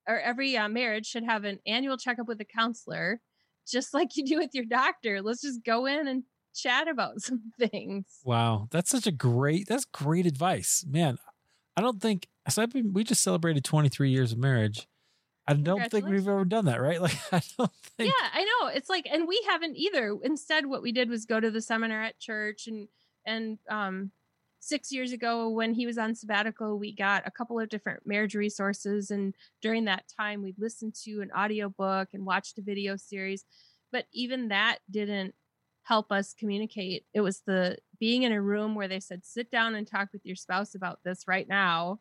or 0.08 0.18
every 0.20 0.56
uh, 0.56 0.68
marriage 0.68 1.06
should 1.06 1.24
have 1.24 1.44
an 1.44 1.60
annual 1.66 1.96
checkup 1.96 2.26
with 2.26 2.40
a 2.40 2.44
counselor, 2.44 3.20
just 3.68 3.94
like 3.94 4.16
you 4.16 4.24
do 4.24 4.38
with 4.38 4.50
your 4.52 4.64
doctor. 4.64 5.22
Let's 5.22 5.42
just 5.42 5.64
go 5.64 5.86
in 5.86 6.08
and 6.08 6.24
chat 6.54 6.88
about 6.88 7.20
some 7.22 7.52
things. 7.58 8.06
Wow. 8.24 8.68
That's 8.70 8.90
such 8.90 9.06
a 9.06 9.12
great, 9.12 9.66
that's 9.68 9.84
great 9.84 10.26
advice, 10.26 10.84
man. 10.88 11.18
I 11.76 11.80
don't 11.80 12.00
think, 12.00 12.28
so 12.48 12.62
I've 12.62 12.70
been, 12.70 12.92
we 12.92 13.04
just 13.04 13.22
celebrated 13.22 13.64
23 13.64 14.10
years 14.10 14.32
of 14.32 14.38
marriage. 14.38 14.86
I 15.48 15.54
don't 15.54 15.90
think 15.90 16.06
we've 16.06 16.28
ever 16.28 16.44
done 16.44 16.66
that, 16.66 16.80
right? 16.80 17.00
Like, 17.02 17.16
I 17.32 17.42
don't 17.58 17.72
think. 17.96 18.12
Yeah, 18.12 18.28
I 18.32 18.44
know. 18.44 18.68
It's 18.68 18.88
like, 18.88 19.08
and 19.10 19.26
we 19.26 19.44
haven't 19.48 19.76
either. 19.76 20.16
Instead, 20.22 20.66
what 20.66 20.82
we 20.82 20.92
did 20.92 21.08
was 21.08 21.26
go 21.26 21.40
to 21.40 21.50
the 21.50 21.60
seminar 21.60 22.02
at 22.02 22.18
church 22.18 22.68
and, 22.68 22.88
and, 23.26 23.58
um, 23.68 24.12
six 24.62 24.92
years 24.92 25.10
ago 25.10 25.48
when 25.48 25.74
he 25.74 25.86
was 25.86 25.98
on 25.98 26.14
sabbatical 26.14 26.78
we 26.78 26.94
got 26.94 27.26
a 27.26 27.32
couple 27.32 27.58
of 27.58 27.68
different 27.68 28.06
marriage 28.06 28.36
resources 28.36 29.10
and 29.10 29.34
during 29.60 29.86
that 29.86 30.04
time 30.16 30.40
we 30.40 30.54
listened 30.56 30.94
to 30.94 31.20
an 31.20 31.32
audio 31.34 31.68
book 31.68 32.10
and 32.12 32.24
watched 32.24 32.56
a 32.58 32.62
video 32.62 32.96
series 32.96 33.44
but 33.90 34.06
even 34.12 34.48
that 34.48 34.78
didn't 34.88 35.34
help 35.82 36.12
us 36.12 36.34
communicate. 36.34 37.04
It 37.14 37.20
was 37.20 37.40
the 37.40 37.78
being 37.98 38.22
in 38.22 38.32
a 38.32 38.40
room 38.40 38.74
where 38.74 38.88
they 38.88 39.00
said 39.00 39.24
sit 39.24 39.50
down 39.50 39.74
and 39.74 39.86
talk 39.86 40.08
with 40.12 40.24
your 40.24 40.36
spouse 40.36 40.74
about 40.74 41.00
this 41.04 41.26
right 41.26 41.48
now. 41.48 42.00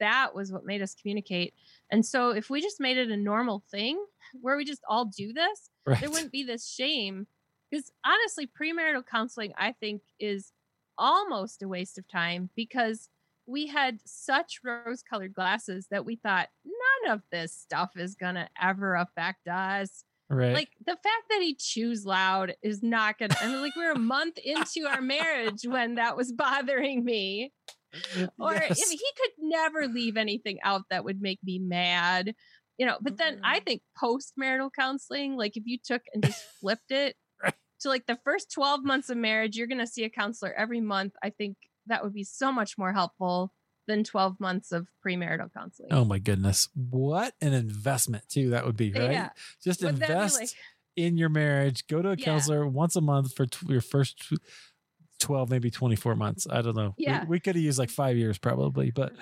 That 0.00 0.34
was 0.34 0.52
what 0.52 0.64
made 0.66 0.82
us 0.82 0.94
communicate. 0.94 1.54
And 1.90 2.04
so 2.04 2.30
if 2.30 2.50
we 2.50 2.60
just 2.60 2.80
made 2.80 2.96
it 2.98 3.10
a 3.10 3.16
normal 3.16 3.62
thing 3.70 4.04
where 4.40 4.56
we 4.56 4.64
just 4.64 4.82
all 4.88 5.04
do 5.06 5.32
this 5.32 5.70
Right. 5.86 6.00
there 6.00 6.10
wouldn't 6.10 6.32
be 6.32 6.42
this 6.44 6.66
shame. 6.68 7.26
Because 7.70 7.90
honestly 8.04 8.46
premarital 8.46 9.04
counseling 9.06 9.52
i 9.58 9.72
think 9.72 10.02
is 10.20 10.52
almost 10.96 11.62
a 11.62 11.68
waste 11.68 11.98
of 11.98 12.06
time 12.06 12.48
because 12.54 13.08
we 13.46 13.66
had 13.66 13.98
such 14.04 14.60
rose 14.62 15.02
colored 15.02 15.34
glasses 15.34 15.88
that 15.90 16.04
we 16.04 16.14
thought 16.16 16.48
none 16.64 17.12
of 17.12 17.22
this 17.32 17.52
stuff 17.52 17.92
is 17.96 18.14
gonna 18.14 18.48
ever 18.62 18.94
affect 18.94 19.48
us 19.48 20.04
right. 20.34 20.54
like 20.54 20.70
the 20.86 20.92
fact 20.92 21.24
that 21.30 21.40
he 21.40 21.54
chews 21.54 22.04
loud 22.04 22.54
is 22.62 22.82
not 22.82 23.18
gonna 23.18 23.34
i 23.40 23.46
mean 23.46 23.60
like 23.60 23.76
we're 23.76 23.92
a 23.92 23.98
month 23.98 24.38
into 24.38 24.86
our 24.88 25.00
marriage 25.00 25.62
when 25.66 25.96
that 25.96 26.16
was 26.16 26.32
bothering 26.32 27.04
me 27.04 27.52
or 28.40 28.54
Yes. 28.54 28.80
if 28.80 28.88
he 28.90 28.98
could 29.16 29.32
never 29.38 29.86
leave 29.86 30.16
anything 30.16 30.58
out 30.62 30.82
that 30.90 31.04
would 31.04 31.20
make 31.20 31.38
me 31.44 31.58
mad 31.58 32.34
you 32.78 32.86
know 32.86 32.98
but 33.00 33.16
then 33.16 33.40
i 33.44 33.56
mm-hmm. 33.56 33.64
think 33.64 33.82
post-marital 33.98 34.70
counseling 34.70 35.36
like 35.36 35.56
if 35.56 35.64
you 35.66 35.78
took 35.82 36.02
and 36.12 36.24
just 36.24 36.42
flipped 36.60 36.90
it 36.90 37.16
Right. 37.42 37.54
to 37.80 37.88
like 37.88 38.06
the 38.06 38.18
first 38.24 38.52
12 38.52 38.84
months 38.84 39.10
of 39.10 39.16
marriage 39.16 39.56
you're 39.56 39.66
going 39.66 39.78
to 39.78 39.86
see 39.86 40.04
a 40.04 40.10
counselor 40.10 40.52
every 40.52 40.80
month 40.80 41.14
i 41.22 41.30
think 41.30 41.56
that 41.86 42.02
would 42.02 42.14
be 42.14 42.24
so 42.24 42.50
much 42.50 42.78
more 42.78 42.92
helpful 42.92 43.52
than 43.86 44.04
12 44.04 44.40
months 44.40 44.72
of 44.72 44.88
premarital 45.04 45.52
counseling 45.52 45.88
Oh 45.92 46.04
my 46.04 46.18
goodness. 46.18 46.68
What 46.74 47.34
an 47.40 47.52
investment 47.52 48.28
too 48.28 48.50
that 48.50 48.64
would 48.66 48.76
be, 48.76 48.92
right? 48.92 49.10
Yeah. 49.12 49.28
Just 49.62 49.82
Would 49.82 49.90
invest 49.94 50.40
like- 50.40 50.50
in 50.96 51.16
your 51.16 51.28
marriage. 51.28 51.86
Go 51.88 52.00
to 52.02 52.10
a 52.10 52.16
Yeah. 52.16 52.24
counselor 52.24 52.66
once 52.68 52.96
a 52.96 53.00
month 53.00 53.34
for 53.34 53.46
tw- 53.46 53.68
your 53.68 53.80
first 53.80 54.18
tw- 54.18 54.38
12 55.20 55.50
maybe 55.50 55.70
24 55.70 56.14
months. 56.16 56.46
I 56.48 56.62
don't 56.62 56.76
know. 56.76 56.94
We- 56.98 57.04
Yeah. 57.04 57.24
We, 57.24 57.40
could 57.40 57.56
have 57.56 57.64
used 57.64 57.78
like 57.78 57.90
5 57.90 58.16
years 58.16 58.38
probably, 58.38 58.90
but 58.90 59.12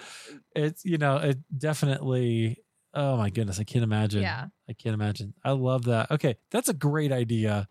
it's 0.55 0.85
you 0.85 0.99
know, 0.99 1.17
it 1.17 1.39
definitely 1.57 2.59
Oh 2.95 3.17
my 3.17 3.31
goodness, 3.31 3.59
I 3.59 3.65
can't 3.65 3.85
imagine. 3.85 4.21
Yeah. 4.21 4.49
I 4.69 4.75
can't 4.75 4.93
imagine. 4.93 5.33
I 5.43 5.53
love 5.53 5.85
that. 5.85 6.11
Okay, 6.11 6.37
that's 6.51 6.69
a 6.69 6.75
great 6.75 7.11
idea. 7.11 7.67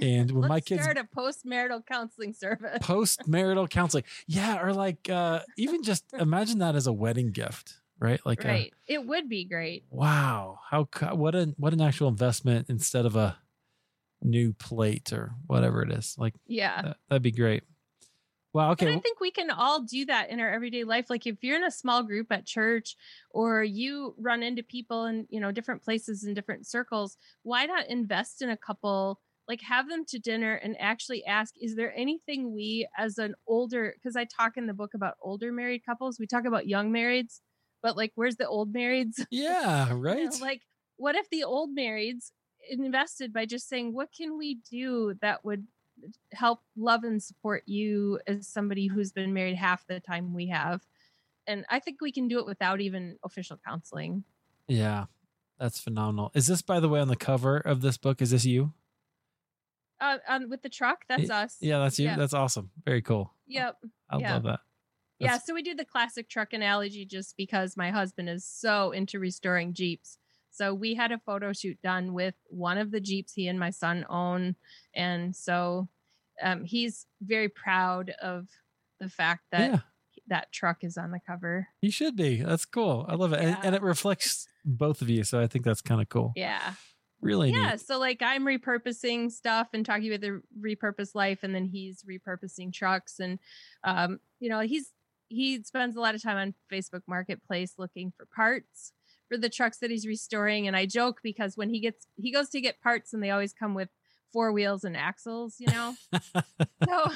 And 0.00 0.30
when 0.32 0.48
my 0.48 0.60
kids 0.60 0.82
start 0.82 0.98
a 0.98 1.04
post-marital 1.04 1.82
counseling 1.82 2.32
service 2.32 2.78
post 2.82 3.26
marital 3.26 3.66
counseling. 3.66 4.04
Yeah, 4.26 4.62
or 4.62 4.72
like 4.72 5.08
uh 5.08 5.40
even 5.56 5.82
just 5.82 6.04
imagine 6.18 6.58
that 6.58 6.76
as 6.76 6.86
a 6.86 6.92
wedding 6.92 7.32
gift, 7.32 7.74
right? 7.98 8.20
Like 8.24 8.44
a, 8.44 8.48
right 8.48 8.74
it 8.86 9.06
would 9.06 9.28
be 9.28 9.44
great 9.44 9.84
wow, 9.90 10.58
how 10.70 10.88
what 11.14 11.34
an 11.34 11.54
what 11.58 11.72
an 11.72 11.80
actual 11.80 12.08
investment 12.08 12.66
instead 12.68 13.06
of 13.06 13.16
a 13.16 13.38
new 14.22 14.52
plate 14.52 15.12
or 15.12 15.34
whatever 15.46 15.82
it 15.82 15.92
is. 15.92 16.14
Like 16.18 16.34
yeah 16.46 16.82
that, 16.82 16.96
that'd 17.08 17.22
be 17.22 17.32
great. 17.32 17.64
Wow, 18.52 18.72
okay. 18.72 18.86
And 18.86 18.96
I 18.96 18.98
think 18.98 19.20
we 19.20 19.30
can 19.30 19.50
all 19.50 19.82
do 19.82 20.04
that 20.06 20.30
in 20.30 20.40
our 20.40 20.50
everyday 20.50 20.82
life. 20.82 21.08
Like 21.08 21.24
if 21.26 21.36
you're 21.42 21.56
in 21.56 21.64
a 21.64 21.70
small 21.70 22.02
group 22.02 22.32
at 22.32 22.46
church 22.46 22.96
or 23.30 23.62
you 23.62 24.14
run 24.18 24.42
into 24.42 24.62
people 24.64 25.06
in, 25.06 25.26
you 25.30 25.38
know, 25.38 25.52
different 25.52 25.82
places 25.84 26.24
in 26.24 26.34
different 26.34 26.66
circles, 26.66 27.16
why 27.44 27.66
not 27.66 27.86
invest 27.86 28.42
in 28.42 28.50
a 28.50 28.56
couple, 28.56 29.20
like 29.50 29.62
have 29.62 29.88
them 29.88 30.04
to 30.04 30.20
dinner 30.20 30.54
and 30.54 30.76
actually 30.80 31.24
ask, 31.24 31.56
is 31.60 31.74
there 31.74 31.92
anything 31.96 32.54
we 32.54 32.86
as 32.96 33.18
an 33.18 33.34
older, 33.48 33.92
because 33.96 34.14
I 34.14 34.24
talk 34.24 34.56
in 34.56 34.68
the 34.68 34.72
book 34.72 34.94
about 34.94 35.16
older 35.20 35.50
married 35.50 35.84
couples, 35.84 36.20
we 36.20 36.28
talk 36.28 36.44
about 36.44 36.68
young 36.68 36.92
marrieds, 36.92 37.40
but 37.82 37.96
like 37.96 38.12
where's 38.14 38.36
the 38.36 38.46
old 38.46 38.72
marrieds? 38.72 39.26
yeah, 39.32 39.88
You 39.88 39.94
know, 39.94 40.00
right. 40.00 40.40
like 40.40 40.62
what 40.98 41.16
if 41.16 41.28
the 41.30 41.42
old 41.42 41.76
marrieds 41.76 42.30
invested 42.70 43.32
by 43.32 43.44
just 43.44 43.68
saying, 43.68 43.92
what 43.92 44.10
can 44.16 44.38
we 44.38 44.58
do 44.70 45.14
that 45.20 45.44
would 45.44 45.66
help 46.32 46.60
love 46.76 47.02
and 47.02 47.20
support 47.20 47.64
you 47.66 48.20
as 48.28 48.46
somebody 48.46 48.86
who's 48.86 49.10
been 49.10 49.34
married 49.34 49.56
half 49.56 49.84
the 49.88 49.98
time 49.98 50.32
we 50.32 50.46
have? 50.46 50.80
And 51.48 51.64
I 51.68 51.80
think 51.80 52.00
we 52.00 52.12
can 52.12 52.28
do 52.28 52.38
it 52.38 52.46
without 52.46 52.80
even 52.80 53.16
official 53.24 53.58
counseling. 53.66 54.22
yeah. 54.68 55.06
That's 55.58 55.78
phenomenal. 55.78 56.30
Is 56.34 56.46
this 56.46 56.62
by 56.62 56.80
the 56.80 56.88
way 56.88 57.00
on 57.00 57.08
the 57.08 57.16
cover 57.16 57.58
of 57.58 57.82
this 57.82 57.98
book? 57.98 58.22
Is 58.22 58.30
this 58.30 58.46
you? 58.46 58.72
Uh, 60.00 60.18
um, 60.28 60.48
with 60.48 60.62
the 60.62 60.68
truck, 60.68 61.04
that's 61.08 61.28
us. 61.30 61.56
Yeah, 61.60 61.78
that's 61.78 61.98
you. 61.98 62.06
Yeah. 62.06 62.16
That's 62.16 62.32
awesome. 62.34 62.70
Very 62.84 63.02
cool. 63.02 63.34
Yep. 63.46 63.76
I 64.08 64.18
Yeah. 64.18 64.34
love 64.34 64.42
that. 64.44 64.60
Yeah. 65.18 65.38
So 65.38 65.52
we 65.52 65.62
do 65.62 65.74
the 65.74 65.84
classic 65.84 66.30
truck 66.30 66.54
analogy 66.54 67.04
just 67.04 67.36
because 67.36 67.76
my 67.76 67.90
husband 67.90 68.30
is 68.30 68.44
so 68.44 68.90
into 68.92 69.18
restoring 69.18 69.74
Jeeps. 69.74 70.16
So 70.50 70.72
we 70.72 70.94
had 70.94 71.12
a 71.12 71.18
photo 71.18 71.52
shoot 71.52 71.78
done 71.82 72.14
with 72.14 72.34
one 72.48 72.78
of 72.78 72.90
the 72.90 73.00
Jeeps 73.00 73.34
he 73.34 73.46
and 73.46 73.60
my 73.60 73.70
son 73.70 74.06
own. 74.08 74.56
And 74.94 75.36
so 75.36 75.88
um, 76.42 76.64
he's 76.64 77.06
very 77.20 77.48
proud 77.50 78.10
of 78.22 78.48
the 78.98 79.10
fact 79.10 79.44
that 79.52 79.70
yeah. 79.70 79.78
that 80.28 80.52
truck 80.52 80.82
is 80.82 80.96
on 80.96 81.10
the 81.10 81.20
cover. 81.24 81.68
He 81.82 81.90
should 81.90 82.16
be. 82.16 82.42
That's 82.42 82.64
cool. 82.64 83.04
I 83.08 83.14
love 83.14 83.34
it. 83.34 83.40
And, 83.40 83.58
and 83.62 83.74
it 83.74 83.82
reflects 83.82 84.48
both 84.64 85.02
of 85.02 85.10
you. 85.10 85.22
So 85.24 85.38
I 85.38 85.46
think 85.46 85.64
that's 85.64 85.82
kind 85.82 86.00
of 86.00 86.08
cool. 86.08 86.32
Yeah. 86.34 86.72
Really 87.22 87.50
yeah. 87.50 87.72
neat. 87.72 87.80
So 87.80 87.98
like 87.98 88.22
I'm 88.22 88.44
repurposing 88.44 89.30
stuff 89.30 89.68
and 89.74 89.84
talking 89.84 90.12
about 90.12 90.20
the 90.20 90.42
repurposed 90.60 91.14
life, 91.14 91.40
and 91.42 91.54
then 91.54 91.66
he's 91.66 92.02
repurposing 92.02 92.72
trucks. 92.72 93.20
And 93.20 93.38
um, 93.84 94.20
you 94.38 94.48
know, 94.48 94.60
he's 94.60 94.92
he 95.28 95.62
spends 95.62 95.96
a 95.96 96.00
lot 96.00 96.14
of 96.14 96.22
time 96.22 96.36
on 96.36 96.54
Facebook 96.72 97.02
Marketplace 97.06 97.74
looking 97.78 98.12
for 98.16 98.26
parts 98.26 98.92
for 99.28 99.38
the 99.38 99.48
trucks 99.48 99.78
that 99.78 99.90
he's 99.90 100.06
restoring. 100.06 100.66
And 100.66 100.76
I 100.76 100.86
joke 100.86 101.20
because 101.22 101.56
when 101.56 101.70
he 101.70 101.80
gets 101.80 102.06
he 102.16 102.32
goes 102.32 102.48
to 102.50 102.60
get 102.60 102.80
parts 102.80 103.12
and 103.12 103.22
they 103.22 103.30
always 103.30 103.52
come 103.52 103.74
with 103.74 103.90
four 104.32 104.52
wheels 104.52 104.84
and 104.84 104.96
axles, 104.96 105.56
you 105.58 105.66
know. 105.68 105.94
so 106.88 107.10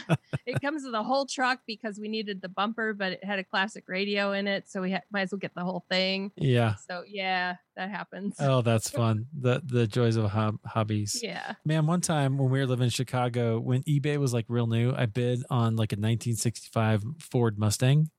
it 0.46 0.60
comes 0.60 0.84
with 0.84 0.94
a 0.94 1.02
whole 1.02 1.26
truck 1.26 1.60
because 1.66 1.98
we 1.98 2.08
needed 2.08 2.42
the 2.42 2.48
bumper, 2.48 2.92
but 2.92 3.12
it 3.12 3.24
had 3.24 3.38
a 3.38 3.44
classic 3.44 3.84
radio 3.88 4.32
in 4.32 4.46
it, 4.46 4.68
so 4.68 4.80
we 4.80 4.92
ha- 4.92 5.02
might 5.12 5.22
as 5.22 5.32
well 5.32 5.38
get 5.38 5.54
the 5.54 5.64
whole 5.64 5.84
thing. 5.90 6.32
yeah. 6.36 6.74
So 6.88 7.02
yeah, 7.06 7.56
that 7.76 7.90
happens. 7.90 8.36
Oh, 8.38 8.62
that's 8.62 8.88
fun. 8.90 9.26
The 9.38 9.62
the 9.64 9.86
joys 9.86 10.16
of 10.16 10.30
hob- 10.30 10.60
hobbies. 10.66 11.20
yeah. 11.22 11.54
Man, 11.64 11.86
one 11.86 12.00
time 12.00 12.38
when 12.38 12.50
we 12.50 12.58
were 12.60 12.66
living 12.66 12.84
in 12.84 12.90
Chicago, 12.90 13.58
when 13.60 13.82
eBay 13.84 14.16
was 14.18 14.32
like 14.34 14.46
real 14.48 14.66
new, 14.66 14.92
I 14.96 15.06
bid 15.06 15.42
on 15.50 15.76
like 15.76 15.92
a 15.92 15.96
1965 15.96 17.04
Ford 17.20 17.58
Mustang. 17.58 18.10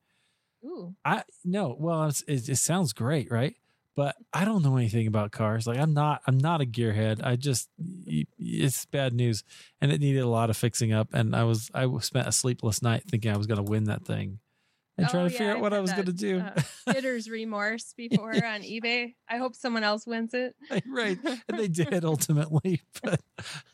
Ooh. 0.64 0.94
I 1.04 1.22
no, 1.44 1.76
well, 1.78 2.04
it's, 2.04 2.22
it, 2.22 2.48
it 2.48 2.56
sounds 2.56 2.92
great, 2.92 3.30
right? 3.30 3.54
But 3.96 4.14
I 4.32 4.44
don't 4.44 4.62
know 4.62 4.76
anything 4.76 5.06
about 5.06 5.32
cars. 5.32 5.66
Like 5.66 5.78
I'm 5.78 5.94
not, 5.94 6.20
I'm 6.26 6.36
not 6.38 6.60
a 6.60 6.66
gearhead. 6.66 7.24
I 7.24 7.36
just, 7.36 7.68
it's 8.06 8.84
bad 8.86 9.14
news, 9.14 9.42
and 9.80 9.90
it 9.90 10.00
needed 10.00 10.20
a 10.20 10.28
lot 10.28 10.50
of 10.50 10.56
fixing 10.56 10.92
up. 10.92 11.08
And 11.14 11.34
I 11.34 11.44
was, 11.44 11.70
I 11.74 11.88
spent 12.00 12.28
a 12.28 12.32
sleepless 12.32 12.82
night 12.82 13.04
thinking 13.08 13.32
I 13.32 13.38
was 13.38 13.46
going 13.46 13.64
to 13.64 13.68
win 13.70 13.84
that 13.84 14.04
thing, 14.04 14.38
and 14.98 15.08
trying 15.08 15.24
Oh, 15.24 15.28
to 15.28 15.32
figure 15.32 15.46
yeah, 15.46 15.54
out 15.54 15.60
what 15.62 15.72
I 15.72 15.80
was 15.80 15.92
going 15.92 16.06
to 16.06 16.12
do. 16.12 16.40
uh, 16.40 16.60
bidder's 16.92 17.28
remorse 17.30 17.94
before 17.96 18.32
on 18.32 18.60
eBay. 18.62 19.14
I 19.30 19.38
hope 19.38 19.54
someone 19.54 19.82
else 19.82 20.06
wins 20.06 20.34
it. 20.34 20.54
right. 20.86 21.18
And 21.48 21.58
they 21.58 21.68
did 21.84 22.04
ultimately, 22.04 22.82
but 23.02 23.20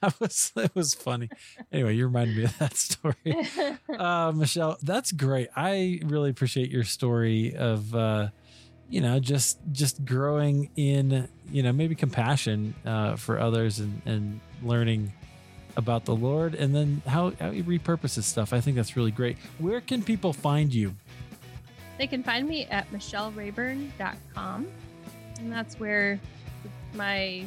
I 0.03 0.13
was 0.21 0.53
it 0.57 0.73
was 0.75 0.95
funny. 0.95 1.31
Anyway, 1.73 1.97
you 1.97 2.07
reminded 2.07 2.37
me 2.37 2.45
of 2.45 2.59
that 2.59 2.77
story. 2.77 3.17
Uh 3.89 4.33
Michelle, 4.35 4.79
that's 4.83 5.11
great. 5.11 5.49
I 5.57 5.99
really 6.05 6.31
appreciate 6.31 6.71
your 6.71 6.85
story 6.85 7.55
of 7.57 7.93
uh 7.95 8.29
you 8.93 9.01
know, 9.01 9.19
just 9.19 9.59
just 9.73 10.05
growing 10.05 10.69
in, 10.77 11.27
you 11.51 11.63
know, 11.63 11.73
maybe 11.73 11.95
compassion 11.95 12.75
uh 12.85 13.17
for 13.17 13.41
others 13.41 13.79
and 13.79 14.03
and 14.05 14.41
learning 14.63 15.11
about 15.79 16.05
the 16.05 16.15
Lord 16.15 16.55
and 16.55 16.75
then 16.75 17.01
how, 17.07 17.31
how 17.41 17.51
he 17.51 17.63
repurposes 17.63 18.25
stuff. 18.25 18.53
I 18.53 18.61
think 18.61 18.77
that's 18.77 18.95
really 18.95 19.11
great. 19.11 19.39
Where 19.59 19.81
can 19.81 20.03
people 20.03 20.35
find 20.35 20.75
you? 20.75 20.95
They 21.97 22.07
can 22.07 22.23
find 22.23 22.47
me 22.47 22.67
at 22.67 22.91
michellerayburn.com. 22.93 24.67
And 25.39 25.53
that's 25.53 25.81
where 25.81 26.21
my 26.93 27.47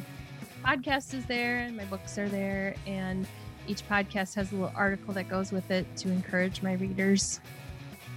podcast 0.64 1.14
is 1.14 1.24
there 1.26 1.58
and 1.58 1.76
my 1.76 1.84
books 1.84 2.18
are 2.18 2.28
there. 2.28 2.74
And 2.88 3.24
each 3.68 3.88
podcast 3.88 4.34
has 4.34 4.50
a 4.50 4.56
little 4.56 4.72
article 4.74 5.14
that 5.14 5.28
goes 5.28 5.52
with 5.52 5.70
it 5.70 5.86
to 5.98 6.10
encourage 6.10 6.60
my 6.60 6.72
readers. 6.72 7.38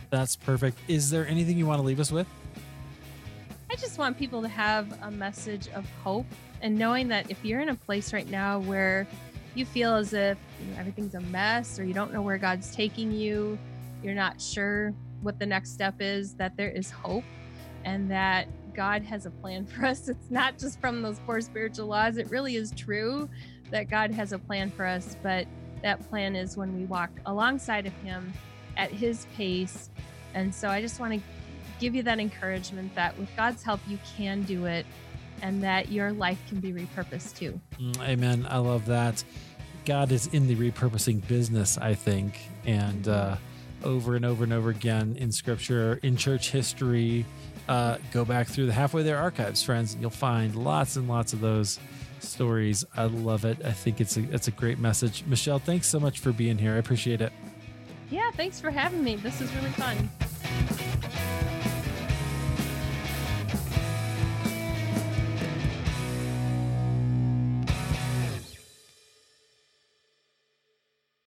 That's 0.10 0.36
perfect. 0.36 0.80
Is 0.88 1.12
there 1.12 1.28
anything 1.28 1.60
you 1.60 1.68
want 1.68 1.80
to 1.80 1.86
leave 1.86 2.00
us 2.00 2.12
with? 2.12 2.26
I 3.72 3.76
just 3.76 4.00
want 4.00 4.18
people 4.18 4.42
to 4.42 4.48
have 4.48 4.98
a 5.04 5.12
message 5.12 5.68
of 5.76 5.88
hope 6.04 6.26
and 6.62 6.76
knowing 6.76 7.08
that 7.10 7.30
if 7.30 7.46
you're 7.46 7.62
in 7.62 7.70
a 7.70 7.76
place 7.76 8.14
right 8.14 8.28
now 8.28 8.60
where 8.60 9.08
you 9.54 9.64
feel 9.64 9.94
as 9.96 10.12
if 10.12 10.40
everything's 10.76 11.14
a 11.14 11.20
mess 11.20 11.78
or 11.78 11.84
you 11.84 11.94
don't 11.94 12.12
know 12.12 12.24
where 12.24 12.40
God's 12.40 12.74
taking 12.76 13.12
you, 13.12 13.60
you're 14.02 14.16
not 14.16 14.42
sure 14.42 14.92
what 15.22 15.38
the 15.38 15.46
next 15.46 15.72
step 15.72 15.96
is, 16.00 16.34
that 16.34 16.58
there 16.58 16.72
is 16.72 16.90
hope 16.90 17.24
and 17.86 18.10
that 18.10 18.48
God 18.74 19.04
has 19.04 19.28
a 19.28 19.30
plan 19.30 19.66
for 19.68 19.86
us. 19.86 20.10
It's 20.10 20.32
not 20.32 20.58
just 20.58 20.82
from 20.82 21.04
those 21.04 21.20
four 21.20 21.40
spiritual 21.40 21.86
laws, 21.86 22.18
it 22.18 22.28
really 22.32 22.56
is 22.56 22.72
true 22.72 23.30
that 23.70 23.88
God 23.88 24.10
has 24.12 24.34
a 24.34 24.40
plan 24.40 24.72
for 24.72 24.86
us, 24.86 25.16
but 25.22 25.46
that 25.84 26.10
plan 26.10 26.36
is 26.36 26.58
when 26.58 26.76
we 26.76 26.86
walk 26.86 27.12
alongside 27.28 27.86
of 27.86 27.94
Him 28.02 28.34
at 28.78 28.90
His 28.90 29.28
pace. 29.36 29.92
And 30.34 30.54
so 30.54 30.70
I 30.70 30.82
just 30.82 31.00
want 31.00 31.14
to 31.14 31.20
give 31.80 31.96
you 31.96 32.04
that 32.04 32.20
encouragement 32.20 32.94
that 32.96 33.18
with 33.18 33.30
God's 33.36 33.64
help, 33.64 33.80
you 33.88 33.98
can 34.18 34.44
do 34.44 34.66
it 34.66 34.86
and 35.42 35.64
that 35.64 35.92
your 35.92 36.12
life 36.12 36.40
can 36.48 36.60
be 36.60 36.74
repurposed 36.74 37.38
too. 37.38 37.60
Mm, 37.80 38.00
Amen. 38.02 38.48
I 38.50 38.58
love 38.58 38.86
that. 38.88 39.24
God 39.86 40.12
is 40.12 40.28
in 40.28 40.48
the 40.48 40.56
repurposing 40.56 41.26
business, 41.28 41.78
I 41.78 41.94
think. 41.94 42.38
And 42.66 43.08
uh, 43.08 43.38
over 43.84 44.16
and 44.16 44.26
over 44.26 44.44
and 44.44 44.54
over 44.54 44.70
again 44.70 45.16
in 45.18 45.32
scripture, 45.32 46.00
in 46.04 46.18
church 46.18 46.52
history, 46.52 47.26
uh, 47.68 47.98
go 48.12 48.26
back 48.26 48.48
through 48.48 48.66
the 48.66 48.74
halfway 48.74 49.04
there 49.04 49.18
archives, 49.18 49.64
friends, 49.64 49.94
and 49.94 50.02
you'll 50.02 50.10
find 50.10 50.56
lots 50.56 50.96
and 50.96 51.08
lots 51.08 51.34
of 51.34 51.40
those 51.40 51.80
stories. 52.20 52.84
I 52.96 53.06
love 53.06 53.46
it. 53.46 53.64
I 53.64 53.72
think 53.72 54.02
it's 54.02 54.18
a, 54.18 54.24
it's 54.34 54.48
a 54.48 54.52
great 54.52 54.80
message. 54.80 55.24
Michelle, 55.26 55.60
thanks 55.60 55.88
so 55.88 56.00
much 56.00 56.20
for 56.20 56.32
being 56.32 56.58
here. 56.58 56.74
I 56.74 56.78
appreciate 56.78 57.22
it. 57.22 57.32
Yeah, 58.10 58.32
thanks 58.32 58.60
for 58.60 58.72
having 58.72 59.04
me. 59.04 59.16
This 59.16 59.40
is 59.40 59.54
really 59.54 59.70
fun. 59.72 60.10